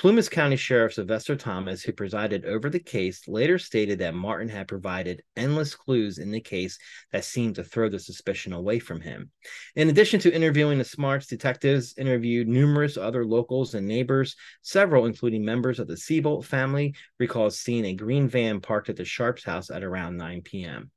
Plumas 0.01 0.31
County 0.31 0.57
Sheriff 0.57 0.95
Sylvester 0.95 1.37
Thomas, 1.37 1.83
who 1.83 1.93
presided 1.93 2.47
over 2.47 2.71
the 2.71 2.79
case, 2.81 3.29
later 3.29 3.59
stated 3.59 3.99
that 3.99 4.15
Martin 4.15 4.49
had 4.49 4.67
provided 4.67 5.23
endless 5.37 5.75
clues 5.75 6.17
in 6.17 6.31
the 6.31 6.41
case 6.41 6.79
that 7.13 7.23
seemed 7.23 7.57
to 7.57 7.65
throw 7.65 7.91
the 7.91 7.99
suspicion 7.99 8.55
away 8.55 8.79
from 8.79 9.03
him. 9.03 9.31
In 9.77 9.91
addition 9.91 10.19
to 10.21 10.35
interviewing 10.35 10.79
the 10.79 10.85
Smarts, 10.85 11.27
detectives 11.27 11.99
interviewed 11.99 12.49
numerous 12.49 12.97
other 12.97 13.27
locals 13.27 13.75
and 13.75 13.87
neighbors. 13.87 14.37
Several, 14.63 15.05
including 15.05 15.45
members 15.45 15.79
of 15.79 15.87
the 15.87 15.99
Seabolt 15.99 16.47
family, 16.47 16.95
recalled 17.19 17.53
seeing 17.53 17.85
a 17.85 17.93
green 17.93 18.27
van 18.27 18.63
parked 18.63 18.89
at 18.89 18.97
the 18.97 19.05
Sharps 19.05 19.45
house 19.45 19.71
at 19.71 19.85
around 19.85 20.17
9 20.17 20.41
p.m. 20.41 20.91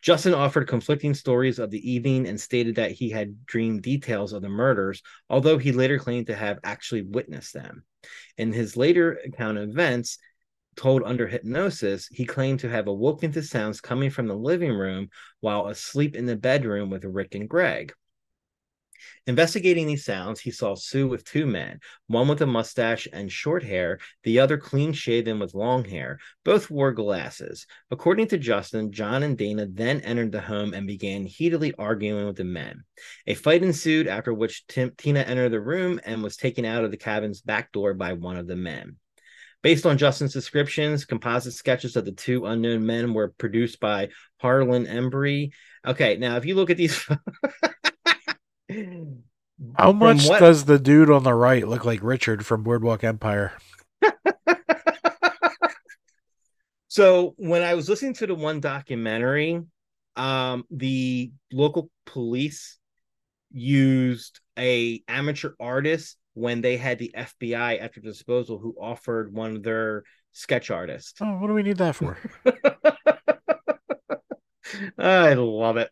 Justin 0.00 0.34
offered 0.34 0.66
conflicting 0.66 1.14
stories 1.14 1.60
of 1.60 1.70
the 1.70 1.88
evening 1.88 2.26
and 2.26 2.40
stated 2.40 2.74
that 2.74 2.90
he 2.90 3.08
had 3.08 3.46
dreamed 3.46 3.82
details 3.82 4.32
of 4.32 4.42
the 4.42 4.48
murders, 4.48 5.00
although 5.30 5.58
he 5.58 5.70
later 5.70 6.00
claimed 6.00 6.26
to 6.26 6.34
have 6.34 6.58
actually 6.64 7.02
witnessed 7.02 7.54
them. 7.54 7.84
In 8.36 8.52
his 8.52 8.76
later 8.76 9.18
account 9.24 9.58
of 9.58 9.68
events, 9.68 10.18
told 10.76 11.02
under 11.04 11.26
hypnosis, 11.26 12.08
he 12.08 12.24
claimed 12.24 12.60
to 12.60 12.68
have 12.68 12.86
awoken 12.86 13.32
to 13.32 13.42
sounds 13.42 13.80
coming 13.80 14.10
from 14.10 14.26
the 14.26 14.36
living 14.36 14.72
room 14.72 15.10
while 15.40 15.66
asleep 15.66 16.16
in 16.16 16.26
the 16.26 16.36
bedroom 16.36 16.90
with 16.90 17.04
Rick 17.04 17.34
and 17.34 17.48
Greg. 17.48 17.92
Investigating 19.26 19.86
these 19.86 20.04
sounds, 20.04 20.40
he 20.40 20.50
saw 20.50 20.74
Sue 20.74 21.06
with 21.06 21.24
two 21.24 21.46
men, 21.46 21.80
one 22.06 22.28
with 22.28 22.42
a 22.42 22.46
mustache 22.46 23.06
and 23.12 23.30
short 23.30 23.62
hair, 23.62 23.98
the 24.24 24.40
other 24.40 24.58
clean 24.58 24.92
shaven 24.92 25.38
with 25.38 25.54
long 25.54 25.84
hair. 25.84 26.18
Both 26.44 26.70
wore 26.70 26.92
glasses. 26.92 27.66
According 27.90 28.28
to 28.28 28.38
Justin, 28.38 28.92
John 28.92 29.22
and 29.22 29.38
Dana 29.38 29.66
then 29.70 30.00
entered 30.00 30.32
the 30.32 30.40
home 30.40 30.74
and 30.74 30.86
began 30.86 31.24
heatedly 31.24 31.74
arguing 31.78 32.26
with 32.26 32.36
the 32.36 32.44
men. 32.44 32.84
A 33.26 33.34
fight 33.34 33.62
ensued, 33.62 34.08
after 34.08 34.34
which 34.34 34.66
Tim- 34.66 34.92
Tina 34.96 35.20
entered 35.20 35.52
the 35.52 35.60
room 35.60 36.00
and 36.04 36.22
was 36.22 36.36
taken 36.36 36.64
out 36.64 36.84
of 36.84 36.90
the 36.90 36.96
cabin's 36.96 37.40
back 37.40 37.72
door 37.72 37.94
by 37.94 38.14
one 38.14 38.36
of 38.36 38.46
the 38.46 38.56
men. 38.56 38.96
Based 39.62 39.86
on 39.86 39.96
Justin's 39.96 40.32
descriptions, 40.32 41.04
composite 41.04 41.52
sketches 41.52 41.94
of 41.94 42.04
the 42.04 42.10
two 42.10 42.46
unknown 42.46 42.84
men 42.84 43.14
were 43.14 43.28
produced 43.38 43.78
by 43.78 44.08
Harlan 44.38 44.86
Embry. 44.86 45.52
Okay, 45.86 46.16
now 46.16 46.36
if 46.36 46.44
you 46.44 46.56
look 46.56 46.70
at 46.70 46.76
these 46.76 47.08
How 49.76 49.92
much 49.92 50.26
what... 50.26 50.40
does 50.40 50.64
the 50.64 50.78
dude 50.78 51.10
on 51.10 51.22
the 51.22 51.34
right 51.34 51.66
look 51.66 51.84
like 51.84 52.02
Richard 52.02 52.44
from 52.44 52.62
Boardwalk 52.62 53.04
Empire? 53.04 53.52
so 56.88 57.34
when 57.36 57.62
I 57.62 57.74
was 57.74 57.88
listening 57.88 58.14
to 58.14 58.26
the 58.26 58.34
one 58.34 58.60
documentary, 58.60 59.60
um, 60.16 60.64
the 60.70 61.32
local 61.52 61.90
police 62.06 62.78
used 63.52 64.40
a 64.58 65.02
amateur 65.08 65.52
artist 65.60 66.16
when 66.34 66.60
they 66.60 66.76
had 66.76 66.98
the 66.98 67.14
FBI 67.16 67.80
at 67.80 67.94
their 67.94 68.02
disposal 68.02 68.58
who 68.58 68.74
offered 68.80 69.32
one 69.32 69.56
of 69.56 69.62
their 69.62 70.02
sketch 70.32 70.70
artists. 70.70 71.14
Oh, 71.20 71.38
what 71.38 71.46
do 71.46 71.54
we 71.54 71.62
need 71.62 71.78
that 71.78 71.94
for? 71.94 72.18
I 74.98 75.34
love 75.34 75.76
it. 75.76 75.90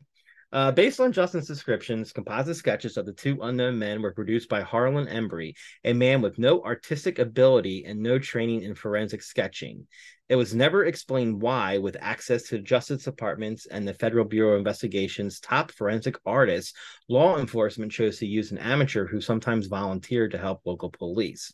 Uh, 0.52 0.72
based 0.72 0.98
on 0.98 1.12
Justin's 1.12 1.46
descriptions, 1.46 2.12
composite 2.12 2.56
sketches 2.56 2.96
of 2.96 3.06
the 3.06 3.12
two 3.12 3.38
unknown 3.42 3.78
men 3.78 4.02
were 4.02 4.12
produced 4.12 4.48
by 4.48 4.62
Harlan 4.62 5.06
Embry, 5.06 5.54
a 5.84 5.92
man 5.92 6.20
with 6.20 6.40
no 6.40 6.60
artistic 6.62 7.20
ability 7.20 7.84
and 7.84 8.00
no 8.00 8.18
training 8.18 8.62
in 8.62 8.74
forensic 8.74 9.22
sketching. 9.22 9.86
It 10.28 10.34
was 10.34 10.52
never 10.52 10.84
explained 10.84 11.40
why, 11.40 11.78
with 11.78 11.96
access 12.00 12.44
to 12.48 12.58
Justice 12.58 13.04
Department's 13.04 13.66
and 13.66 13.86
the 13.86 13.94
Federal 13.94 14.24
Bureau 14.24 14.54
of 14.54 14.58
Investigation's 14.58 15.38
top 15.38 15.70
forensic 15.70 16.16
artists, 16.26 16.72
law 17.08 17.38
enforcement 17.38 17.92
chose 17.92 18.18
to 18.18 18.26
use 18.26 18.50
an 18.50 18.58
amateur 18.58 19.06
who 19.06 19.20
sometimes 19.20 19.68
volunteered 19.68 20.32
to 20.32 20.38
help 20.38 20.62
local 20.64 20.90
police. 20.90 21.52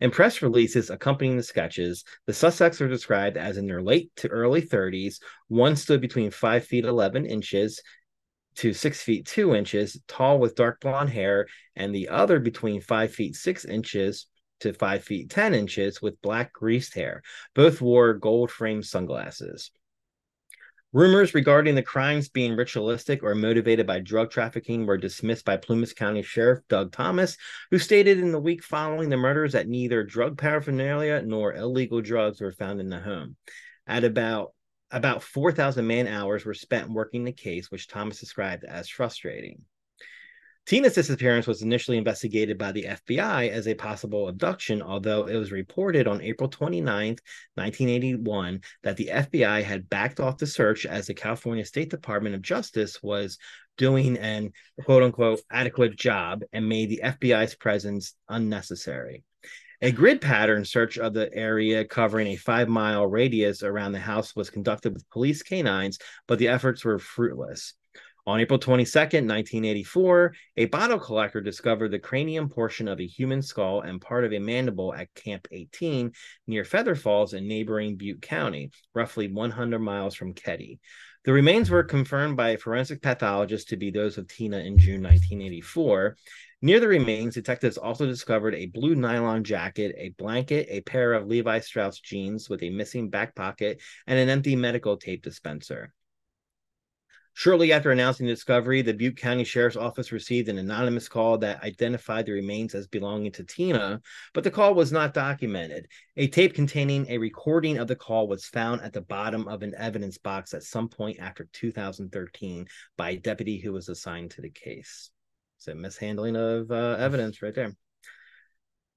In 0.00 0.10
press 0.10 0.42
releases 0.42 0.90
accompanying 0.90 1.38
the 1.38 1.42
sketches, 1.42 2.04
the 2.26 2.34
suspects 2.34 2.82
are 2.82 2.88
described 2.88 3.38
as 3.38 3.56
in 3.56 3.66
their 3.66 3.82
late 3.82 4.10
to 4.16 4.28
early 4.28 4.60
30s. 4.60 5.20
One 5.48 5.74
stood 5.74 6.02
between 6.02 6.30
5 6.30 6.66
feet 6.66 6.84
11 6.84 7.24
inches 7.24 7.80
to 8.56 8.72
6 8.72 9.02
feet 9.02 9.26
2 9.26 9.54
inches, 9.54 10.00
tall 10.08 10.38
with 10.38 10.54
dark 10.54 10.80
blonde 10.80 11.10
hair, 11.10 11.46
and 11.74 11.94
the 11.94 12.08
other 12.08 12.38
between 12.40 12.80
5 12.80 13.12
feet 13.12 13.36
6 13.36 13.64
inches 13.64 14.26
to 14.60 14.72
5 14.72 15.04
feet 15.04 15.30
10 15.30 15.54
inches 15.54 16.00
with 16.00 16.20
black 16.22 16.52
greased 16.52 16.94
hair. 16.94 17.22
Both 17.54 17.80
wore 17.80 18.14
gold 18.14 18.50
framed 18.50 18.86
sunglasses. 18.86 19.70
Rumors 20.92 21.34
regarding 21.34 21.74
the 21.74 21.82
crimes 21.82 22.30
being 22.30 22.56
ritualistic 22.56 23.22
or 23.22 23.34
motivated 23.34 23.86
by 23.86 24.00
drug 24.00 24.30
trafficking 24.30 24.86
were 24.86 24.96
dismissed 24.96 25.44
by 25.44 25.58
Plumas 25.58 25.92
County 25.92 26.22
Sheriff 26.22 26.60
Doug 26.68 26.90
Thomas, 26.90 27.36
who 27.70 27.78
stated 27.78 28.18
in 28.18 28.32
the 28.32 28.40
week 28.40 28.62
following 28.62 29.10
the 29.10 29.18
murders 29.18 29.52
that 29.52 29.68
neither 29.68 30.04
drug 30.04 30.38
paraphernalia 30.38 31.20
nor 31.22 31.52
illegal 31.52 32.00
drugs 32.00 32.40
were 32.40 32.52
found 32.52 32.80
in 32.80 32.88
the 32.88 33.00
home. 33.00 33.36
At 33.86 34.04
about 34.04 34.54
about 34.90 35.22
4,000 35.22 35.86
man 35.86 36.06
hours 36.06 36.44
were 36.44 36.54
spent 36.54 36.90
working 36.90 37.24
the 37.24 37.32
case, 37.32 37.70
which 37.70 37.88
Thomas 37.88 38.20
described 38.20 38.64
as 38.64 38.88
frustrating. 38.88 39.62
Tina's 40.66 40.94
disappearance 40.94 41.46
was 41.46 41.62
initially 41.62 41.96
investigated 41.96 42.58
by 42.58 42.72
the 42.72 42.84
FBI 42.84 43.50
as 43.50 43.68
a 43.68 43.74
possible 43.74 44.26
abduction, 44.26 44.82
although 44.82 45.26
it 45.26 45.36
was 45.36 45.52
reported 45.52 46.08
on 46.08 46.20
April 46.20 46.48
29, 46.48 47.16
1981, 47.54 48.60
that 48.82 48.96
the 48.96 49.10
FBI 49.12 49.62
had 49.62 49.88
backed 49.88 50.18
off 50.18 50.38
the 50.38 50.46
search 50.46 50.84
as 50.84 51.06
the 51.06 51.14
California 51.14 51.64
State 51.64 51.90
Department 51.90 52.34
of 52.34 52.42
Justice 52.42 53.00
was 53.00 53.38
doing 53.78 54.18
an 54.18 54.50
quote 54.84 55.04
unquote 55.04 55.40
adequate 55.52 55.94
job 55.94 56.42
and 56.52 56.68
made 56.68 56.90
the 56.90 57.00
FBI's 57.04 57.54
presence 57.54 58.14
unnecessary. 58.28 59.22
A 59.82 59.92
grid 59.92 60.22
pattern 60.22 60.64
search 60.64 60.96
of 60.96 61.12
the 61.12 61.32
area 61.34 61.84
covering 61.84 62.28
a 62.28 62.36
five 62.36 62.68
mile 62.68 63.06
radius 63.06 63.62
around 63.62 63.92
the 63.92 63.98
house 63.98 64.34
was 64.34 64.48
conducted 64.48 64.94
with 64.94 65.08
police 65.10 65.42
canines, 65.42 65.98
but 66.26 66.38
the 66.38 66.48
efforts 66.48 66.82
were 66.82 66.98
fruitless. 66.98 67.74
On 68.26 68.40
April 68.40 68.58
22, 68.58 68.98
1984, 68.98 70.34
a 70.56 70.64
bottle 70.64 70.98
collector 70.98 71.40
discovered 71.40 71.90
the 71.90 71.98
cranium 71.98 72.48
portion 72.48 72.88
of 72.88 72.98
a 72.98 73.06
human 73.06 73.40
skull 73.40 73.82
and 73.82 74.00
part 74.00 74.24
of 74.24 74.32
a 74.32 74.40
mandible 74.40 74.94
at 74.94 75.14
Camp 75.14 75.46
18 75.52 76.10
near 76.48 76.64
Feather 76.64 76.96
Falls 76.96 77.34
in 77.34 77.46
neighboring 77.46 77.96
Butte 77.96 78.22
County, 78.22 78.70
roughly 78.94 79.28
100 79.30 79.78
miles 79.78 80.16
from 80.16 80.34
Keddie. 80.34 80.80
The 81.24 81.32
remains 81.32 81.70
were 81.70 81.84
confirmed 81.84 82.36
by 82.36 82.50
a 82.50 82.58
forensic 82.58 83.02
pathologist 83.02 83.68
to 83.68 83.76
be 83.76 83.90
those 83.90 84.16
of 84.16 84.26
Tina 84.26 84.58
in 84.58 84.78
June 84.78 85.02
1984. 85.02 86.16
Near 86.62 86.80
the 86.80 86.88
remains, 86.88 87.34
detectives 87.34 87.76
also 87.76 88.06
discovered 88.06 88.54
a 88.54 88.66
blue 88.66 88.94
nylon 88.94 89.44
jacket, 89.44 89.94
a 89.98 90.08
blanket, 90.10 90.66
a 90.70 90.80
pair 90.80 91.12
of 91.12 91.26
Levi 91.26 91.60
Strauss 91.60 92.00
jeans 92.00 92.48
with 92.48 92.62
a 92.62 92.70
missing 92.70 93.10
back 93.10 93.34
pocket, 93.34 93.80
and 94.06 94.18
an 94.18 94.30
empty 94.30 94.56
medical 94.56 94.96
tape 94.96 95.22
dispenser. 95.22 95.92
Shortly 97.34 97.70
after 97.70 97.90
announcing 97.90 98.26
the 98.26 98.32
discovery, 98.32 98.80
the 98.80 98.94
Butte 98.94 99.18
County 99.18 99.44
Sheriff's 99.44 99.76
Office 99.76 100.10
received 100.10 100.48
an 100.48 100.56
anonymous 100.56 101.06
call 101.06 101.36
that 101.38 101.62
identified 101.62 102.24
the 102.24 102.32
remains 102.32 102.74
as 102.74 102.86
belonging 102.86 103.32
to 103.32 103.44
Tina, 103.44 104.00
but 104.32 104.42
the 104.42 104.50
call 104.50 104.72
was 104.72 104.90
not 104.90 105.12
documented. 105.12 105.86
A 106.16 106.28
tape 106.28 106.54
containing 106.54 107.06
a 107.10 107.18
recording 107.18 107.76
of 107.76 107.88
the 107.88 107.96
call 107.96 108.26
was 108.26 108.46
found 108.46 108.80
at 108.80 108.94
the 108.94 109.02
bottom 109.02 109.46
of 109.48 109.62
an 109.62 109.74
evidence 109.76 110.16
box 110.16 110.54
at 110.54 110.62
some 110.62 110.88
point 110.88 111.20
after 111.20 111.46
2013 111.52 112.66
by 112.96 113.10
a 113.10 113.18
deputy 113.18 113.58
who 113.58 113.74
was 113.74 113.90
assigned 113.90 114.30
to 114.30 114.40
the 114.40 114.48
case. 114.48 115.10
So, 115.58 115.74
mishandling 115.74 116.36
of 116.36 116.70
uh, 116.70 116.96
evidence 116.98 117.42
right 117.42 117.54
there. 117.54 117.72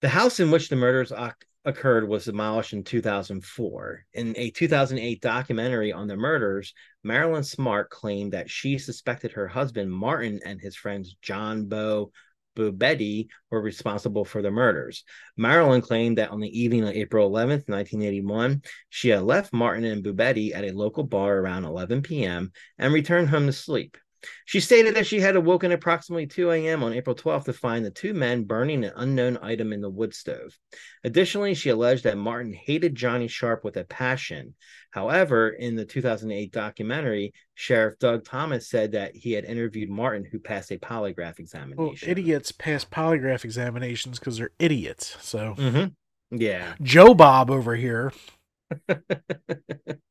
The 0.01 0.09
house 0.09 0.39
in 0.39 0.51
which 0.51 0.69
the 0.69 0.75
murders 0.75 1.11
occurred 1.65 2.07
was 2.07 2.25
demolished 2.25 2.73
in 2.73 2.83
2004. 2.83 4.05
In 4.13 4.33
a 4.37 4.49
2008 4.51 5.21
documentary 5.21 5.91
on 5.91 6.07
the 6.07 6.15
murders, 6.15 6.73
Marilyn 7.03 7.43
Smart 7.43 7.89
claimed 7.89 8.33
that 8.33 8.49
she 8.49 8.77
suspected 8.77 9.33
her 9.33 9.47
husband 9.47 9.91
Martin 9.91 10.39
and 10.45 10.59
his 10.59 10.75
friends 10.75 11.15
John 11.21 11.65
Bo 11.65 12.11
Boubede 12.55 13.27
were 13.49 13.61
responsible 13.61 14.25
for 14.25 14.41
the 14.41 14.51
murders. 14.51 15.03
Marilyn 15.37 15.81
claimed 15.81 16.17
that 16.17 16.31
on 16.31 16.39
the 16.39 16.59
evening 16.59 16.83
of 16.83 16.95
April 16.95 17.29
11th, 17.29 17.67
1981, 17.67 18.61
she 18.89 19.09
had 19.09 19.23
left 19.23 19.53
Martin 19.53 19.85
and 19.85 20.03
Boubede 20.03 20.53
at 20.53 20.65
a 20.65 20.75
local 20.75 21.03
bar 21.03 21.37
around 21.37 21.65
11 21.65 22.01
p.m. 22.01 22.51
and 22.77 22.93
returned 22.93 23.29
home 23.29 23.45
to 23.45 23.53
sleep. 23.53 23.97
She 24.45 24.59
stated 24.59 24.95
that 24.95 25.07
she 25.07 25.19
had 25.19 25.35
awoken 25.35 25.71
approximately 25.71 26.27
2 26.27 26.51
a.m. 26.51 26.83
on 26.83 26.93
April 26.93 27.15
12th 27.15 27.45
to 27.45 27.53
find 27.53 27.85
the 27.85 27.91
two 27.91 28.13
men 28.13 28.43
burning 28.43 28.83
an 28.83 28.93
unknown 28.95 29.37
item 29.41 29.71
in 29.71 29.81
the 29.81 29.89
wood 29.89 30.13
stove. 30.13 30.57
Additionally, 31.03 31.53
she 31.53 31.69
alleged 31.69 32.03
that 32.03 32.17
Martin 32.17 32.53
hated 32.53 32.95
Johnny 32.95 33.27
Sharp 33.27 33.63
with 33.63 33.77
a 33.77 33.85
passion. 33.85 34.55
However, 34.91 35.49
in 35.49 35.75
the 35.75 35.85
2008 35.85 36.51
documentary, 36.51 37.33
Sheriff 37.53 37.99
Doug 37.99 38.25
Thomas 38.25 38.69
said 38.69 38.93
that 38.93 39.15
he 39.15 39.33
had 39.33 39.45
interviewed 39.45 39.89
Martin, 39.89 40.25
who 40.29 40.39
passed 40.39 40.71
a 40.71 40.77
polygraph 40.77 41.39
examination. 41.39 41.83
Well, 41.83 41.93
idiots 42.01 42.51
pass 42.51 42.83
polygraph 42.83 43.45
examinations 43.45 44.19
because 44.19 44.37
they're 44.37 44.51
idiots. 44.59 45.15
So, 45.21 45.55
mm-hmm. 45.57 46.37
yeah. 46.37 46.73
Joe 46.81 47.13
Bob 47.13 47.51
over 47.51 47.75
here. 47.75 48.11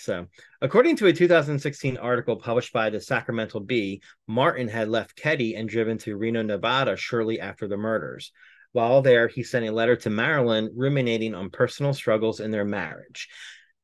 So, 0.00 0.28
according 0.62 0.96
to 0.96 1.06
a 1.08 1.12
2016 1.12 1.98
article 1.98 2.36
published 2.36 2.72
by 2.72 2.88
the 2.88 3.02
Sacramento 3.02 3.60
Bee, 3.60 4.00
Martin 4.26 4.66
had 4.66 4.88
left 4.88 5.14
Keddie 5.14 5.56
and 5.56 5.68
driven 5.68 5.98
to 5.98 6.16
Reno, 6.16 6.40
Nevada 6.40 6.96
shortly 6.96 7.38
after 7.38 7.68
the 7.68 7.76
murders. 7.76 8.32
While 8.72 9.02
there, 9.02 9.28
he 9.28 9.42
sent 9.42 9.66
a 9.66 9.72
letter 9.72 9.96
to 9.96 10.10
Marilyn 10.10 10.70
ruminating 10.74 11.34
on 11.34 11.50
personal 11.50 11.92
struggles 11.92 12.40
in 12.40 12.50
their 12.50 12.64
marriage, 12.64 13.28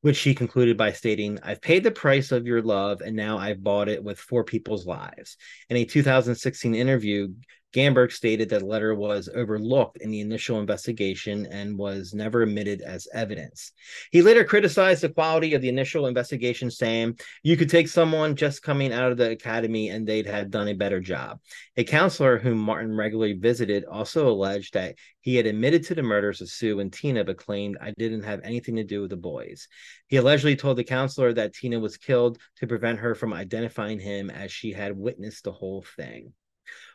which 0.01 0.19
he 0.19 0.33
concluded 0.33 0.75
by 0.75 0.91
stating, 0.91 1.37
I've 1.43 1.61
paid 1.61 1.83
the 1.83 1.91
price 1.91 2.31
of 2.31 2.47
your 2.47 2.63
love, 2.63 3.01
and 3.01 3.15
now 3.15 3.37
I've 3.37 3.63
bought 3.63 3.87
it 3.87 4.03
with 4.03 4.17
four 4.17 4.43
people's 4.43 4.87
lives. 4.87 5.37
In 5.69 5.77
a 5.77 5.85
2016 5.85 6.73
interview, 6.73 7.27
Gamberg 7.73 8.11
stated 8.11 8.49
that 8.49 8.59
the 8.59 8.65
letter 8.65 8.95
was 8.95 9.29
overlooked 9.33 9.97
in 9.97 10.09
the 10.09 10.21
initial 10.21 10.59
investigation 10.59 11.45
and 11.47 11.77
was 11.77 12.13
never 12.13 12.43
admitted 12.43 12.81
as 12.81 13.07
evidence. 13.13 13.73
He 14.09 14.21
later 14.21 14.45
criticized 14.45 15.03
the 15.03 15.09
quality 15.09 15.53
of 15.53 15.61
the 15.61 15.69
initial 15.69 16.07
investigation, 16.07 16.71
saying, 16.71 17.19
You 17.43 17.57
could 17.57 17.69
take 17.69 17.89
someone 17.89 18.37
just 18.37 18.63
coming 18.63 18.93
out 18.93 19.11
of 19.11 19.17
the 19.17 19.31
academy 19.31 19.89
and 19.89 20.07
they'd 20.07 20.25
have 20.27 20.49
done 20.49 20.69
a 20.69 20.73
better 20.73 21.01
job. 21.01 21.39
A 21.75 21.83
counselor 21.83 22.37
whom 22.37 22.57
Martin 22.57 22.95
regularly 22.95 23.33
visited 23.33 23.83
also 23.83 24.29
alleged 24.29 24.73
that 24.73 24.95
he 25.19 25.35
had 25.35 25.45
admitted 25.45 25.83
to 25.85 25.95
the 25.95 26.03
murders 26.03 26.39
of 26.39 26.49
Sue 26.49 26.79
and 26.79 26.91
Tina, 26.91 27.25
but 27.25 27.37
claimed, 27.37 27.77
I 27.81 27.91
didn't 27.91 28.23
have 28.23 28.39
anything 28.43 28.77
to 28.77 28.85
do 28.85 29.01
with 29.01 29.09
the 29.09 29.17
boys. 29.17 29.67
He 30.07 30.15
allegedly 30.15 30.55
told 30.55 30.77
the 30.77 30.85
counselor 30.85 31.33
that 31.33 31.53
Tina 31.53 31.79
was 31.81 31.97
killed 31.97 32.39
to 32.57 32.67
prevent 32.67 32.99
her 32.99 33.13
from 33.13 33.33
identifying 33.33 33.99
him 33.99 34.29
as 34.29 34.53
she 34.53 34.71
had 34.71 34.97
witnessed 34.97 35.43
the 35.43 35.51
whole 35.51 35.83
thing. 35.97 36.33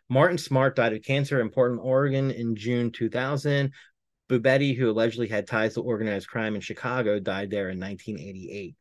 Martin 0.08 0.38
Smart 0.38 0.76
died 0.76 0.92
of 0.92 1.02
cancer 1.02 1.40
in 1.40 1.50
Portland, 1.50 1.80
Oregon 1.82 2.30
in 2.30 2.54
June 2.56 2.90
2000. 2.90 3.72
Boubede, 4.28 4.76
who 4.76 4.90
allegedly 4.90 5.28
had 5.28 5.46
ties 5.46 5.74
to 5.74 5.82
organized 5.82 6.28
crime 6.28 6.54
in 6.54 6.60
Chicago, 6.60 7.18
died 7.18 7.50
there 7.50 7.68
in 7.70 7.78
1988. 7.78 8.74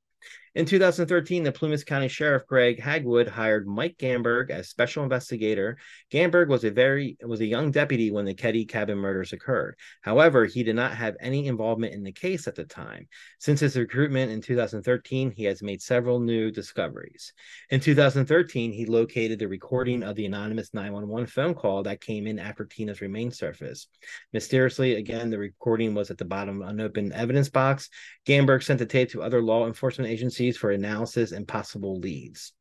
In 0.53 0.65
2013, 0.65 1.43
the 1.43 1.51
Plumas 1.53 1.85
County 1.85 2.09
Sheriff 2.09 2.45
Greg 2.45 2.77
Hagwood 2.77 3.29
hired 3.29 3.65
Mike 3.65 3.95
Gamberg 3.97 4.49
as 4.49 4.67
special 4.67 5.01
investigator. 5.01 5.77
Gamberg 6.11 6.49
was 6.49 6.65
a 6.65 6.71
very 6.71 7.15
was 7.23 7.39
a 7.39 7.45
young 7.45 7.71
deputy 7.71 8.11
when 8.11 8.25
the 8.25 8.33
Keddie 8.33 8.65
cabin 8.65 8.97
murders 8.97 9.31
occurred. 9.31 9.77
However, 10.01 10.45
he 10.45 10.63
did 10.63 10.75
not 10.75 10.97
have 10.97 11.15
any 11.21 11.47
involvement 11.47 11.93
in 11.93 12.03
the 12.03 12.11
case 12.11 12.49
at 12.49 12.55
the 12.55 12.65
time. 12.65 13.07
Since 13.39 13.61
his 13.61 13.77
recruitment 13.77 14.29
in 14.29 14.41
2013, 14.41 15.31
he 15.31 15.45
has 15.45 15.63
made 15.63 15.81
several 15.81 16.19
new 16.19 16.51
discoveries. 16.51 17.31
In 17.69 17.79
2013, 17.79 18.73
he 18.73 18.85
located 18.85 19.39
the 19.39 19.47
recording 19.47 20.03
of 20.03 20.17
the 20.17 20.25
anonymous 20.25 20.73
911 20.73 21.27
phone 21.27 21.53
call 21.53 21.83
that 21.83 22.01
came 22.01 22.27
in 22.27 22.39
after 22.39 22.65
Tina's 22.65 22.99
remains 22.99 23.37
surfaced. 23.37 23.87
Mysteriously, 24.33 24.95
again, 24.95 25.29
the 25.29 25.39
recording 25.39 25.95
was 25.95 26.11
at 26.11 26.17
the 26.17 26.25
bottom 26.25 26.61
of 26.61 26.67
an 26.67 26.77
unopened 26.77 27.13
evidence 27.13 27.47
box. 27.47 27.89
Gamberg 28.27 28.63
sent 28.63 28.79
the 28.79 28.85
tape 28.85 29.11
to 29.11 29.23
other 29.23 29.41
law 29.41 29.65
enforcement 29.65 30.11
agencies 30.11 30.40
for 30.57 30.71
analysis 30.71 31.31
and 31.31 31.47
possible 31.47 31.99
leads. 31.99 32.53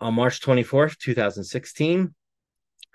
On 0.00 0.14
March 0.14 0.40
24th, 0.40 0.98
2016, 0.98 2.14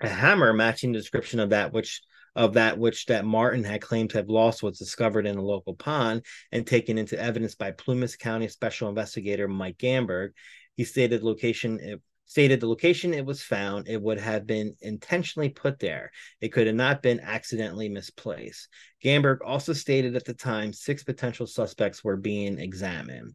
a 0.00 0.08
hammer 0.08 0.52
matching 0.52 0.92
the 0.92 0.98
description 0.98 1.40
of 1.40 1.50
that 1.50 1.72
which 1.72 2.02
of 2.34 2.54
that 2.54 2.78
which 2.78 3.06
that 3.06 3.24
Martin 3.24 3.62
had 3.62 3.82
claimed 3.82 4.10
to 4.10 4.18
have 4.18 4.28
lost 4.28 4.62
was 4.62 4.78
discovered 4.78 5.26
in 5.26 5.36
a 5.36 5.42
local 5.42 5.74
pond 5.74 6.24
and 6.50 6.66
taken 6.66 6.96
into 6.96 7.20
evidence 7.20 7.54
by 7.54 7.70
Plumas 7.70 8.16
County 8.16 8.48
Special 8.48 8.88
Investigator 8.88 9.48
Mike 9.48 9.76
Gamberg. 9.76 10.30
He 10.76 10.84
stated 10.84 11.22
location 11.22 11.78
it 11.80 12.00
stated 12.24 12.60
the 12.60 12.68
location 12.68 13.12
it 13.12 13.26
was 13.26 13.42
found, 13.42 13.88
it 13.88 14.00
would 14.00 14.18
have 14.18 14.46
been 14.46 14.74
intentionally 14.80 15.50
put 15.50 15.78
there. 15.78 16.10
It 16.40 16.48
could 16.48 16.66
have 16.66 16.76
not 16.76 17.02
been 17.02 17.20
accidentally 17.20 17.88
misplaced. 17.88 18.68
Gamberg 19.04 19.38
also 19.44 19.72
stated 19.72 20.16
at 20.16 20.24
the 20.24 20.34
time 20.34 20.72
six 20.72 21.04
potential 21.04 21.46
suspects 21.46 22.02
were 22.02 22.16
being 22.16 22.58
examined. 22.58 23.34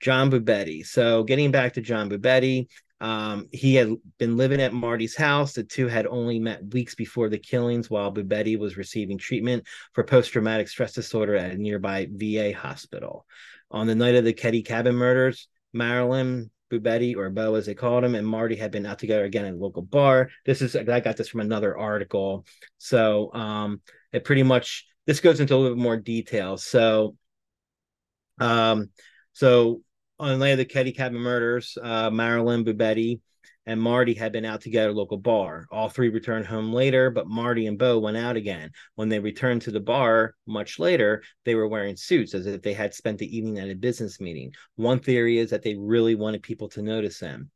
John 0.00 0.30
Boubede. 0.30 0.86
So, 0.86 1.24
getting 1.24 1.50
back 1.50 1.74
to 1.74 1.80
John 1.80 2.08
Boubede, 2.08 2.66
Um, 3.00 3.48
he 3.52 3.74
had 3.74 3.90
been 4.18 4.36
living 4.38 4.62
at 4.62 4.72
Marty's 4.72 5.16
house. 5.16 5.52
The 5.52 5.64
two 5.64 5.88
had 5.88 6.06
only 6.06 6.38
met 6.38 6.72
weeks 6.72 6.94
before 6.94 7.28
the 7.28 7.38
killings 7.38 7.90
while 7.90 8.14
Boubede 8.14 8.58
was 8.58 8.78
receiving 8.78 9.18
treatment 9.18 9.66
for 9.92 10.04
post 10.04 10.32
traumatic 10.32 10.68
stress 10.68 10.94
disorder 10.94 11.34
at 11.34 11.50
a 11.50 11.58
nearby 11.58 12.06
VA 12.10 12.54
hospital. 12.54 13.26
On 13.70 13.86
the 13.86 13.94
night 13.94 14.14
of 14.14 14.24
the 14.24 14.32
Keddie 14.32 14.64
cabin 14.64 14.94
murders, 14.94 15.48
Marilyn, 15.72 16.50
Boubede, 16.70 17.16
or 17.16 17.30
Bo 17.30 17.54
as 17.54 17.66
they 17.66 17.74
called 17.74 18.04
him, 18.04 18.14
and 18.14 18.26
Marty 18.26 18.56
had 18.56 18.70
been 18.70 18.86
out 18.86 18.98
together 18.98 19.24
again 19.24 19.44
at 19.44 19.54
a 19.54 19.56
local 19.56 19.82
bar. 19.82 20.30
This 20.44 20.62
is 20.62 20.76
I 20.76 21.00
got 21.00 21.16
this 21.16 21.28
from 21.28 21.40
another 21.40 21.76
article. 21.76 22.46
So 22.78 23.32
um, 23.34 23.80
it 24.12 24.24
pretty 24.24 24.42
much 24.42 24.86
this 25.06 25.20
goes 25.20 25.40
into 25.40 25.54
a 25.54 25.56
little 25.56 25.76
bit 25.76 25.82
more 25.82 25.96
detail. 25.96 26.56
So 26.56 27.16
um, 28.38 28.90
so 29.32 29.82
on 30.18 30.30
the 30.30 30.36
night 30.38 30.50
of 30.52 30.58
the 30.58 30.64
Keddie 30.64 30.96
cabin 30.96 31.18
murders, 31.18 31.76
uh, 31.82 32.10
Marilyn, 32.10 32.64
Boubede, 32.64 33.20
and 33.66 33.80
Marty 33.80 34.14
had 34.14 34.32
been 34.32 34.44
out 34.44 34.60
together 34.60 34.90
at 34.90 34.94
a 34.94 34.98
local 34.98 35.18
bar. 35.18 35.66
All 35.70 35.88
three 35.88 36.08
returned 36.08 36.46
home 36.46 36.72
later, 36.72 37.10
but 37.10 37.26
Marty 37.26 37.66
and 37.66 37.78
Bo 37.78 37.98
went 37.98 38.16
out 38.16 38.36
again. 38.36 38.70
When 38.94 39.08
they 39.08 39.18
returned 39.18 39.62
to 39.62 39.70
the 39.70 39.80
bar 39.80 40.34
much 40.46 40.78
later, 40.78 41.22
they 41.44 41.54
were 41.54 41.68
wearing 41.68 41.96
suits 41.96 42.34
as 42.34 42.46
if 42.46 42.62
they 42.62 42.74
had 42.74 42.94
spent 42.94 43.18
the 43.18 43.36
evening 43.36 43.58
at 43.58 43.70
a 43.70 43.74
business 43.74 44.20
meeting. 44.20 44.52
One 44.76 45.00
theory 45.00 45.38
is 45.38 45.50
that 45.50 45.62
they 45.62 45.76
really 45.76 46.14
wanted 46.14 46.42
people 46.42 46.68
to 46.70 46.82
notice 46.82 47.18
them. 47.18 47.50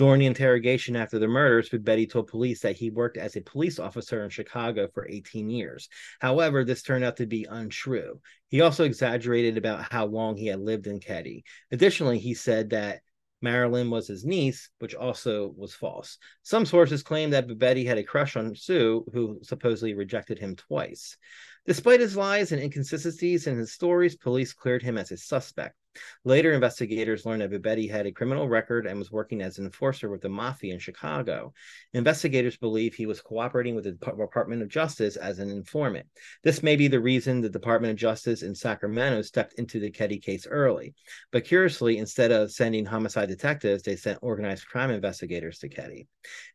During 0.00 0.20
the 0.20 0.26
interrogation 0.26 0.96
after 0.96 1.18
the 1.18 1.28
murders, 1.28 1.68
Betty 1.68 2.06
told 2.06 2.28
police 2.28 2.60
that 2.60 2.76
he 2.76 2.88
worked 2.88 3.18
as 3.18 3.36
a 3.36 3.42
police 3.42 3.78
officer 3.78 4.24
in 4.24 4.30
Chicago 4.30 4.88
for 4.94 5.06
18 5.06 5.50
years. 5.50 5.90
However, 6.20 6.64
this 6.64 6.82
turned 6.82 7.04
out 7.04 7.18
to 7.18 7.26
be 7.26 7.46
untrue. 7.50 8.18
He 8.48 8.62
also 8.62 8.84
exaggerated 8.84 9.58
about 9.58 9.92
how 9.92 10.06
long 10.06 10.38
he 10.38 10.46
had 10.46 10.60
lived 10.60 10.86
in 10.86 11.00
Keddie. 11.00 11.44
Additionally, 11.70 12.18
he 12.18 12.32
said 12.32 12.70
that 12.70 13.02
Marilyn 13.42 13.90
was 13.90 14.08
his 14.08 14.24
niece, 14.24 14.68
which 14.78 14.94
also 14.94 15.54
was 15.56 15.74
false. 15.74 16.18
Some 16.42 16.66
sources 16.66 17.02
claim 17.02 17.30
that 17.30 17.58
Betty 17.58 17.84
had 17.84 17.98
a 17.98 18.04
crush 18.04 18.36
on 18.36 18.54
Sue, 18.54 19.04
who 19.12 19.40
supposedly 19.42 19.94
rejected 19.94 20.38
him 20.38 20.56
twice. 20.56 21.16
Despite 21.66 22.00
his 22.00 22.16
lies 22.16 22.52
and 22.52 22.60
inconsistencies 22.60 23.46
in 23.46 23.58
his 23.58 23.72
stories, 23.72 24.16
police 24.16 24.52
cleared 24.52 24.82
him 24.82 24.98
as 24.98 25.10
a 25.10 25.16
suspect. 25.16 25.74
Later, 26.24 26.52
investigators 26.52 27.26
learned 27.26 27.42
that 27.42 27.50
Boubede 27.50 27.90
had 27.90 28.06
a 28.06 28.12
criminal 28.12 28.48
record 28.48 28.86
and 28.86 28.98
was 28.98 29.10
working 29.10 29.40
as 29.42 29.58
an 29.58 29.64
enforcer 29.64 30.08
with 30.08 30.20
the 30.20 30.28
mafia 30.28 30.74
in 30.74 30.78
Chicago. 30.78 31.52
Investigators 31.94 32.56
believe 32.56 32.94
he 32.94 33.06
was 33.06 33.20
cooperating 33.20 33.74
with 33.74 33.84
the 33.84 33.92
Department 33.92 34.62
of 34.62 34.68
Justice 34.68 35.16
as 35.16 35.38
an 35.38 35.50
informant. 35.50 36.06
This 36.44 36.62
may 36.62 36.76
be 36.76 36.88
the 36.88 37.00
reason 37.00 37.40
the 37.40 37.48
Department 37.48 37.92
of 37.92 37.96
Justice 37.96 38.42
in 38.42 38.54
Sacramento 38.54 39.22
stepped 39.22 39.54
into 39.54 39.80
the 39.80 39.90
Keddie 39.90 40.18
case 40.18 40.46
early. 40.46 40.94
But 41.32 41.44
curiously, 41.44 41.98
instead 41.98 42.30
of 42.30 42.52
sending 42.52 42.84
homicide 42.84 43.28
detectives, 43.28 43.82
they 43.82 43.96
sent 43.96 44.18
organized 44.22 44.66
crime 44.66 44.90
investigators 44.90 45.58
to 45.58 45.68
Keddie. 45.68 46.06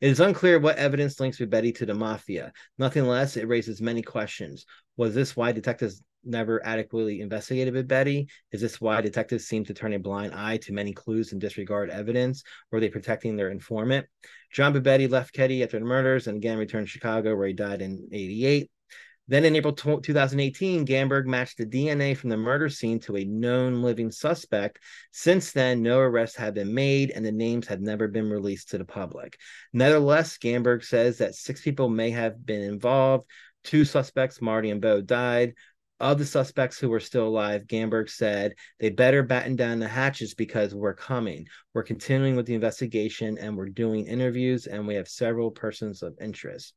It 0.01 0.09
is 0.09 0.19
unclear 0.19 0.59
what 0.59 0.77
evidence 0.77 1.19
links 1.19 1.39
Boubede 1.39 1.75
to 1.75 1.85
the 1.85 1.93
mafia. 1.93 2.53
Nothing 2.77 3.05
less, 3.05 3.37
it 3.37 3.47
raises 3.47 3.81
many 3.81 4.01
questions. 4.01 4.65
Was 4.97 5.13
this 5.13 5.35
why 5.35 5.51
detectives 5.51 6.01
never 6.25 6.65
adequately 6.65 7.21
investigated 7.21 7.73
with 7.73 7.87
Betty? 7.87 8.27
Is 8.51 8.61
this 8.61 8.81
why 8.81 9.01
detectives 9.01 9.47
seem 9.47 9.65
to 9.65 9.73
turn 9.73 9.93
a 9.93 9.99
blind 9.99 10.33
eye 10.33 10.57
to 10.57 10.73
many 10.73 10.93
clues 10.93 11.31
and 11.31 11.41
disregard 11.41 11.89
evidence? 11.89 12.43
Were 12.71 12.79
they 12.79 12.89
protecting 12.89 13.35
their 13.35 13.49
informant? 13.49 14.07
John 14.51 14.73
Boubede 14.73 15.09
left 15.09 15.33
Keddie 15.33 15.63
after 15.63 15.79
the 15.79 15.85
murders 15.85 16.27
and 16.27 16.37
again 16.37 16.57
returned 16.57 16.87
to 16.87 16.91
Chicago, 16.91 17.35
where 17.35 17.47
he 17.47 17.53
died 17.53 17.81
in 17.81 18.07
88. 18.11 18.69
Then 19.27 19.43
in 19.43 19.55
April 19.55 19.73
2018, 19.73 20.85
Gamberg 20.85 21.25
matched 21.25 21.57
the 21.57 21.65
DNA 21.65 22.15
from 22.15 22.29
the 22.29 22.37
murder 22.37 22.69
scene 22.69 22.99
to 23.01 23.17
a 23.17 23.25
known 23.25 23.81
living 23.81 24.11
suspect. 24.11 24.77
Since 25.11 25.51
then, 25.51 25.81
no 25.81 25.99
arrests 25.99 26.37
have 26.37 26.53
been 26.53 26.75
made 26.75 27.09
and 27.09 27.25
the 27.25 27.31
names 27.31 27.65
have 27.67 27.81
never 27.81 28.07
been 28.07 28.29
released 28.29 28.69
to 28.69 28.77
the 28.77 28.85
public. 28.85 29.39
Nevertheless, 29.73 30.37
Gamberg 30.37 30.83
says 30.83 31.17
that 31.17 31.33
six 31.33 31.61
people 31.61 31.89
may 31.89 32.11
have 32.11 32.45
been 32.45 32.61
involved. 32.61 33.27
Two 33.63 33.83
suspects, 33.83 34.43
Marty 34.43 34.69
and 34.69 34.79
Bo, 34.79 35.01
died. 35.01 35.55
Of 36.01 36.17
the 36.17 36.25
suspects 36.25 36.77
who 36.77 36.89
were 36.89 36.99
still 36.99 37.27
alive, 37.27 37.67
Gamberg 37.67 38.09
said, 38.09 38.53
they 38.79 38.89
better 38.89 39.23
batten 39.23 39.55
down 39.55 39.79
the 39.79 39.87
hatches 39.87 40.33
because 40.33 40.75
we're 40.75 40.93
coming. 40.93 41.47
We're 41.73 41.83
continuing 41.83 42.35
with 42.35 42.45
the 42.45 42.53
investigation 42.53 43.37
and 43.37 43.55
we're 43.55 43.69
doing 43.69 44.05
interviews, 44.05 44.67
and 44.67 44.85
we 44.85 44.95
have 44.95 45.07
several 45.07 45.51
persons 45.51 46.03
of 46.03 46.13
interest. 46.19 46.73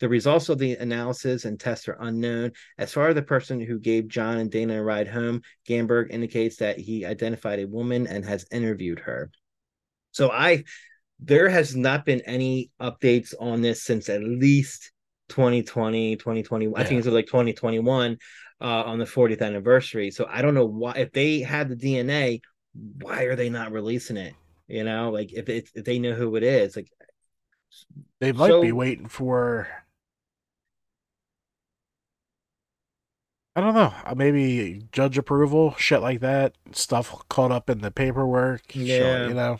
The 0.00 0.08
results 0.08 0.50
of 0.50 0.58
the 0.58 0.72
analysis 0.74 1.46
and 1.46 1.58
tests 1.58 1.88
are 1.88 1.96
unknown. 2.00 2.52
As 2.76 2.92
far 2.92 3.08
as 3.08 3.14
the 3.14 3.22
person 3.22 3.58
who 3.58 3.78
gave 3.78 4.06
John 4.06 4.36
and 4.36 4.50
Dana 4.50 4.80
a 4.80 4.84
ride 4.84 5.08
home, 5.08 5.40
Gamberg 5.66 6.10
indicates 6.10 6.56
that 6.56 6.78
he 6.78 7.06
identified 7.06 7.60
a 7.60 7.66
woman 7.66 8.06
and 8.06 8.24
has 8.26 8.46
interviewed 8.50 9.00
her. 9.00 9.30
So 10.12 10.30
I 10.30 10.64
there 11.20 11.48
has 11.48 11.74
not 11.74 12.04
been 12.04 12.20
any 12.22 12.70
updates 12.80 13.34
on 13.40 13.60
this 13.60 13.82
since 13.82 14.08
at 14.08 14.22
least 14.22 14.92
2020 15.30 16.16
2020 16.16 16.64
yeah. 16.64 16.70
i 16.76 16.84
think 16.84 16.98
it's 16.98 17.08
like 17.08 17.26
2021 17.26 18.16
uh, 18.60 18.82
on 18.84 18.98
the 18.98 19.04
40th 19.04 19.42
anniversary. 19.42 20.10
So 20.10 20.26
I 20.28 20.42
don't 20.42 20.54
know 20.54 20.66
why 20.66 20.92
if 20.92 21.12
they 21.12 21.40
had 21.40 21.68
the 21.68 21.76
DNA, 21.76 22.40
why 23.00 23.24
are 23.24 23.36
they 23.36 23.50
not 23.50 23.72
releasing 23.72 24.16
it? 24.16 24.34
You 24.66 24.84
know, 24.84 25.10
like 25.10 25.32
if 25.32 25.48
it, 25.48 25.68
if 25.74 25.84
they 25.84 25.98
know 25.98 26.12
who 26.12 26.36
it 26.36 26.42
is, 26.42 26.76
like 26.76 26.90
they 28.20 28.32
might 28.32 28.48
so, 28.48 28.62
be 28.62 28.72
waiting 28.72 29.08
for. 29.08 29.68
I 33.56 33.60
don't 33.60 33.74
know. 33.74 33.92
Uh, 34.04 34.14
maybe 34.14 34.84
judge 34.92 35.18
approval, 35.18 35.74
shit 35.78 36.00
like 36.00 36.20
that. 36.20 36.54
Stuff 36.72 37.26
caught 37.28 37.50
up 37.50 37.68
in 37.68 37.80
the 37.80 37.90
paperwork. 37.90 38.74
Yeah, 38.74 39.26
you 39.26 39.34
know. 39.34 39.58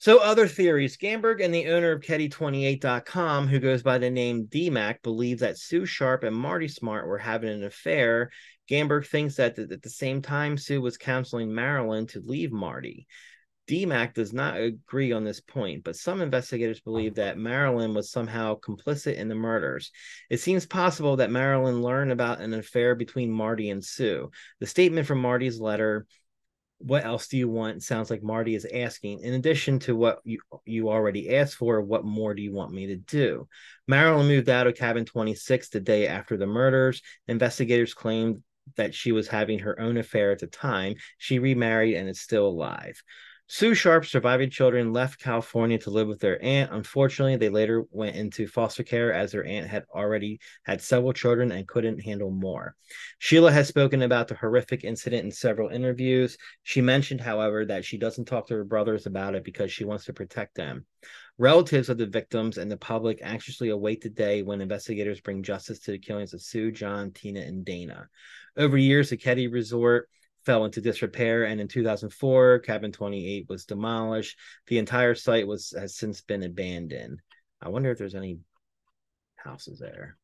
So, 0.00 0.18
other 0.18 0.46
theories. 0.46 0.96
Gamberg 0.96 1.44
and 1.44 1.52
the 1.52 1.66
owner 1.68 1.90
of 1.90 2.02
Keddie28.com, 2.02 3.48
who 3.48 3.58
goes 3.58 3.82
by 3.82 3.98
the 3.98 4.10
name 4.10 4.46
DMAC, 4.46 5.02
believe 5.02 5.40
that 5.40 5.58
Sue 5.58 5.86
Sharp 5.86 6.22
and 6.22 6.36
Marty 6.36 6.68
Smart 6.68 7.08
were 7.08 7.18
having 7.18 7.50
an 7.50 7.64
affair. 7.64 8.30
Gamberg 8.70 9.06
thinks 9.08 9.36
that 9.36 9.58
at 9.58 9.82
the 9.82 9.90
same 9.90 10.22
time, 10.22 10.56
Sue 10.56 10.80
was 10.80 10.98
counseling 10.98 11.52
Marilyn 11.52 12.06
to 12.08 12.22
leave 12.24 12.52
Marty. 12.52 13.08
DMAC 13.68 14.14
does 14.14 14.32
not 14.32 14.56
agree 14.56 15.10
on 15.10 15.24
this 15.24 15.40
point, 15.40 15.82
but 15.82 15.96
some 15.96 16.22
investigators 16.22 16.80
believe 16.80 17.16
that 17.16 17.36
Marilyn 17.36 17.92
was 17.92 18.10
somehow 18.10 18.58
complicit 18.60 19.16
in 19.16 19.28
the 19.28 19.34
murders. 19.34 19.90
It 20.30 20.38
seems 20.38 20.64
possible 20.64 21.16
that 21.16 21.30
Marilyn 21.30 21.82
learned 21.82 22.12
about 22.12 22.40
an 22.40 22.54
affair 22.54 22.94
between 22.94 23.30
Marty 23.30 23.68
and 23.68 23.84
Sue. 23.84 24.30
The 24.60 24.66
statement 24.66 25.06
from 25.06 25.20
Marty's 25.20 25.60
letter 25.60 26.06
what 26.78 27.04
else 27.04 27.28
do 27.28 27.36
you 27.36 27.48
want? 27.48 27.82
Sounds 27.82 28.10
like 28.10 28.22
Marty 28.22 28.54
is 28.54 28.66
asking. 28.72 29.20
In 29.20 29.34
addition 29.34 29.78
to 29.80 29.96
what 29.96 30.20
you 30.24 30.38
you 30.64 30.88
already 30.90 31.36
asked 31.36 31.56
for, 31.56 31.80
what 31.80 32.04
more 32.04 32.34
do 32.34 32.42
you 32.42 32.52
want 32.52 32.72
me 32.72 32.86
to 32.86 32.96
do? 32.96 33.48
Marilyn 33.86 34.28
moved 34.28 34.48
out 34.48 34.66
of 34.66 34.76
cabin 34.76 35.04
26 35.04 35.70
the 35.70 35.80
day 35.80 36.06
after 36.06 36.36
the 36.36 36.46
murders. 36.46 37.02
Investigators 37.26 37.94
claimed 37.94 38.42
that 38.76 38.94
she 38.94 39.12
was 39.12 39.28
having 39.28 39.58
her 39.60 39.80
own 39.80 39.96
affair 39.96 40.30
at 40.30 40.38
the 40.38 40.46
time. 40.46 40.94
She 41.18 41.38
remarried 41.38 41.96
and 41.96 42.08
is 42.08 42.20
still 42.20 42.46
alive. 42.46 43.02
Sue 43.50 43.74
Sharp's 43.74 44.10
surviving 44.10 44.50
children 44.50 44.92
left 44.92 45.22
California 45.22 45.78
to 45.78 45.88
live 45.88 46.06
with 46.06 46.20
their 46.20 46.40
aunt. 46.44 46.70
Unfortunately, 46.70 47.34
they 47.36 47.48
later 47.48 47.84
went 47.90 48.14
into 48.14 48.46
foster 48.46 48.82
care 48.82 49.10
as 49.10 49.32
their 49.32 49.46
aunt 49.46 49.66
had 49.66 49.84
already 49.94 50.38
had 50.64 50.82
several 50.82 51.14
children 51.14 51.50
and 51.50 51.66
couldn't 51.66 51.98
handle 51.98 52.30
more. 52.30 52.76
Sheila 53.18 53.50
has 53.50 53.66
spoken 53.66 54.02
about 54.02 54.28
the 54.28 54.34
horrific 54.34 54.84
incident 54.84 55.24
in 55.24 55.32
several 55.32 55.70
interviews. 55.70 56.36
She 56.62 56.82
mentioned, 56.82 57.22
however, 57.22 57.64
that 57.64 57.86
she 57.86 57.96
doesn't 57.96 58.26
talk 58.26 58.48
to 58.48 58.54
her 58.54 58.64
brothers 58.64 59.06
about 59.06 59.34
it 59.34 59.44
because 59.44 59.72
she 59.72 59.86
wants 59.86 60.04
to 60.04 60.12
protect 60.12 60.54
them. 60.54 60.84
Relatives 61.38 61.88
of 61.88 61.96
the 61.96 62.04
victims 62.04 62.58
and 62.58 62.70
the 62.70 62.76
public 62.76 63.20
anxiously 63.22 63.70
await 63.70 64.02
the 64.02 64.10
day 64.10 64.42
when 64.42 64.60
investigators 64.60 65.22
bring 65.22 65.42
justice 65.42 65.78
to 65.78 65.92
the 65.92 65.98
killings 65.98 66.34
of 66.34 66.42
Sue, 66.42 66.70
John, 66.70 67.12
Tina, 67.12 67.40
and 67.40 67.64
Dana. 67.64 68.08
Over 68.58 68.76
years, 68.76 69.08
the 69.08 69.16
Keddie 69.16 69.50
Resort 69.50 70.10
fell 70.44 70.64
into 70.64 70.80
disrepair 70.80 71.44
and 71.44 71.60
in 71.60 71.68
2004 71.68 72.60
cabin 72.60 72.92
28 72.92 73.46
was 73.48 73.64
demolished. 73.64 74.38
The 74.66 74.78
entire 74.78 75.14
site 75.14 75.46
was 75.46 75.74
has 75.78 75.96
since 75.96 76.20
been 76.20 76.42
abandoned. 76.42 77.20
I 77.60 77.68
wonder 77.68 77.90
if 77.90 77.98
there's 77.98 78.14
any 78.14 78.38
houses 79.36 79.78
there. 79.78 80.16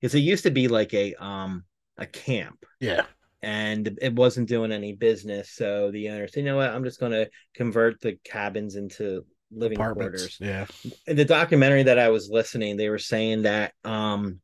Because 0.00 0.14
it 0.14 0.20
used 0.20 0.44
to 0.44 0.50
be 0.50 0.68
like 0.68 0.94
a 0.94 1.14
um 1.14 1.64
a 1.96 2.06
camp. 2.06 2.64
Yeah. 2.80 3.06
And 3.42 3.98
it 4.00 4.14
wasn't 4.14 4.48
doing 4.48 4.72
any 4.72 4.92
business 4.92 5.50
so 5.50 5.90
the 5.90 6.10
owner 6.10 6.28
said 6.28 6.40
you 6.40 6.46
know 6.46 6.56
what? 6.56 6.70
I'm 6.70 6.84
just 6.84 7.00
going 7.00 7.12
to 7.12 7.30
convert 7.54 8.00
the 8.00 8.18
cabins 8.24 8.76
into 8.76 9.24
living 9.52 9.78
quarters. 9.78 10.38
Yeah. 10.40 10.66
In 11.06 11.16
the 11.16 11.24
documentary 11.24 11.84
that 11.84 11.98
i 11.98 12.08
was 12.08 12.28
listening 12.28 12.76
they 12.76 12.88
were 12.88 12.98
saying 12.98 13.42
that 13.42 13.72
um 13.84 14.40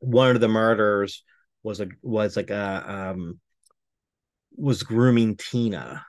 one 0.00 0.34
of 0.34 0.40
the 0.40 0.48
murders 0.48 1.24
was 1.62 1.80
a 1.80 1.88
was 2.02 2.36
like 2.36 2.50
a 2.50 3.12
um 3.14 3.40
was 4.56 4.82
grooming 4.82 5.36
Tina 5.36 6.04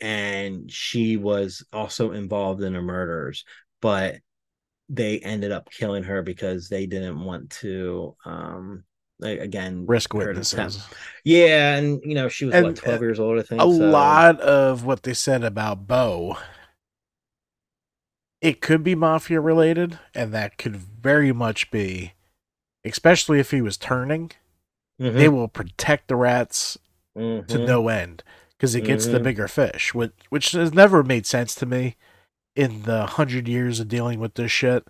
and 0.00 0.70
she 0.70 1.16
was 1.16 1.64
also 1.72 2.12
involved 2.12 2.62
in 2.62 2.72
the 2.72 2.82
murders, 2.82 3.44
but 3.82 4.16
they 4.88 5.20
ended 5.20 5.52
up 5.52 5.70
killing 5.70 6.02
her 6.04 6.22
because 6.22 6.68
they 6.68 6.86
didn't 6.86 7.22
want 7.24 7.50
to 7.50 8.16
um 8.24 8.84
again 9.22 9.84
risk 9.86 10.14
witnesses. 10.14 10.82
Yeah, 11.24 11.76
and 11.76 12.00
you 12.04 12.14
know, 12.14 12.28
she 12.28 12.46
was 12.46 12.54
and, 12.54 12.66
what, 12.66 12.76
12 12.76 13.02
years 13.02 13.20
old, 13.20 13.38
I 13.38 13.42
think. 13.42 13.60
A 13.60 13.66
so. 13.66 13.84
lot 13.84 14.40
of 14.40 14.84
what 14.84 15.02
they 15.02 15.14
said 15.14 15.44
about 15.44 15.86
Bo 15.86 16.36
it 18.40 18.60
could 18.60 18.82
be 18.82 18.94
mafia 18.94 19.40
related, 19.40 19.98
and 20.14 20.32
that 20.32 20.56
could 20.58 20.76
very 20.76 21.32
much 21.32 21.70
be, 21.70 22.14
especially 22.84 23.38
if 23.40 23.50
he 23.50 23.60
was 23.60 23.76
turning. 23.76 24.32
Mhm, 25.00 25.18
They 25.18 25.28
will 25.28 25.48
protect 25.48 26.08
the 26.08 26.16
rats 26.16 26.78
to 27.16 27.58
mhm. 27.58 27.66
no 27.66 27.88
end 27.88 28.22
because 28.56 28.74
it 28.74 28.82
gets 28.82 29.06
the 29.06 29.18
Mhm. 29.18 29.22
bigger 29.24 29.48
fish, 29.48 29.94
which 29.94 30.12
which 30.30 30.52
has 30.52 30.72
never 30.72 31.02
made 31.02 31.26
sense 31.26 31.54
to 31.56 31.66
me 31.66 31.96
in 32.56 32.82
the 32.82 33.06
hundred 33.06 33.48
years 33.48 33.80
of 33.80 33.88
dealing 33.88 34.20
with 34.20 34.34
this 34.34 34.50
shit 34.50 34.86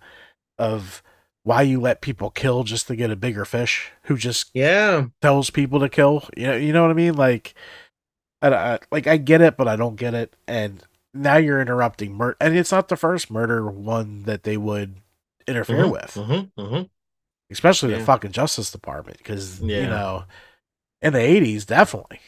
of 0.57 1.01
why 1.43 1.61
you 1.63 1.79
let 1.79 2.01
people 2.01 2.29
kill 2.29 2.63
just 2.63 2.87
to 2.87 2.95
get 2.95 3.09
a 3.11 3.15
bigger 3.15 3.45
fish 3.45 3.91
who 4.03 4.17
just 4.17 4.51
yeah. 4.53 5.07
tells 5.21 5.49
people 5.49 5.79
to 5.79 5.89
kill. 5.89 6.27
You 6.37 6.47
know, 6.47 6.55
you 6.55 6.73
know 6.73 6.83
what 6.83 6.91
I 6.91 6.95
mean? 6.95 7.15
Like, 7.15 7.55
I, 8.41 8.49
I 8.53 8.79
like 8.91 9.07
I 9.07 9.17
get 9.17 9.41
it, 9.41 9.57
but 9.57 9.67
I 9.67 9.75
don't 9.75 9.95
get 9.95 10.13
it. 10.13 10.35
And 10.47 10.83
now 11.13 11.37
you're 11.37 11.61
interrupting 11.61 12.13
murder, 12.13 12.37
and 12.39 12.55
it's 12.55 12.71
not 12.71 12.87
the 12.89 12.95
first 12.97 13.31
murder 13.31 13.69
one 13.69 14.23
that 14.23 14.43
they 14.43 14.57
would 14.57 14.95
interfere 15.47 15.85
Mhm, 15.85 15.91
with, 15.91 16.13
mhm, 16.15 16.51
mhm. 16.57 16.89
especially 17.49 17.93
the 17.93 17.99
fucking 18.05 18.31
Justice 18.31 18.71
Department, 18.71 19.17
because 19.17 19.59
you 19.61 19.87
know, 19.87 20.25
in 21.01 21.13
the 21.13 21.19
'80s, 21.19 21.65
definitely, 21.65 22.19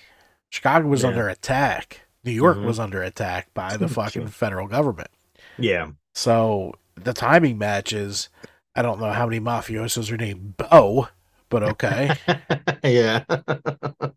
Chicago 0.50 0.88
was 0.88 1.04
Yeah. 1.04 1.10
under 1.10 1.30
attack. 1.30 2.02
New 2.24 2.32
York 2.32 2.58
Mhm. 2.58 2.66
was 2.66 2.80
under 2.80 3.04
attack 3.04 3.54
by 3.54 3.76
the 3.78 3.88
fucking 3.90 4.28
federal 4.28 4.68
government. 4.68 5.10
Yeah. 5.58 5.90
So 6.16 6.74
the 6.96 7.14
timing 7.14 7.58
matches. 7.58 8.30
I 8.76 8.82
don't 8.82 9.00
know 9.00 9.12
how 9.12 9.28
many 9.28 9.40
mafiosos 9.40 10.12
are 10.12 10.18
named 10.18 10.58
Bo, 10.58 11.10
but 11.50 11.62
okay. 11.64 12.16
yeah. 12.84 13.24
But 13.28 14.16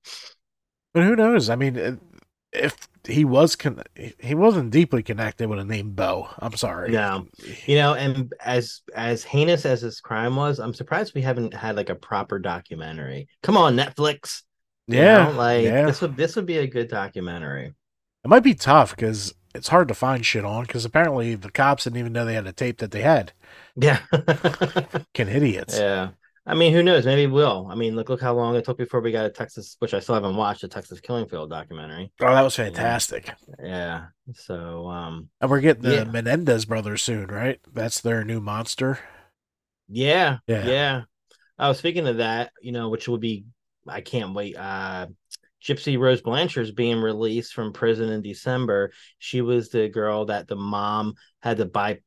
who 0.95 1.15
knows? 1.17 1.51
I 1.51 1.57
mean, 1.57 2.01
if 2.53 2.89
he 3.07 3.25
was 3.25 3.55
con- 3.55 3.83
he 4.19 4.35
wasn't 4.35 4.71
deeply 4.71 5.03
connected 5.03 5.49
with 5.49 5.59
a 5.59 5.65
name 5.65 5.91
Bo. 5.91 6.29
I'm 6.39 6.55
sorry. 6.57 6.91
No. 6.91 7.27
you 7.67 7.77
know, 7.77 7.95
and 7.95 8.33
as 8.43 8.81
as 8.95 9.25
heinous 9.25 9.67
as 9.67 9.83
this 9.83 10.01
crime 10.01 10.37
was, 10.37 10.59
I'm 10.59 10.75
surprised 10.75 11.15
we 11.15 11.21
haven't 11.23 11.53
had 11.55 11.77
like 11.77 11.91
a 11.91 11.95
proper 11.95 12.39
documentary. 12.39 13.29
Come 13.43 13.57
on, 13.59 13.77
Netflix. 13.77 14.43
Yeah. 14.89 15.25
know, 15.25 15.31
like 15.33 15.65
yeah. 15.65 15.87
this 15.87 16.01
would 16.01 16.17
this 16.17 16.37
would 16.37 16.47
be 16.47 16.59
a 16.59 16.67
good 16.67 16.89
documentary. 16.89 17.75
It 18.25 18.29
might 18.29 18.43
be 18.45 18.55
tough 18.55 18.95
because 18.95 19.35
it's 19.55 19.69
hard 19.69 19.89
to 19.89 19.95
find 19.95 20.25
shit 20.25 20.45
on 20.45 20.65
because 20.65 20.85
apparently 20.85 21.35
the 21.35 21.51
cops 21.51 21.85
didn't 21.85 21.99
even 21.99 22.13
know 22.13 22.25
they 22.25 22.35
had 22.35 22.47
a 22.47 22.53
tape 22.53 22.79
that 22.79 22.91
they 22.91 23.03
had. 23.03 23.33
Yeah. 23.77 23.99
Fucking 24.13 25.29
idiots. 25.29 25.79
yeah. 25.79 26.11
I 26.49 26.55
mean, 26.55 26.73
who 26.73 26.83
knows? 26.85 27.05
Maybe 27.05 27.27
we'll. 27.27 27.67
I 27.69 27.75
mean, 27.75 27.97
look, 27.97 28.09
look 28.09 28.21
how 28.21 28.33
long 28.33 28.55
it 28.55 28.65
took 28.65 28.79
before 28.79 29.01
we 29.01 29.11
got 29.11 29.27
a 29.27 29.31
Texas, 29.31 29.75
which 29.81 29.95
I 29.95 29.99
still 29.99 30.15
haven't 30.15 30.37
watched, 30.37 30.63
a 30.63 30.69
Texas 30.69 31.01
Killing 31.01 31.27
Field 31.27 31.51
documentary. 31.51 32.13
Oh, 32.21 32.33
that 32.33 32.43
was 32.43 32.55
fantastic. 32.55 33.33
Yeah. 33.61 34.07
So, 34.35 34.87
um, 34.89 35.29
And 35.41 35.51
we're 35.51 35.61
getting 35.61 35.83
the 35.83 35.95
Yeah. 35.97 36.05
Menendez 36.05 36.65
brothers 36.65 37.03
soon, 37.03 37.27
right? 37.29 37.59
That's 37.73 38.01
their 38.01 38.23
new 38.25 38.41
monster. 38.41 39.01
yeah, 39.89 40.39
Yeah. 40.47 40.67
yeah. 40.67 41.03
I 41.59 41.69
was 41.69 41.79
speaking 41.79 42.07
of 42.07 42.19
that, 42.19 42.53
you 42.61 42.71
know, 42.71 42.91
which 42.91 43.09
will 43.09 43.19
be, 43.19 43.47
I 43.89 44.01
can't 44.01 44.35
wait. 44.35 44.57
Uh, 44.57 45.07
Gypsy 45.63 45.99
Rose 45.99 46.21
Blanchard's 46.23 46.71
being 46.71 47.01
released 47.01 47.53
from 47.55 47.73
prison 47.73 48.11
in 48.11 48.23
December. 48.23 48.93
She 49.19 49.41
was 49.41 49.69
the 49.69 49.89
girl 49.89 50.27
that 50.27 50.47
the 50.47 50.57
mom 50.57 51.15
had 51.43 51.57
to 51.57 51.65
buy, 51.65 52.01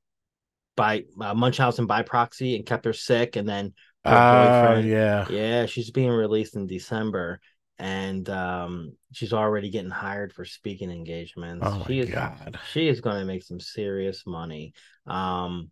buy 0.76 1.04
uh, 1.20 1.34
Munchausen 1.34 1.86
by 1.86 2.04
proxy 2.04 2.56
and 2.56 2.66
kept 2.66 2.86
her 2.86 2.94
sick, 2.94 3.36
and 3.36 3.48
then 3.48 3.74
her 4.06 4.12
boyfriend- 4.12 4.88
yeah. 4.90 5.28
Yeah, 5.30 5.66
she's 5.66 5.92
being 5.92 6.12
released 6.12 6.56
in 6.56 6.68
December, 6.68 7.42
and 7.78 8.30
um, 8.30 8.94
she's 9.12 9.34
already 9.34 9.70
getting 9.70 9.92
hired 9.92 10.32
for 10.32 10.46
speaking 10.46 10.90
engagements. 10.92 11.66
Oh, 11.68 11.84
she 11.88 11.98
my 11.98 12.04
is 12.04 12.10
God. 12.10 12.60
she 12.72 12.88
is 12.88 13.02
going 13.02 13.20
to 13.20 13.26
make 13.26 13.44
some 13.44 13.60
serious 13.60 14.24
money. 14.26 14.74
Um, 15.06 15.70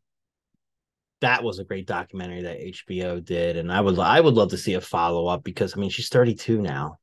that 1.22 1.44
was 1.44 1.60
a 1.60 1.64
great 1.64 1.88
documentary 1.88 2.44
that 2.44 2.60
HBO 2.60 3.20
did, 3.20 3.58
and 3.58 3.72
I 3.72 3.82
would 3.82 3.98
I 4.00 4.20
would 4.22 4.36
love 4.36 4.50
to 4.52 4.58
see 4.58 4.76
a 4.76 4.82
follow 4.82 5.28
up 5.28 5.44
because 5.44 5.76
I 5.76 5.80
mean 5.80 5.90
she's 5.90 6.10
32 6.10 6.62
now. 6.62 6.98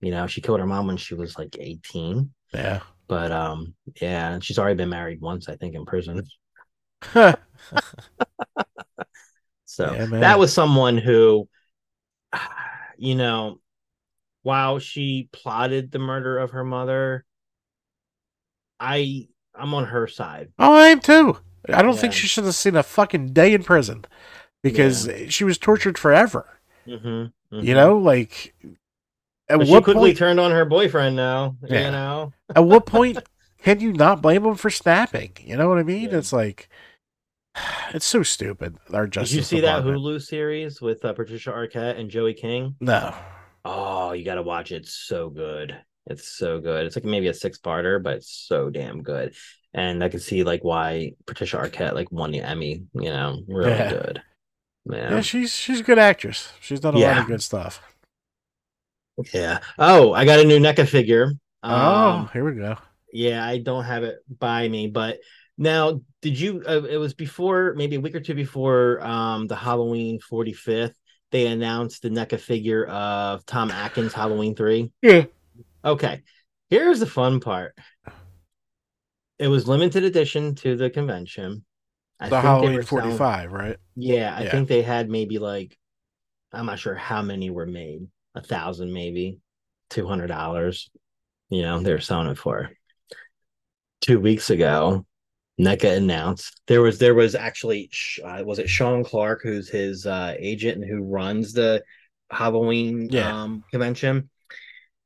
You 0.00 0.10
know, 0.12 0.26
she 0.26 0.40
killed 0.42 0.60
her 0.60 0.66
mom 0.66 0.86
when 0.88 0.96
she 0.98 1.14
was 1.14 1.38
like 1.38 1.56
18, 1.60 2.32
Yeah. 2.52 2.80
but 3.08 3.32
um, 3.32 3.74
yeah, 4.00 4.32
and 4.34 4.44
she's 4.44 4.58
already 4.58 4.76
been 4.76 4.90
married 4.90 5.20
once, 5.20 5.48
I 5.48 5.56
think, 5.56 5.74
in 5.76 5.86
prison. 5.86 6.24
So 9.64 9.96
Yeah, 9.98 10.06
that 10.20 10.38
was 10.38 10.52
someone 10.52 10.98
who, 10.98 11.48
you 12.98 13.14
know, 13.14 13.60
while 14.42 14.78
she 14.78 15.28
plotted 15.32 15.92
the 15.92 15.98
murder 15.98 16.38
of 16.38 16.52
her 16.52 16.64
mother, 16.64 17.24
I 18.80 19.28
I'm 19.54 19.72
on 19.74 19.84
her 19.86 20.06
side. 20.06 20.52
oh, 20.58 20.72
I 20.74 20.88
am 20.88 21.00
too. 21.00 21.38
I 21.68 21.82
don't 21.82 21.98
think 21.98 22.12
she 22.12 22.26
should 22.26 22.44
have 22.44 22.54
seen 22.54 22.76
a 22.76 22.82
fucking 22.82 23.32
day 23.32 23.52
in 23.54 23.62
prison 23.62 24.04
because 24.62 25.08
she 25.28 25.44
was 25.44 25.58
tortured 25.58 25.98
forever. 25.98 26.58
Mm-hmm, 26.86 27.60
You 27.60 27.74
know, 27.74 27.98
like 27.98 28.54
at 29.48 29.58
but 29.58 29.66
she 29.66 29.72
what 29.72 29.84
quickly 29.84 30.10
point? 30.10 30.18
turned 30.18 30.40
on 30.40 30.50
her 30.50 30.64
boyfriend. 30.64 31.14
Now, 31.16 31.56
Yeah. 31.62 31.86
you 31.86 31.90
know, 31.92 32.32
at 32.54 32.64
what 32.64 32.86
point 32.86 33.18
can 33.62 33.80
you 33.80 33.92
not 33.92 34.20
blame 34.22 34.44
him 34.44 34.54
for 34.56 34.70
snapping? 34.70 35.32
You 35.40 35.56
know 35.56 35.68
what 35.68 35.78
I 35.78 35.82
mean? 35.84 36.10
Yeah. 36.10 36.18
It's 36.18 36.32
like 36.32 36.68
it's 37.94 38.06
so 38.06 38.22
stupid. 38.22 38.76
Our 38.92 39.06
justice. 39.06 39.30
did 39.30 39.36
you 39.36 39.42
see 39.42 39.60
Department. 39.60 39.94
that 39.96 40.00
Hulu 40.00 40.22
series 40.22 40.80
with 40.80 41.04
uh, 41.04 41.12
Patricia 41.12 41.50
Arquette 41.50 41.98
and 41.98 42.10
Joey 42.10 42.34
King? 42.34 42.74
No. 42.80 43.14
Oh, 43.64 44.12
you 44.12 44.24
got 44.24 44.34
to 44.36 44.42
watch 44.42 44.72
it. 44.72 44.76
It's 44.82 44.94
so 44.94 45.28
good. 45.30 45.76
It's 46.06 46.26
so 46.26 46.60
good. 46.60 46.84
It's 46.86 46.96
like 46.96 47.04
maybe 47.04 47.28
a 47.28 47.34
six 47.34 47.58
parter, 47.58 48.02
but 48.02 48.14
it's 48.14 48.30
so 48.48 48.70
damn 48.70 49.02
good. 49.04 49.34
And 49.74 50.04
I 50.04 50.08
can 50.08 50.20
see 50.20 50.42
like 50.44 50.62
why 50.62 51.12
Patricia 51.26 51.56
Arquette 51.56 51.94
like 51.94 52.12
won 52.12 52.30
the 52.30 52.40
Emmy. 52.40 52.84
You 52.94 53.10
know, 53.10 53.42
really 53.48 53.70
Yeah. 53.70 53.90
good. 53.90 54.22
Yeah, 54.84 55.10
Yeah. 55.14 55.20
she's 55.20 55.54
she's 55.54 55.80
a 55.80 55.84
good 55.84 55.98
actress. 55.98 56.52
She's 56.60 56.80
done 56.80 56.94
a 56.94 56.98
lot 56.98 57.18
of 57.18 57.26
good 57.26 57.42
stuff. 57.42 57.80
Yeah. 59.32 59.60
Oh, 59.78 60.12
I 60.12 60.24
got 60.24 60.40
a 60.40 60.44
new 60.44 60.58
NECA 60.58 60.88
figure. 60.88 61.32
oh, 61.62 61.70
Um, 61.70 62.30
here 62.32 62.44
we 62.44 62.52
go. 62.58 62.76
yeah, 63.12 63.46
I 63.46 63.58
don't 63.58 63.84
have 63.84 64.04
it 64.04 64.18
by 64.38 64.68
me, 64.68 64.88
but 64.88 65.18
now 65.58 66.00
did 66.22 66.38
you? 66.38 66.62
Uh, 66.66 66.82
it 66.88 66.96
was 66.96 67.14
before, 67.14 67.74
maybe 67.76 67.96
a 67.96 68.00
week 68.00 68.14
or 68.14 68.20
two 68.20 68.34
before 68.34 69.00
um 69.04 69.46
the 69.46 69.56
Halloween 69.56 70.18
45th. 70.20 70.94
They 71.30 71.46
announced 71.46 72.02
the 72.02 72.10
NECA 72.10 72.38
figure 72.40 72.84
of 72.86 73.46
Tom 73.46 73.70
Atkins 73.70 74.12
Halloween 74.12 74.54
three. 74.54 74.92
Yeah. 75.02 75.24
Okay, 75.84 76.22
here's 76.70 77.00
the 77.00 77.06
fun 77.06 77.40
part. 77.40 77.76
It 79.42 79.48
was 79.48 79.66
limited 79.66 80.04
edition 80.04 80.54
to 80.56 80.76
the 80.76 80.88
convention. 80.88 81.64
I 82.20 82.26
The 82.28 82.36
think 82.36 82.42
they 82.42 82.48
Halloween 82.48 82.74
were 82.76 82.82
selling- 82.84 83.04
45, 83.16 83.52
right? 83.52 83.76
Yeah, 83.96 84.36
I 84.36 84.44
Yeah. 84.44 84.50
think 84.52 84.68
they 84.68 84.82
had 84.82 85.10
maybe 85.10 85.38
like 85.40 85.76
I'm 86.52 86.66
not 86.66 86.78
sure 86.78 86.94
how 86.94 87.22
many 87.22 87.50
were 87.50 87.66
made. 87.66 88.06
A 88.36 88.40
thousand, 88.42 88.92
maybe 88.92 89.38
two 89.90 90.06
hundred 90.06 90.28
dollars. 90.28 90.90
You 91.50 91.62
know, 91.62 91.80
they 91.80 91.92
were 91.92 91.98
selling 92.00 92.28
it 92.28 92.38
for. 92.38 92.70
Two 94.00 94.20
weeks 94.20 94.48
ago, 94.50 95.04
NECA 95.60 95.96
announced 95.96 96.60
there 96.68 96.80
was 96.82 96.98
there 97.00 97.14
was 97.14 97.34
actually 97.34 97.90
uh, 98.22 98.42
was 98.46 98.60
it 98.60 98.68
Sean 98.70 99.02
Clark 99.02 99.40
who's 99.42 99.68
his 99.68 100.06
uh, 100.06 100.36
agent 100.38 100.82
and 100.82 100.88
who 100.88 101.02
runs 101.02 101.52
the 101.52 101.82
Halloween 102.30 103.08
Yeah. 103.10 103.42
um, 103.42 103.64
convention. 103.72 104.30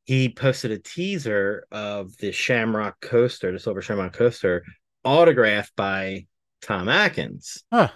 He 0.07 0.29
posted 0.29 0.71
a 0.71 0.79
teaser 0.79 1.67
of 1.73 2.17
the 2.19 2.31
Shamrock 2.31 3.01
coaster, 3.01 3.51
the 3.51 3.59
silver 3.59 3.83
Shamrock 3.83 4.13
coaster, 4.13 4.65
autographed 5.05 5.75
by 5.75 6.27
Tom 6.63 6.89
Atkins. 6.89 7.65
Huh. 7.73 7.89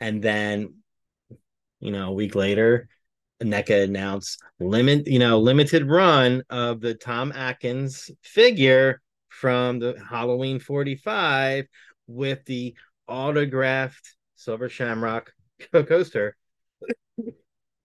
And 0.00 0.20
then, 0.20 0.74
you 1.78 1.92
know, 1.92 2.08
a 2.08 2.12
week 2.12 2.34
later, 2.34 2.88
NECA 3.40 3.84
announced 3.84 4.42
limit, 4.58 5.06
you 5.06 5.20
know, 5.20 5.38
limited 5.38 5.88
run 5.88 6.42
of 6.50 6.80
the 6.80 6.94
Tom 6.94 7.30
Atkins 7.30 8.10
figure 8.22 9.00
from 9.28 9.78
the 9.78 9.94
Halloween 10.10 10.58
45 10.58 11.66
with 12.08 12.44
the 12.44 12.74
autographed 13.06 14.16
Silver 14.34 14.68
Shamrock 14.68 15.32
co- 15.70 15.84
coaster. 15.84 16.36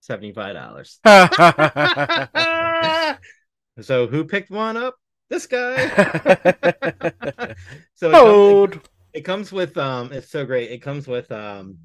$75. 0.10 0.98
so 3.82 4.08
who 4.08 4.26
picked 4.26 4.52
one 4.52 4.78
up? 4.78 4.96
This 5.30 5.48
guy. 5.48 5.88
so 7.96 8.10
it 8.10 8.12
comes, 8.12 8.16
Hold. 8.16 8.90
it 9.14 9.22
comes 9.22 9.52
with 9.52 9.78
um 9.78 10.12
it's 10.14 10.30
so 10.30 10.46
great 10.46 10.72
it 10.72 10.82
comes 10.82 11.08
with 11.08 11.32
um 11.32 11.78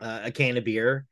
uh, 0.00 0.20
a 0.24 0.30
can 0.30 0.56
of 0.56 0.64
beer 0.64 1.06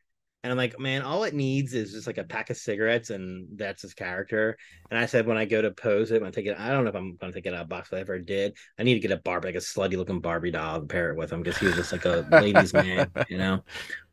and 0.44 0.52
i'm 0.52 0.56
like 0.56 0.78
man 0.78 1.02
all 1.02 1.24
it 1.24 1.34
needs 1.34 1.74
is 1.74 1.92
just 1.92 2.06
like 2.06 2.18
a 2.18 2.24
pack 2.24 2.50
of 2.50 2.56
cigarettes 2.56 3.10
and 3.10 3.58
that's 3.58 3.82
his 3.82 3.94
character 3.94 4.56
and 4.90 4.98
i 4.98 5.04
said 5.04 5.26
when 5.26 5.36
i 5.36 5.44
go 5.44 5.60
to 5.60 5.72
pose 5.72 6.12
it 6.12 6.20
when 6.20 6.28
i 6.28 6.30
take 6.30 6.46
it 6.46 6.58
i 6.60 6.70
don't 6.70 6.84
know 6.84 6.90
if 6.90 6.94
i'm 6.94 7.16
gonna 7.16 7.32
take 7.32 7.46
it 7.46 7.54
out 7.54 7.62
of 7.62 7.68
box 7.68 7.88
but 7.90 7.96
i 7.96 8.00
ever 8.00 8.20
did 8.20 8.56
i 8.78 8.84
need 8.84 8.94
to 8.94 9.00
get 9.00 9.10
a 9.10 9.16
barbie 9.16 9.48
like 9.48 9.56
a 9.56 9.58
slutty 9.58 9.96
looking 9.96 10.20
barbie 10.20 10.52
doll 10.52 10.80
to 10.80 10.86
pair 10.86 11.10
it 11.10 11.16
with 11.16 11.32
him 11.32 11.42
because 11.42 11.58
he 11.58 11.66
was 11.66 11.74
just 11.74 11.90
like 11.90 12.04
a 12.04 12.24
ladies 12.30 12.72
man 12.72 13.10
you 13.28 13.38
know 13.38 13.64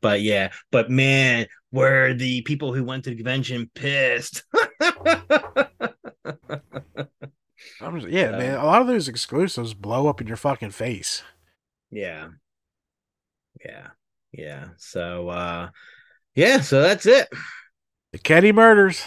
but 0.01 0.21
yeah 0.21 0.51
but 0.71 0.89
man 0.89 1.45
were 1.71 2.15
the 2.15 2.41
people 2.41 2.73
who 2.73 2.83
went 2.83 3.03
to 3.03 3.11
the 3.11 3.15
convention 3.15 3.69
pissed 3.75 4.43
just- 7.99 8.07
yeah, 8.09 8.29
Uh, 8.29 8.37
man. 8.37 8.55
A 8.57 8.65
lot 8.65 8.81
of 8.81 8.87
those 8.87 9.07
exclusives 9.07 9.73
blow 9.73 10.07
up 10.07 10.21
in 10.21 10.27
your 10.27 10.37
fucking 10.37 10.71
face. 10.71 11.23
Yeah. 11.91 12.29
Yeah. 13.63 13.89
Yeah. 14.31 14.69
So 14.77 15.29
uh 15.29 15.69
yeah, 16.35 16.61
so 16.61 16.81
that's 16.81 17.05
it. 17.05 17.29
The 18.11 18.19
Keddie 18.19 18.51
murders. 18.51 19.05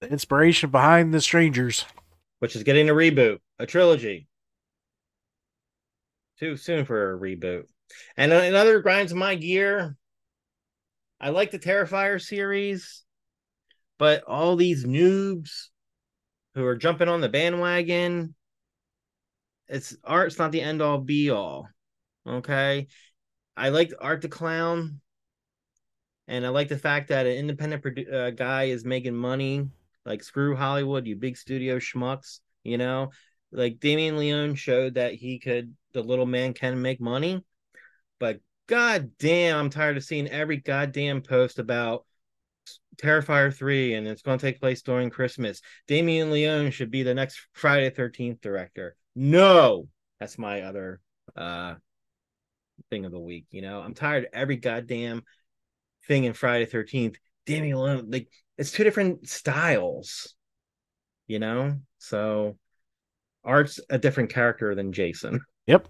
The 0.00 0.08
inspiration 0.08 0.70
behind 0.70 1.12
the 1.12 1.20
strangers. 1.20 1.84
Which 2.38 2.56
is 2.56 2.62
getting 2.62 2.88
a 2.88 2.94
reboot, 2.94 3.38
a 3.58 3.66
trilogy. 3.66 4.28
Too 6.38 6.56
soon 6.56 6.86
for 6.86 7.12
a 7.14 7.18
reboot. 7.18 7.64
And 8.16 8.32
another 8.32 8.80
grinds 8.80 9.12
of 9.12 9.18
my 9.18 9.34
gear. 9.34 9.96
I 11.20 11.30
like 11.30 11.50
the 11.50 11.58
Terrifier 11.58 12.18
series, 12.20 13.02
but 14.00 14.24
all 14.24 14.56
these 14.56 14.86
noobs 14.86 15.68
who 16.54 16.64
are 16.64 16.74
jumping 16.74 17.06
on 17.06 17.20
the 17.20 17.28
bandwagon, 17.28 18.34
it's 19.68 19.94
art's 20.02 20.38
not 20.38 20.52
the 20.52 20.62
end 20.62 20.80
all 20.80 20.96
be 20.96 21.28
all. 21.28 21.68
Okay. 22.26 22.86
I 23.58 23.68
like 23.68 23.92
Art 24.00 24.22
the 24.22 24.28
Clown. 24.28 25.02
And 26.26 26.46
I 26.46 26.48
like 26.48 26.68
the 26.68 26.78
fact 26.78 27.08
that 27.08 27.26
an 27.26 27.34
independent 27.36 27.82
produ- 27.82 28.10
uh, 28.10 28.30
guy 28.30 28.64
is 28.64 28.86
making 28.86 29.14
money. 29.14 29.68
Like, 30.06 30.22
screw 30.22 30.56
Hollywood, 30.56 31.06
you 31.06 31.14
big 31.14 31.36
studio 31.36 31.78
schmucks, 31.78 32.40
you 32.64 32.78
know? 32.78 33.10
Like, 33.52 33.80
Damien 33.80 34.16
Leone 34.16 34.54
showed 34.54 34.94
that 34.94 35.12
he 35.12 35.38
could, 35.38 35.74
the 35.92 36.02
little 36.02 36.24
man 36.24 36.54
can 36.54 36.80
make 36.80 37.02
money. 37.02 37.44
But 38.18 38.40
god 38.66 39.10
damn, 39.18 39.58
I'm 39.58 39.68
tired 39.68 39.98
of 39.98 40.04
seeing 40.04 40.26
every 40.26 40.56
goddamn 40.56 41.20
post 41.20 41.58
about 41.58 42.06
Terrifier 43.00 43.54
3 43.54 43.94
and 43.94 44.06
it's 44.06 44.22
going 44.22 44.38
to 44.38 44.46
take 44.46 44.60
place 44.60 44.82
during 44.82 45.10
Christmas. 45.10 45.60
Damien 45.86 46.30
Leone 46.30 46.70
should 46.70 46.90
be 46.90 47.02
the 47.02 47.14
next 47.14 47.46
Friday 47.52 47.90
13th 47.90 48.40
director. 48.40 48.96
No, 49.14 49.88
that's 50.18 50.38
my 50.38 50.62
other 50.62 51.00
uh 51.36 51.74
thing 52.90 53.04
of 53.04 53.12
the 53.12 53.20
week. 53.20 53.46
You 53.50 53.62
know, 53.62 53.80
I'm 53.80 53.94
tired 53.94 54.24
of 54.24 54.30
every 54.32 54.56
goddamn 54.56 55.22
thing 56.06 56.24
in 56.24 56.32
Friday 56.32 56.66
13th. 56.66 57.16
Damien 57.46 57.78
Leone, 57.78 58.10
like 58.10 58.28
it's 58.58 58.72
two 58.72 58.84
different 58.84 59.28
styles, 59.28 60.34
you 61.26 61.38
know? 61.38 61.76
So 61.98 62.58
Art's 63.44 63.80
a 63.88 63.98
different 63.98 64.30
character 64.30 64.74
than 64.74 64.92
Jason. 64.92 65.40
Yep. 65.66 65.88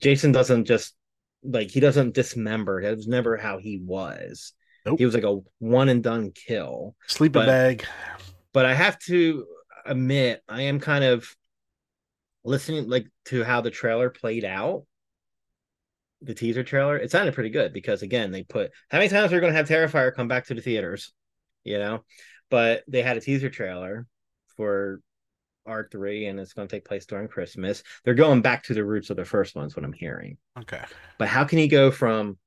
Jason 0.00 0.32
doesn't 0.32 0.64
just 0.66 0.94
like 1.42 1.70
he 1.70 1.80
doesn't 1.80 2.14
dismember. 2.14 2.80
It 2.80 2.96
was 2.96 3.06
never 3.06 3.36
how 3.36 3.58
he 3.58 3.80
was. 3.82 4.52
Nope. 4.86 4.98
He 4.98 5.04
was 5.04 5.14
like 5.14 5.24
a 5.24 5.40
one 5.58 5.88
and 5.88 6.02
done 6.02 6.30
kill. 6.30 6.94
Sleeping 7.08 7.42
But- 7.42 7.46
bag. 7.46 7.84
But 8.52 8.64
I 8.64 8.72
have 8.72 8.98
to 9.00 9.46
admit, 9.84 10.42
I 10.48 10.62
am 10.62 10.80
kind 10.80 11.04
of 11.04 11.28
listening 12.44 12.88
like 12.88 13.06
to 13.26 13.44
how 13.44 13.60
the 13.60 13.70
trailer 13.70 14.08
played 14.08 14.44
out. 14.44 14.84
The 16.22 16.34
teaser 16.34 16.64
trailer, 16.64 16.96
it 16.96 17.10
sounded 17.10 17.34
pretty 17.34 17.50
good 17.50 17.74
because 17.74 18.00
again, 18.00 18.30
they 18.30 18.44
put 18.44 18.70
how 18.88 18.98
many 18.98 19.10
times 19.10 19.30
are 19.30 19.36
we're 19.36 19.40
going 19.40 19.52
to 19.52 19.56
have 19.56 19.68
Terrifier 19.68 20.14
come 20.14 20.28
back 20.28 20.46
to 20.46 20.54
the 20.54 20.62
theaters, 20.62 21.12
you 21.64 21.78
know? 21.78 22.04
But 22.48 22.84
they 22.88 23.02
had 23.02 23.18
a 23.18 23.20
teaser 23.20 23.50
trailer 23.50 24.06
for 24.56 25.00
R3 25.68 26.30
and 26.30 26.40
it's 26.40 26.54
going 26.54 26.66
to 26.66 26.74
take 26.74 26.86
place 26.86 27.04
during 27.04 27.28
Christmas. 27.28 27.82
They're 28.04 28.14
going 28.14 28.40
back 28.40 28.62
to 28.64 28.74
the 28.74 28.84
roots 28.84 29.10
of 29.10 29.16
the 29.16 29.24
first 29.24 29.54
ones, 29.54 29.76
what 29.76 29.84
I'm 29.84 29.92
hearing. 29.92 30.38
Okay. 30.58 30.82
But 31.18 31.28
how 31.28 31.44
can 31.44 31.58
you 31.58 31.68
go 31.68 31.90
from 31.90 32.38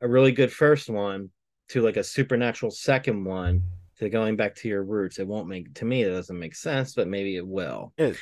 a 0.00 0.06
really 0.06 0.32
good 0.32 0.52
first 0.52 0.88
one 0.88 1.30
to 1.68 1.82
like 1.82 1.96
a 1.96 2.04
supernatural 2.04 2.70
second 2.70 3.24
one 3.24 3.62
to 3.98 4.08
going 4.08 4.36
back 4.36 4.54
to 4.56 4.68
your 4.68 4.84
roots? 4.84 5.18
It 5.18 5.26
won't 5.26 5.48
make 5.48 5.74
to 5.74 5.84
me 5.84 6.02
it 6.02 6.10
doesn't 6.10 6.38
make 6.38 6.54
sense, 6.54 6.94
but 6.94 7.08
maybe 7.08 7.36
it 7.36 7.46
will. 7.46 7.92
It, 7.96 8.16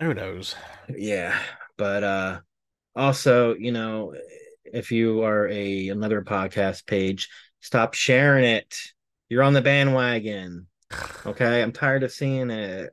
who 0.00 0.14
knows? 0.14 0.54
Yeah. 0.94 1.38
But 1.76 2.02
uh 2.02 2.40
also, 2.94 3.54
you 3.54 3.72
know, 3.72 4.14
if 4.64 4.90
you 4.90 5.22
are 5.22 5.48
a 5.48 5.88
another 5.88 6.22
podcast 6.22 6.86
page, 6.86 7.28
stop 7.60 7.94
sharing 7.94 8.44
it. 8.44 8.76
You're 9.28 9.42
on 9.42 9.54
the 9.54 9.62
bandwagon. 9.62 10.66
Okay. 11.26 11.60
I'm 11.60 11.72
tired 11.72 12.04
of 12.04 12.12
seeing 12.12 12.50
it. 12.50 12.90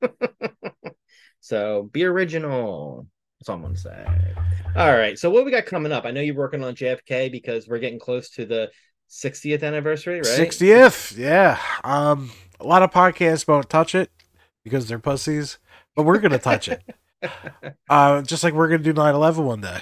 so 1.40 1.90
be 1.92 2.04
original. 2.04 3.08
Someone 3.42 3.74
say. 3.74 4.06
All 4.76 4.92
right. 4.92 5.18
So 5.18 5.28
what 5.30 5.44
we 5.44 5.50
got 5.50 5.66
coming 5.66 5.90
up? 5.90 6.04
I 6.04 6.12
know 6.12 6.20
you're 6.20 6.36
working 6.36 6.62
on 6.62 6.76
JFK 6.76 7.32
because 7.32 7.66
we're 7.66 7.80
getting 7.80 7.98
close 7.98 8.30
to 8.30 8.46
the 8.46 8.70
60th 9.12 9.62
anniversary, 9.62 10.22
right? 10.22 10.24
60th. 10.24 11.16
Yeah. 11.16 11.58
Um, 11.84 12.30
a 12.60 12.66
lot 12.66 12.82
of 12.82 12.90
podcasts 12.90 13.46
won't 13.46 13.68
touch 13.68 13.94
it 13.94 14.10
because 14.64 14.88
they're 14.88 14.98
pussies, 14.98 15.58
but 15.94 16.04
we're 16.04 16.18
going 16.18 16.32
to 16.32 16.38
touch 16.38 16.68
it. 16.68 16.82
Uh, 17.88 18.22
just 18.22 18.42
like 18.42 18.54
we're 18.54 18.68
going 18.68 18.82
to 18.82 18.84
do 18.84 18.92
9 18.92 19.14
11 19.14 19.44
one 19.44 19.60
day. 19.60 19.80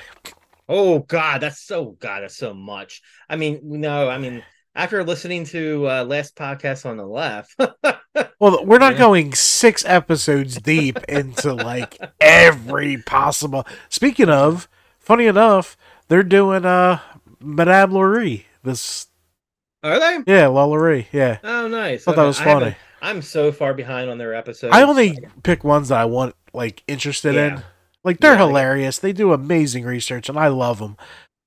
Oh 0.68 1.00
God, 1.00 1.40
that's 1.42 1.60
so 1.60 1.96
God, 2.00 2.22
that's 2.22 2.36
so 2.36 2.54
much. 2.54 3.02
I 3.28 3.36
mean, 3.36 3.60
no, 3.62 4.08
I 4.08 4.18
mean, 4.18 4.44
after 4.74 5.02
listening 5.04 5.44
to 5.46 5.88
uh 5.88 6.04
last 6.04 6.36
podcast 6.36 6.86
on 6.86 6.96
the 6.96 7.06
left, 7.06 7.54
Well, 8.38 8.64
we're 8.64 8.78
not 8.78 8.94
Yeah. 8.94 8.98
going 8.98 9.34
six 9.34 9.84
episodes 9.84 10.60
deep 10.60 11.04
into 11.08 11.52
like 11.52 11.98
every 12.20 12.96
possible. 12.96 13.66
Speaking 13.88 14.30
of, 14.30 14.68
funny 14.98 15.26
enough, 15.26 15.76
they're 16.08 16.22
doing 16.22 16.64
uh 16.64 17.00
Madame 17.40 17.92
Laurie. 17.92 18.46
This, 18.62 19.06
are 19.82 19.98
they? 20.00 20.24
yeah, 20.26 20.46
La 20.46 20.66
Yeah, 21.12 21.38
Oh, 21.42 21.68
nice. 21.68 22.04
thought 22.04 22.16
that 22.16 22.24
was 22.24 22.38
funny. 22.38 22.76
I'm 23.02 23.22
so 23.22 23.50
far 23.52 23.74
behind 23.74 24.10
on 24.10 24.18
their 24.18 24.34
episodes. 24.34 24.76
I 24.76 24.82
only 24.82 25.26
pick 25.42 25.64
ones 25.64 25.88
that 25.88 26.00
I 26.00 26.04
want, 26.04 26.34
like, 26.52 26.82
interested 26.86 27.36
in. 27.36 27.62
Like, 28.04 28.20
they're 28.20 28.36
Yeah, 28.36 28.38
hilarious. 28.38 28.98
They 28.98 29.12
do 29.12 29.32
amazing 29.32 29.84
research, 29.84 30.28
and 30.28 30.38
I 30.38 30.48
love 30.48 30.78
them. 30.78 30.96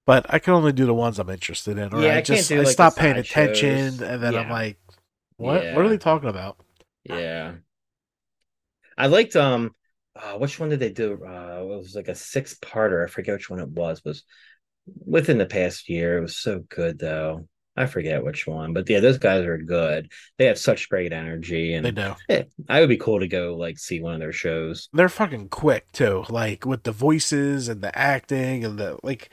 But 0.05 0.25
I 0.29 0.39
can 0.39 0.53
only 0.53 0.73
do 0.73 0.85
the 0.85 0.93
ones 0.93 1.19
I'm 1.19 1.29
interested 1.29 1.77
in. 1.77 1.93
Or 1.93 1.99
Yeah, 1.99 2.15
I 2.15 2.17
I 2.17 2.21
just 2.21 2.43
do, 2.43 2.59
I 2.59 2.63
like, 2.63 2.79
the 2.79 2.89
stop 2.89 2.97
paying 2.97 3.17
attention, 3.17 4.01
shows. 4.01 4.03
and 4.03 4.23
then 4.23 4.35
I'm 4.37 4.49
like, 4.49 4.77
what? 5.37 5.69
What 5.71 5.85
are 5.85 5.89
they 5.89 5.97
talking 5.99 6.29
about? 6.29 6.57
Yeah. 7.03 7.55
I 8.97 9.07
liked 9.07 9.35
um 9.35 9.75
uh, 10.15 10.37
which 10.37 10.59
one 10.59 10.69
did 10.69 10.79
they 10.79 10.91
do? 10.91 11.13
Uh 11.25 11.61
it 11.61 11.65
was 11.65 11.95
like 11.95 12.07
a 12.07 12.15
six 12.15 12.55
parter. 12.59 13.03
I 13.03 13.07
forget 13.07 13.33
which 13.35 13.49
one 13.49 13.59
it 13.59 13.69
was. 13.69 13.99
It 13.99 14.05
was 14.05 14.23
within 15.05 15.37
the 15.37 15.45
past 15.45 15.89
year. 15.89 16.17
It 16.17 16.21
was 16.21 16.37
so 16.37 16.59
good 16.69 16.99
though. 16.99 17.47
I 17.75 17.87
forget 17.87 18.23
which 18.23 18.45
one. 18.45 18.73
But 18.73 18.87
yeah, 18.89 18.99
those 18.99 19.17
guys 19.17 19.43
are 19.45 19.57
good. 19.57 20.11
They 20.37 20.45
have 20.45 20.59
such 20.59 20.89
great 20.89 21.11
energy 21.11 21.73
and 21.73 21.83
They 21.85 21.89
and 21.89 21.95
do. 21.95 22.13
yeah, 22.29 22.43
I 22.69 22.79
would 22.79 22.89
be 22.89 22.97
cool 22.97 23.19
to 23.19 23.27
go 23.27 23.55
like 23.55 23.79
see 23.79 23.99
one 23.99 24.13
of 24.13 24.19
their 24.19 24.31
shows. 24.31 24.89
they're 24.93 25.09
fucking 25.09 25.49
quick 25.49 25.91
too 25.91 26.23
like 26.29 26.65
with 26.65 26.83
the 26.83 26.91
voices 26.91 27.67
and 27.69 27.81
the 27.81 27.97
acting 27.97 28.63
and 28.63 28.77
the 28.77 28.97
like 29.03 29.29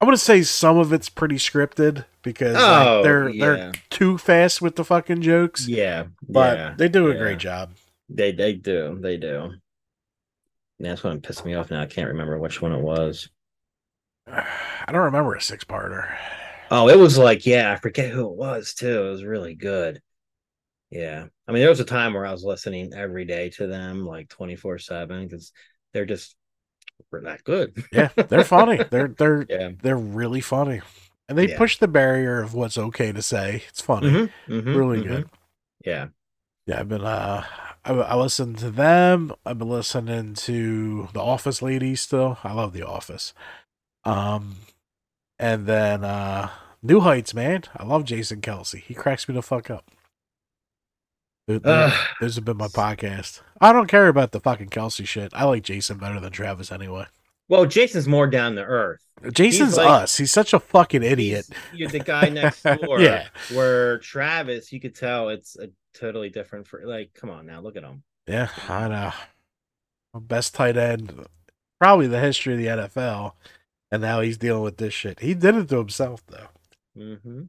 i 0.00 0.04
want 0.04 0.16
to 0.18 0.24
say 0.24 0.42
some 0.42 0.76
of 0.78 0.92
it's 0.92 1.08
pretty 1.08 1.36
scripted 1.36 2.04
because 2.22 2.54
like, 2.54 2.86
Oh, 2.88 3.02
they're 3.04 3.28
yeah. 3.28 3.44
they're 3.56 3.72
too 3.90 4.18
fast 4.18 4.60
with 4.60 4.74
the 4.76 4.84
fucking 4.84 5.22
jokes 5.22 5.68
Yeah. 5.68 6.06
but 6.28 6.58
yeah, 6.58 6.74
they 6.76 6.88
do 6.88 7.10
a 7.10 7.14
great 7.14 7.38
job 7.38 7.74
They 8.08 8.32
they 8.32 8.54
do. 8.54 8.98
They 9.00 9.16
do. 9.16 9.52
Yeah, 10.78 10.88
that's 10.90 11.04
what 11.04 11.22
pissed 11.22 11.44
me 11.46 11.54
off 11.54 11.70
now. 11.70 11.80
I 11.82 11.86
can't 11.86 12.08
remember 12.08 12.36
which 12.38 12.60
one 12.60 12.72
it 12.72 12.80
was. 12.82 13.28
i 14.26 14.90
don't 14.90 15.02
remember 15.02 15.34
a 15.34 15.40
six-parter 15.40 16.16
Oh, 16.74 16.88
it 16.88 16.98
was 16.98 17.18
like, 17.18 17.46
yeah, 17.46 17.72
I 17.72 17.76
forget 17.76 18.10
who 18.12 18.26
it 18.30 18.36
was 18.36 18.74
too. 18.74 19.06
It 19.06 19.10
was 19.10 19.24
really 19.24 19.54
good. 19.54 20.02
Yeah. 20.90 21.26
I 21.48 21.52
mean, 21.52 21.60
there 21.62 21.70
was 21.70 21.80
a 21.80 21.84
time 21.86 22.14
where 22.14 22.26
I 22.26 22.32
was 22.32 22.44
listening 22.44 22.94
every 22.94 23.24
day 23.26 23.50
to 23.52 23.66
them, 23.68 24.06
like 24.06 24.28
24 24.30 24.78
7, 24.78 25.28
because 25.28 25.52
they're 25.92 26.06
just 26.06 26.36
we're 27.12 27.22
that 27.22 27.44
good. 27.44 27.76
yeah 27.90 28.10
they're 28.28 28.42
funny 28.42 28.84
they're 28.90 29.08
they're 29.08 29.48
Yeah. 29.48 29.70
they're 29.82 29.96
really 29.96 30.40
funny 30.40 30.80
and 31.28 31.36
they 31.38 31.46
Yeah. 31.46 31.48
push 31.48 31.78
the 31.78 31.88
barrier 31.88 32.40
of 32.42 32.54
what's 32.54 32.78
okay 32.78 33.12
to 33.12 33.22
say 33.22 33.62
it's 33.68 33.80
funny 33.80 34.18
Mhm, 34.18 34.34
mhm, 34.46 34.64
really 34.72 35.00
mhm. 35.00 35.00
good 35.00 35.26
Yeah. 35.84 36.08
yeah 36.66 36.80
i've 36.80 36.88
been 36.88 37.04
uh 37.04 37.44
I, 37.84 37.92
I 37.92 38.14
listened 38.16 38.58
to 38.58 38.70
them 38.70 39.32
i've 39.44 39.58
been 39.58 39.68
listening 39.68 40.34
to 40.34 41.08
the 41.12 41.20
office 41.20 41.62
ladies 41.62 42.00
still 42.02 42.38
i 42.44 42.52
love 42.52 42.72
the 42.72 42.86
office 42.86 43.34
um 44.04 44.56
and 45.38 45.66
then 45.66 46.04
uh 46.04 46.50
new 46.82 47.00
heights 47.00 47.32
man 47.34 47.62
i 47.76 47.84
love 47.84 48.04
jason 48.04 48.40
kelce 48.40 48.80
he 48.82 48.94
cracks 48.94 49.28
me 49.28 49.34
the 49.34 49.42
fuck 49.42 49.70
up 49.70 49.90
Th- 51.48 51.62
th- 51.62 51.74
Ugh. 51.92 52.06
those 52.20 52.38
been 52.40 52.56
my 52.56 52.68
podcast 52.68 53.40
i 53.60 53.72
don't 53.72 53.88
care 53.88 54.08
about 54.08 54.32
the 54.32 54.40
fucking 54.40 54.68
kelsey 54.68 55.04
shit 55.04 55.32
i 55.34 55.44
like 55.44 55.62
jason 55.64 55.98
better 55.98 56.20
than 56.20 56.32
travis 56.32 56.70
anyway 56.72 57.06
Well, 57.48 57.66
Jason's 57.66 58.06
more 58.08 58.26
down 58.28 58.54
to 58.56 58.62
earth. 58.62 59.00
jason's 59.32 59.76
like- 59.76 59.88
us 59.88 60.16
he's 60.16 60.30
such 60.32 60.52
a 60.54 60.60
fucking 60.60 61.02
idiot 61.02 61.46
You're 61.74 61.88
the 61.88 61.98
guy 61.98 62.28
next 62.28 62.62
door. 62.82 63.00
Yeah. 63.00 63.26
Where 63.52 63.98
Travis, 63.98 64.72
you 64.72 64.80
could 64.80 64.94
tell 64.94 65.28
it's 65.30 65.56
a 65.56 65.68
totally 65.94 66.30
different 66.30 66.66
for 66.66 66.82
like, 66.86 67.12
come 67.14 67.28
on 67.30 67.44
now, 67.46 67.60
look 67.60 67.76
at 67.76 67.82
him. 67.82 68.02
yeah 68.26 68.48
i 68.68 68.88
know 68.88 69.12
best 70.20 70.54
tight 70.54 70.76
end 70.76 71.26
probably 71.80 72.06
the 72.06 72.20
history 72.20 72.52
of 72.54 72.58
the 72.60 72.66
nfl 72.88 73.32
and 73.90 74.00
now 74.00 74.20
he's 74.20 74.38
dealing 74.38 74.62
with 74.62 74.76
this 74.76 74.94
shit 74.94 75.18
he 75.20 75.34
did 75.34 75.56
it 75.56 75.68
to 75.68 75.78
himself 75.78 76.22
though 76.28 76.48
hmm 76.94 77.42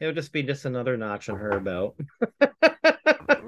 It 0.00 0.06
would 0.06 0.16
just 0.16 0.32
be 0.32 0.42
just 0.42 0.64
another 0.64 0.96
notch 0.96 1.28
on 1.28 1.38
her 1.38 1.60
belt. 1.60 1.98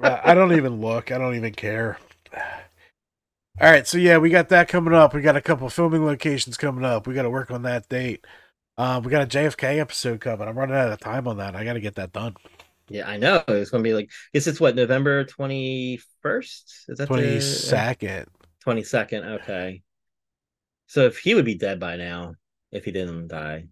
I 0.03 0.33
don't 0.33 0.53
even 0.53 0.79
look. 0.81 1.11
I 1.11 1.17
don't 1.17 1.35
even 1.35 1.53
care. 1.53 1.97
All 3.59 3.71
right, 3.71 3.87
so 3.87 3.97
yeah, 3.97 4.17
we 4.19 4.29
got 4.29 4.49
that 4.49 4.67
coming 4.67 4.93
up. 4.93 5.13
We 5.15 5.21
got 5.21 5.35
a 5.35 5.41
couple 5.41 5.67
filming 5.69 6.05
locations 6.05 6.57
coming 6.57 6.85
up. 6.85 7.07
We 7.07 7.15
got 7.15 7.23
to 7.23 7.29
work 7.29 7.49
on 7.49 7.63
that 7.63 7.89
date. 7.89 8.25
Um, 8.77 9.01
we 9.01 9.09
got 9.09 9.23
a 9.23 9.27
JFK 9.27 9.79
episode 9.79 10.21
coming. 10.21 10.47
I'm 10.47 10.57
running 10.57 10.75
out 10.75 10.91
of 10.91 10.99
time 10.99 11.27
on 11.27 11.37
that. 11.37 11.55
I 11.55 11.63
got 11.63 11.73
to 11.73 11.79
get 11.79 11.95
that 11.95 12.13
done. 12.13 12.35
Yeah, 12.89 13.07
I 13.09 13.17
know. 13.17 13.43
It's 13.47 13.69
gonna 13.69 13.83
be 13.83 13.93
like. 13.93 14.09
Guess 14.33 14.47
it's 14.47 14.59
what 14.61 14.75
November 14.75 15.25
twenty 15.25 15.99
first. 16.21 16.85
Is 16.87 16.99
that 16.99 17.07
Twenty 17.07 17.39
second? 17.39 18.27
Twenty 18.61 18.83
second. 18.83 19.23
Okay. 19.25 19.81
So 20.87 21.05
if 21.05 21.17
he 21.19 21.35
would 21.35 21.45
be 21.45 21.55
dead 21.55 21.79
by 21.79 21.97
now, 21.97 22.35
if 22.71 22.85
he 22.85 22.91
didn't 22.91 23.27
die, 23.27 23.67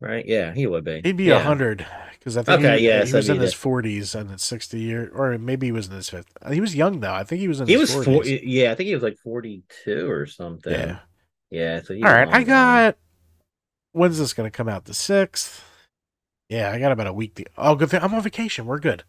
right? 0.00 0.24
Yeah, 0.26 0.52
he 0.54 0.66
would 0.66 0.84
be. 0.84 1.00
He'd 1.02 1.16
be 1.16 1.30
a 1.30 1.36
yeah. 1.36 1.42
hundred 1.42 1.86
because 2.12 2.36
I 2.36 2.42
think 2.42 2.60
Okay, 2.64 2.78
he, 2.80 2.88
yeah, 2.88 3.04
he 3.04 3.10
so 3.10 3.18
was 3.18 3.28
in 3.28 3.38
his 3.38 3.54
forties 3.54 4.14
and 4.14 4.30
it's 4.30 4.44
sixty 4.44 4.80
year, 4.80 5.10
or 5.14 5.36
maybe 5.38 5.66
he 5.66 5.72
was 5.72 5.88
in 5.88 5.94
his 5.94 6.10
fifth. 6.10 6.26
He 6.50 6.60
was 6.60 6.74
young 6.74 7.00
though. 7.00 7.14
I 7.14 7.24
think 7.24 7.40
he 7.40 7.48
was 7.48 7.60
in. 7.60 7.66
He 7.66 7.74
his 7.74 7.94
was 7.94 8.06
40s. 8.06 8.14
four. 8.14 8.24
Yeah, 8.24 8.72
I 8.72 8.74
think 8.74 8.88
he 8.88 8.94
was 8.94 9.02
like 9.02 9.18
forty 9.18 9.62
two 9.84 10.10
or 10.10 10.26
something. 10.26 10.72
Yeah. 10.72 10.98
Yeah. 11.50 11.82
So 11.82 11.94
All 11.94 12.04
I 12.06 12.24
long 12.24 12.30
gone. 12.32 12.44
got. 12.44 12.98
When's 13.92 14.18
this 14.18 14.34
going 14.34 14.46
to 14.50 14.54
come 14.54 14.68
out? 14.68 14.84
The 14.84 14.92
sixth. 14.94 15.64
Yeah, 16.50 16.70
I 16.70 16.78
got 16.78 16.92
about 16.92 17.06
a 17.06 17.12
week. 17.12 17.34
To, 17.36 17.44
oh, 17.56 17.74
good 17.74 17.90
thing 17.90 18.02
I'm 18.02 18.14
on 18.14 18.22
vacation. 18.22 18.66
We're 18.66 18.78
good. 18.78 19.04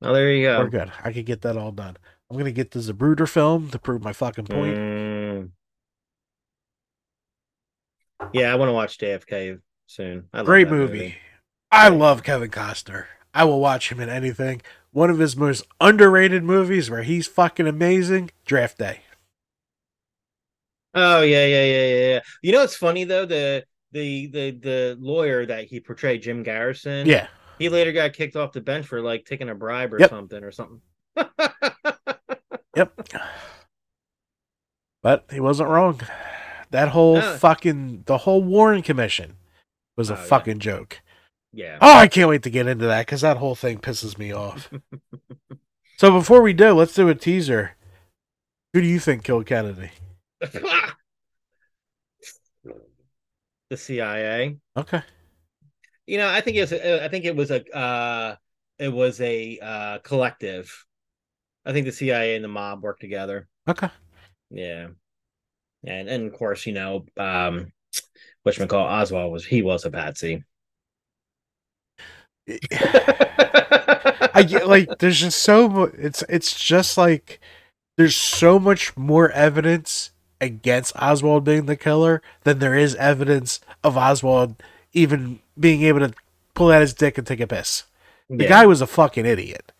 Oh, 0.00 0.12
there 0.14 0.30
you 0.30 0.44
go. 0.46 0.60
We're 0.60 0.68
good. 0.68 0.92
I 1.02 1.12
could 1.12 1.26
get 1.26 1.42
that 1.42 1.56
all 1.56 1.72
done. 1.72 1.96
I'm 2.30 2.38
gonna 2.38 2.52
get 2.52 2.70
the 2.70 2.78
Zapruder 2.80 3.28
film 3.28 3.70
to 3.70 3.78
prove 3.78 4.02
my 4.02 4.12
fucking 4.12 4.46
point. 4.46 4.76
Mm. 4.76 5.50
Yeah, 8.32 8.52
I 8.52 8.56
want 8.56 8.68
to 8.68 8.72
watch 8.72 8.98
JFK 8.98 9.60
soon. 9.86 10.28
Great 10.44 10.64
that 10.68 10.74
movie. 10.74 11.16
I 11.70 11.88
love 11.88 12.22
Kevin 12.22 12.50
Costner. 12.50 13.06
I 13.32 13.44
will 13.44 13.60
watch 13.60 13.90
him 13.90 14.00
in 14.00 14.08
anything. 14.08 14.62
One 14.92 15.10
of 15.10 15.18
his 15.18 15.36
most 15.36 15.66
underrated 15.80 16.44
movies 16.44 16.88
where 16.90 17.02
he's 17.02 17.26
fucking 17.26 17.66
amazing. 17.66 18.30
Draft 18.44 18.78
Day. 18.78 19.00
Oh 20.94 21.22
yeah, 21.22 21.44
yeah, 21.44 21.64
yeah, 21.64 21.86
yeah, 21.86 22.06
yeah. 22.14 22.20
You 22.42 22.52
know 22.52 22.60
what's 22.60 22.76
funny 22.76 23.02
though? 23.04 23.26
The 23.26 23.64
the 23.90 24.26
the 24.28 24.50
the 24.52 24.96
lawyer 25.00 25.44
that 25.46 25.64
he 25.64 25.80
portrayed, 25.80 26.22
Jim 26.22 26.44
Garrison. 26.44 27.06
Yeah. 27.06 27.26
He 27.58 27.68
later 27.68 27.90
got 27.92 28.12
kicked 28.12 28.36
off 28.36 28.52
the 28.52 28.60
bench 28.60 28.86
for 28.86 29.00
like 29.00 29.24
taking 29.24 29.48
a 29.48 29.54
bribe 29.54 29.92
or 29.94 29.98
Yep. 30.00 30.10
something 30.10 30.44
or 30.44 30.52
something. 30.52 30.80
Yep. 32.76 33.08
But 35.02 35.26
he 35.32 35.40
wasn't 35.40 35.68
wrong. 35.68 36.00
That 36.70 36.88
whole 36.88 37.16
No. 37.16 37.36
fucking 37.36 38.04
the 38.06 38.18
whole 38.18 38.42
Warren 38.42 38.82
Commission 38.82 39.36
was 39.96 40.10
a 40.10 40.14
Oh, 40.16 40.18
yeah. 40.18 40.24
fucking 40.24 40.58
joke. 40.60 41.00
yeah. 41.52 41.78
Oh, 41.80 41.94
I 41.96 42.06
can't 42.08 42.28
wait 42.28 42.42
to 42.44 42.50
get 42.50 42.66
into 42.66 42.86
that 42.86 43.06
because 43.06 43.20
that 43.22 43.36
whole 43.38 43.54
thing 43.54 43.78
pisses 43.78 44.18
me 44.18 44.32
off. 44.32 44.70
so 45.98 46.10
before 46.12 46.42
we 46.42 46.52
do, 46.52 46.72
let's 46.72 46.94
do 46.94 47.08
a 47.08 47.14
teaser. 47.14 47.76
Who 48.72 48.80
do 48.80 48.86
you 48.86 48.98
think 48.98 49.22
killed 49.24 49.46
Kennedy? 49.46 49.90
the 53.70 53.76
CIA. 53.76 54.56
Okay. 54.76 55.02
You 56.06 56.18
know, 56.18 56.28
I 56.28 56.40
think 56.40 56.56
it 56.56 56.60
was. 56.60 56.72
I 56.72 57.08
think 57.08 57.24
it 57.24 57.36
was 57.36 57.50
a. 57.50 57.64
Uh, 57.76 58.36
it 58.78 58.92
was 58.92 59.20
a 59.20 59.58
uh, 59.60 59.98
collective. 59.98 60.84
I 61.64 61.72
think 61.72 61.86
the 61.86 61.92
CIA 61.92 62.34
and 62.34 62.44
the 62.44 62.48
mob 62.48 62.82
worked 62.82 63.00
together. 63.00 63.48
Okay. 63.68 63.88
Yeah, 64.50 64.88
and 65.86 66.08
and 66.08 66.26
of 66.26 66.34
course, 66.38 66.66
you 66.66 66.72
know, 66.74 67.06
um, 67.16 67.72
what 68.44 68.68
call 68.68 68.86
Oswald 68.86 69.32
was 69.32 69.44
he 69.44 69.62
was 69.62 69.84
a 69.84 69.90
patsy. 69.90 70.44
I 74.34 74.44
get 74.46 74.68
like 74.68 74.98
there's 74.98 75.20
just 75.20 75.38
so 75.38 75.84
it's 75.84 76.22
it's 76.28 76.62
just 76.62 76.98
like 76.98 77.40
there's 77.96 78.14
so 78.14 78.58
much 78.58 78.96
more 78.96 79.30
evidence 79.30 80.10
against 80.40 80.94
Oswald 80.96 81.44
being 81.44 81.66
the 81.66 81.76
killer 81.76 82.20
than 82.42 82.58
there 82.58 82.74
is 82.74 82.94
evidence 82.96 83.60
of 83.82 83.96
Oswald 83.96 84.56
even 84.92 85.40
being 85.58 85.82
able 85.82 86.00
to 86.00 86.12
pull 86.52 86.70
out 86.70 86.82
his 86.82 86.92
dick 86.92 87.16
and 87.16 87.26
take 87.26 87.40
a 87.40 87.46
piss. 87.46 87.84
The 88.28 88.44
yeah. 88.44 88.48
guy 88.48 88.66
was 88.66 88.80
a 88.80 88.86
fucking 88.86 89.26
idiot. 89.26 89.72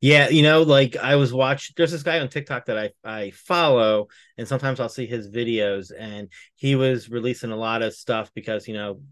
Yeah, 0.00 0.30
you 0.30 0.42
know, 0.42 0.62
like 0.62 0.96
I 0.96 1.16
was 1.16 1.32
watching. 1.32 1.74
There's 1.76 1.92
this 1.92 2.02
guy 2.02 2.20
on 2.20 2.28
TikTok 2.28 2.66
that 2.66 2.78
I 2.78 2.90
I 3.04 3.30
follow, 3.32 4.08
and 4.38 4.48
sometimes 4.48 4.80
I'll 4.80 4.88
see 4.88 5.06
his 5.06 5.28
videos, 5.28 5.92
and 5.96 6.28
he 6.56 6.74
was 6.74 7.10
releasing 7.10 7.50
a 7.50 7.56
lot 7.56 7.82
of 7.82 7.92
stuff 7.94 8.30
because 8.34 8.66
you 8.66 8.74
know, 8.74 9.02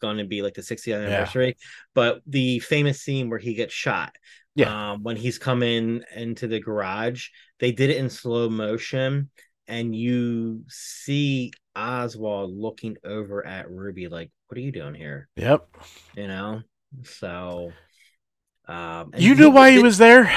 going 0.00 0.18
to 0.18 0.24
be 0.24 0.42
like 0.42 0.54
the 0.54 0.62
60th 0.62 0.94
anniversary. 0.94 1.56
But 1.94 2.20
the 2.26 2.60
famous 2.60 3.00
scene 3.02 3.30
where 3.30 3.40
he 3.40 3.54
gets 3.54 3.74
shot, 3.74 4.14
Yeah. 4.54 4.92
um, 4.92 5.02
when 5.02 5.16
he's 5.16 5.38
coming 5.38 6.02
into 6.14 6.46
the 6.46 6.60
garage, 6.60 7.28
they 7.58 7.72
did 7.72 7.90
it 7.90 7.96
in 7.96 8.08
slow 8.08 8.48
motion, 8.48 9.30
and 9.66 9.94
you 9.94 10.62
see 10.68 11.50
Oswald 11.74 12.56
looking 12.56 12.96
over 13.04 13.44
at 13.44 13.68
Ruby, 13.70 14.06
like, 14.06 14.30
"What 14.46 14.56
are 14.58 14.60
you 14.62 14.70
doing 14.72 14.94
here?" 14.94 15.28
Yep. 15.34 15.68
You 16.16 16.28
know, 16.28 16.62
so. 17.02 17.72
Um, 18.68 19.12
You 19.16 19.34
knew 19.34 19.50
why 19.50 19.70
he 19.70 19.82
was 19.82 19.98
there? 19.98 20.30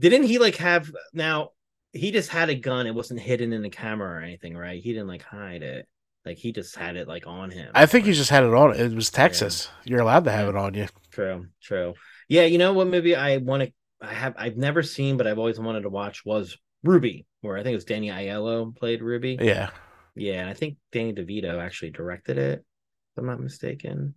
didn't 0.00 0.24
he 0.24 0.38
like 0.38 0.56
have 0.56 0.90
now 1.12 1.50
he 1.92 2.10
just 2.10 2.28
had 2.30 2.48
a 2.48 2.54
gun 2.54 2.86
it 2.86 2.94
wasn't 2.94 3.20
hidden 3.20 3.52
in 3.52 3.62
the 3.62 3.68
camera 3.70 4.18
or 4.18 4.20
anything 4.22 4.56
right 4.56 4.82
he 4.82 4.92
didn't 4.92 5.06
like 5.08 5.22
hide 5.22 5.62
it 5.62 5.86
like 6.24 6.38
he 6.38 6.52
just 6.52 6.74
had 6.76 6.96
it 6.96 7.06
like 7.06 7.26
on 7.26 7.50
him 7.50 7.70
I 7.74 7.86
think 7.86 8.06
he 8.06 8.12
just 8.12 8.30
had 8.30 8.44
it 8.44 8.54
on. 8.54 8.74
It 8.74 8.94
was 8.94 9.10
Texas. 9.10 9.68
You're 9.84 10.00
allowed 10.00 10.24
to 10.24 10.32
have 10.32 10.48
it 10.48 10.56
on 10.56 10.74
you. 10.74 10.86
true 11.10 11.46
true 11.62 11.94
yeah 12.28 12.44
you 12.44 12.58
know 12.58 12.72
what 12.72 12.86
movie 12.86 13.14
i 13.14 13.36
want 13.38 13.62
to 13.64 13.72
i 14.00 14.12
have 14.12 14.34
i've 14.38 14.56
never 14.56 14.82
seen 14.82 15.16
but 15.16 15.26
i've 15.26 15.38
always 15.38 15.58
wanted 15.60 15.82
to 15.82 15.90
watch 15.90 16.24
was 16.24 16.56
ruby 16.84 17.26
where 17.42 17.56
i 17.56 17.62
think 17.62 17.72
it 17.72 17.76
was 17.76 17.84
danny 17.84 18.08
aiello 18.08 18.74
played 18.74 19.02
ruby 19.02 19.36
Yeah. 19.40 19.70
yeah 20.14 20.40
and 20.40 20.48
i 20.50 20.54
think 20.54 20.76
danny 20.90 21.12
devito 21.12 21.60
actually 21.60 21.90
directed 21.90 22.38
it 22.38 22.58
if 22.60 23.18
i'm 23.18 23.26
not 23.26 23.40
mistaken 23.40 24.14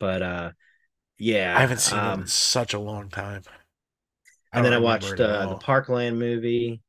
but 0.00 0.22
uh 0.22 0.50
yeah 1.22 1.56
I 1.56 1.60
haven't 1.60 1.78
seen 1.78 1.98
it 1.98 2.02
um, 2.04 2.20
in 2.22 2.26
such 2.26 2.74
a 2.74 2.80
long 2.80 3.08
time. 3.08 3.42
and 4.52 4.64
then 4.64 4.72
I 4.72 4.78
watched 4.78 5.20
uh, 5.20 5.46
the. 5.46 5.56
Parkland 5.56 6.18
movie, 6.18 6.82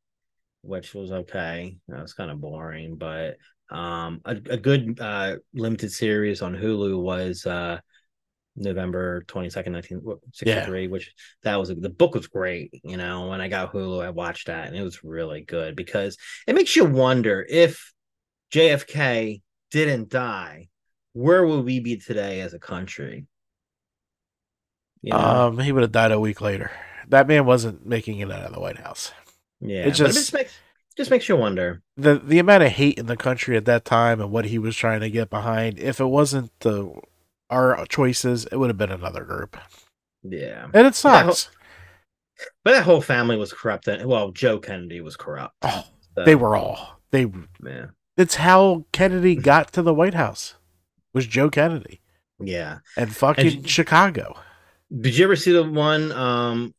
which 0.63 0.95
was 0.95 1.11
okay. 1.11 1.77
That 1.87 2.01
was 2.01 2.13
kind 2.13 2.31
of 2.31 2.41
boring, 2.41 2.95
but 2.95 3.37
um, 3.69 4.21
a, 4.25 4.31
a 4.31 4.57
good 4.57 4.99
uh, 4.99 5.35
limited 5.53 5.91
series 5.91 6.41
on 6.41 6.55
Hulu 6.55 6.99
was 6.99 7.45
uh, 7.45 7.79
November 8.55 9.23
twenty 9.27 9.51
second, 9.51 9.73
nineteen 9.73 10.01
sixty 10.31 10.65
three. 10.65 10.87
Which 10.87 11.13
that 11.43 11.59
was 11.59 11.69
the 11.69 11.89
book 11.89 12.15
was 12.15 12.25
great. 12.25 12.81
You 12.83 12.97
know, 12.97 13.27
when 13.27 13.39
I 13.39 13.49
got 13.49 13.71
Hulu, 13.71 14.03
I 14.03 14.09
watched 14.09 14.47
that, 14.47 14.67
and 14.67 14.75
it 14.75 14.83
was 14.83 15.03
really 15.03 15.41
good 15.41 15.75
because 15.75 16.17
it 16.47 16.55
makes 16.55 16.75
you 16.75 16.85
wonder 16.85 17.45
if 17.47 17.93
JFK 18.51 19.43
didn't 19.69 20.09
die, 20.09 20.69
where 21.13 21.45
would 21.45 21.65
we 21.65 21.79
be 21.79 21.97
today 21.97 22.41
as 22.41 22.55
a 22.55 22.59
country? 22.59 23.27
Know? 25.11 25.17
Um, 25.17 25.59
he 25.59 25.71
would 25.71 25.81
have 25.83 25.91
died 25.91 26.11
a 26.11 26.19
week 26.19 26.39
later. 26.41 26.71
That 27.09 27.27
man 27.27 27.45
wasn't 27.45 27.85
making 27.85 28.19
it 28.19 28.31
out 28.31 28.43
of 28.45 28.53
the 28.53 28.59
White 28.59 28.77
House. 28.79 29.11
yeah, 29.59 29.81
it 29.81 29.83
but 29.83 29.87
it 29.89 29.95
just- 29.95 30.13
just 30.17 30.33
makes 30.33 30.53
just 30.95 31.09
makes 31.11 31.27
you 31.27 31.35
wonder. 31.35 31.81
the 31.97 32.15
The 32.19 32.39
amount 32.39 32.63
of 32.63 32.71
hate 32.71 32.97
in 32.99 33.07
the 33.07 33.17
country 33.17 33.57
at 33.57 33.65
that 33.65 33.83
time 33.83 34.21
and 34.21 34.31
what 34.31 34.45
he 34.45 34.57
was 34.59 34.75
trying 34.75 34.99
to 35.01 35.09
get 35.09 35.29
behind. 35.29 35.79
If 35.79 35.99
it 35.99 36.05
wasn't 36.05 36.51
the 36.59 36.93
our 37.49 37.85
choices, 37.87 38.45
it 38.51 38.55
would 38.57 38.69
have 38.69 38.77
been 38.77 38.91
another 38.91 39.23
group. 39.23 39.57
Yeah. 40.23 40.67
And 40.73 40.87
it 40.87 40.95
sucks. 40.95 41.49
But 42.63 42.71
that 42.71 42.83
whole 42.83 43.01
family 43.01 43.35
was 43.37 43.53
corrupt. 43.53 43.87
And, 43.87 44.05
well, 44.07 44.31
Joe 44.31 44.57
Kennedy 44.59 45.01
was 45.01 45.15
corrupt. 45.17 45.55
Oh, 45.61 45.85
So, 46.15 46.23
they 46.25 46.35
were 46.35 46.55
all 46.55 46.99
they. 47.11 47.27
Yeah. 47.63 47.87
It's 48.17 48.35
how 48.35 48.85
Kennedy 48.91 49.35
got 49.35 49.71
to 49.73 49.81
the 49.81 49.93
White 49.93 50.13
House. 50.13 50.55
Was 51.13 51.25
Joe 51.27 51.49
Kennedy 51.49 52.01
Yeah. 52.39 52.79
and 52.97 53.15
fucking 53.15 53.57
And- 53.57 53.69
Chicago? 53.69 54.35
Did 54.99 55.17
you 55.17 55.23
ever 55.25 55.35
see 55.35 55.51
the 55.51 55.63
one 55.63 56.11
um 56.11 56.73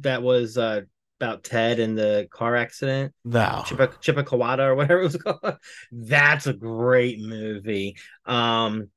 that 0.00 0.22
was 0.22 0.58
uh 0.58 0.82
about 1.20 1.44
Ted 1.44 1.78
and 1.80 1.96
the 1.96 2.28
car 2.30 2.56
accident? 2.56 3.14
No. 3.24 3.62
Chippa 3.64 3.88
Chippakawada 4.02 4.66
or 4.66 4.74
whatever 4.74 5.00
it 5.00 5.04
was 5.04 5.16
called. 5.22 5.56
That's 5.92 6.46
a 6.46 6.52
great 6.52 7.20
movie. 7.20 7.96
Um 8.24 8.90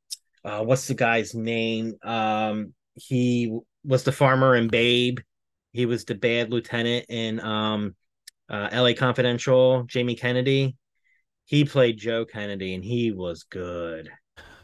uh 0.44 0.64
what's 0.64 0.88
the 0.88 0.96
guy's 0.96 1.36
name? 1.36 1.96
Um 2.04 2.74
he 2.96 3.58
was 3.84 4.04
the 4.04 4.12
farmer 4.12 4.56
in 4.56 4.68
Babe. 4.68 5.20
He 5.72 5.86
was 5.86 6.06
the 6.06 6.16
bad 6.16 6.52
lieutenant 6.52 7.06
in 7.10 7.40
um 7.40 7.96
uh 8.50 8.70
LA 8.74 8.94
Confidential, 8.94 9.84
Jamie 9.84 10.16
Kennedy. 10.16 10.76
He 11.46 11.66
played 11.66 11.98
Joe 11.98 12.26
Kennedy 12.26 12.74
and 12.74 12.84
he 12.84 13.12
was 13.12 13.44
good. 13.44 14.10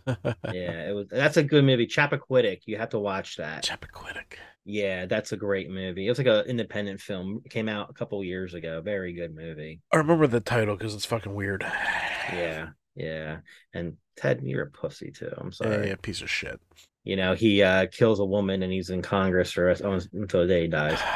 Yeah, 0.07 0.89
it 0.89 0.95
was 0.95 1.07
that's 1.09 1.37
a 1.37 1.43
good 1.43 1.63
movie. 1.63 1.87
Chappaquiddick. 1.87 2.61
You 2.65 2.77
have 2.77 2.89
to 2.89 2.99
watch 2.99 3.37
that. 3.37 3.63
Chappaquiddick. 3.63 4.37
Yeah, 4.65 5.05
that's 5.05 5.31
a 5.31 5.37
great 5.37 5.69
movie. 5.69 6.07
It 6.07 6.09
was 6.09 6.17
like 6.17 6.27
an 6.27 6.45
independent 6.45 6.99
film. 6.99 7.41
It 7.45 7.51
came 7.51 7.69
out 7.69 7.89
a 7.89 7.93
couple 7.93 8.23
years 8.23 8.53
ago. 8.55 8.81
Very 8.81 9.13
good 9.13 9.35
movie. 9.35 9.81
I 9.91 9.97
remember 9.97 10.25
the 10.27 10.39
title 10.39 10.75
because 10.75 10.95
it's 10.95 11.05
fucking 11.05 11.33
weird. 11.33 11.63
Yeah, 12.33 12.69
yeah. 12.95 13.37
And 13.73 13.97
Ted, 14.15 14.41
you're 14.43 14.63
a 14.63 14.71
pussy 14.71 15.11
too. 15.11 15.31
I'm 15.37 15.51
sorry. 15.51 15.89
Yeah, 15.89 15.95
piece 16.01 16.21
of 16.21 16.29
shit. 16.29 16.59
You 17.03 17.15
know, 17.15 17.35
he 17.35 17.61
uh 17.61 17.85
kills 17.91 18.19
a 18.19 18.25
woman 18.25 18.63
and 18.63 18.73
he's 18.73 18.89
in 18.89 19.03
Congress 19.03 19.51
for 19.51 19.69
us 19.69 19.81
until 19.81 20.41
the 20.41 20.47
day 20.47 20.61
he 20.63 20.67
dies. 20.67 20.99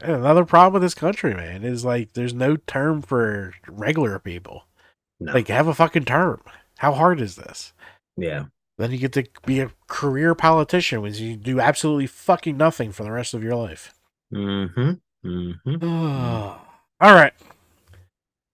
And 0.00 0.12
another 0.12 0.44
problem 0.44 0.74
with 0.74 0.82
this 0.82 0.94
country, 0.94 1.34
man, 1.34 1.64
is 1.64 1.84
like 1.84 2.12
there's 2.12 2.32
no 2.32 2.54
term 2.54 3.02
for 3.02 3.52
regular 3.66 4.20
people. 4.20 4.62
No. 5.18 5.32
Like, 5.32 5.48
have 5.48 5.66
a 5.66 5.74
fucking 5.74 6.04
term. 6.04 6.40
How 6.78 6.92
hard 6.92 7.20
is 7.20 7.36
this? 7.36 7.72
yeah. 8.16 8.46
Then 8.78 8.92
you 8.92 8.98
get 8.98 9.12
to 9.14 9.24
be 9.44 9.58
a 9.58 9.72
career 9.88 10.36
politician, 10.36 11.02
which 11.02 11.18
you 11.18 11.34
do 11.34 11.58
absolutely 11.58 12.06
fucking 12.06 12.56
nothing 12.56 12.92
for 12.92 13.02
the 13.02 13.10
rest 13.10 13.34
of 13.34 13.42
your 13.42 13.56
life. 13.56 13.92
Mm-hmm. 14.32 14.92
Mm-hmm. 15.28 15.84
All 17.00 17.14
right. 17.14 17.32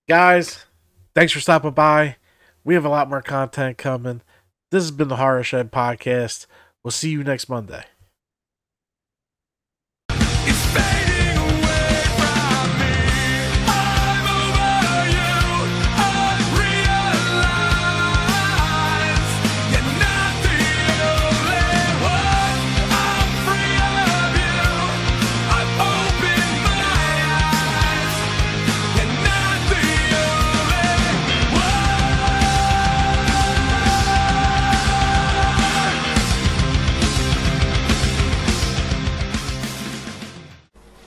Guys, 0.08 0.64
thanks 1.14 1.32
for 1.32 1.40
stopping 1.40 1.72
by. 1.72 2.16
We 2.64 2.72
have 2.72 2.86
a 2.86 2.90
lot 2.90 3.10
more 3.10 3.20
content 3.20 3.76
coming. 3.76 4.22
This 4.70 4.84
has 4.84 4.90
been 4.90 5.08
the 5.08 5.16
Horror 5.16 5.42
Shed 5.42 5.70
Podcast. 5.70 6.46
We'll 6.82 6.90
see 6.90 7.10
you 7.10 7.22
next 7.22 7.50
Monday. 7.50 7.84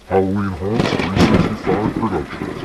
Halloween 0.07 0.51
Haunts 0.51 0.89
365 0.93 1.93
Productions. 1.95 2.56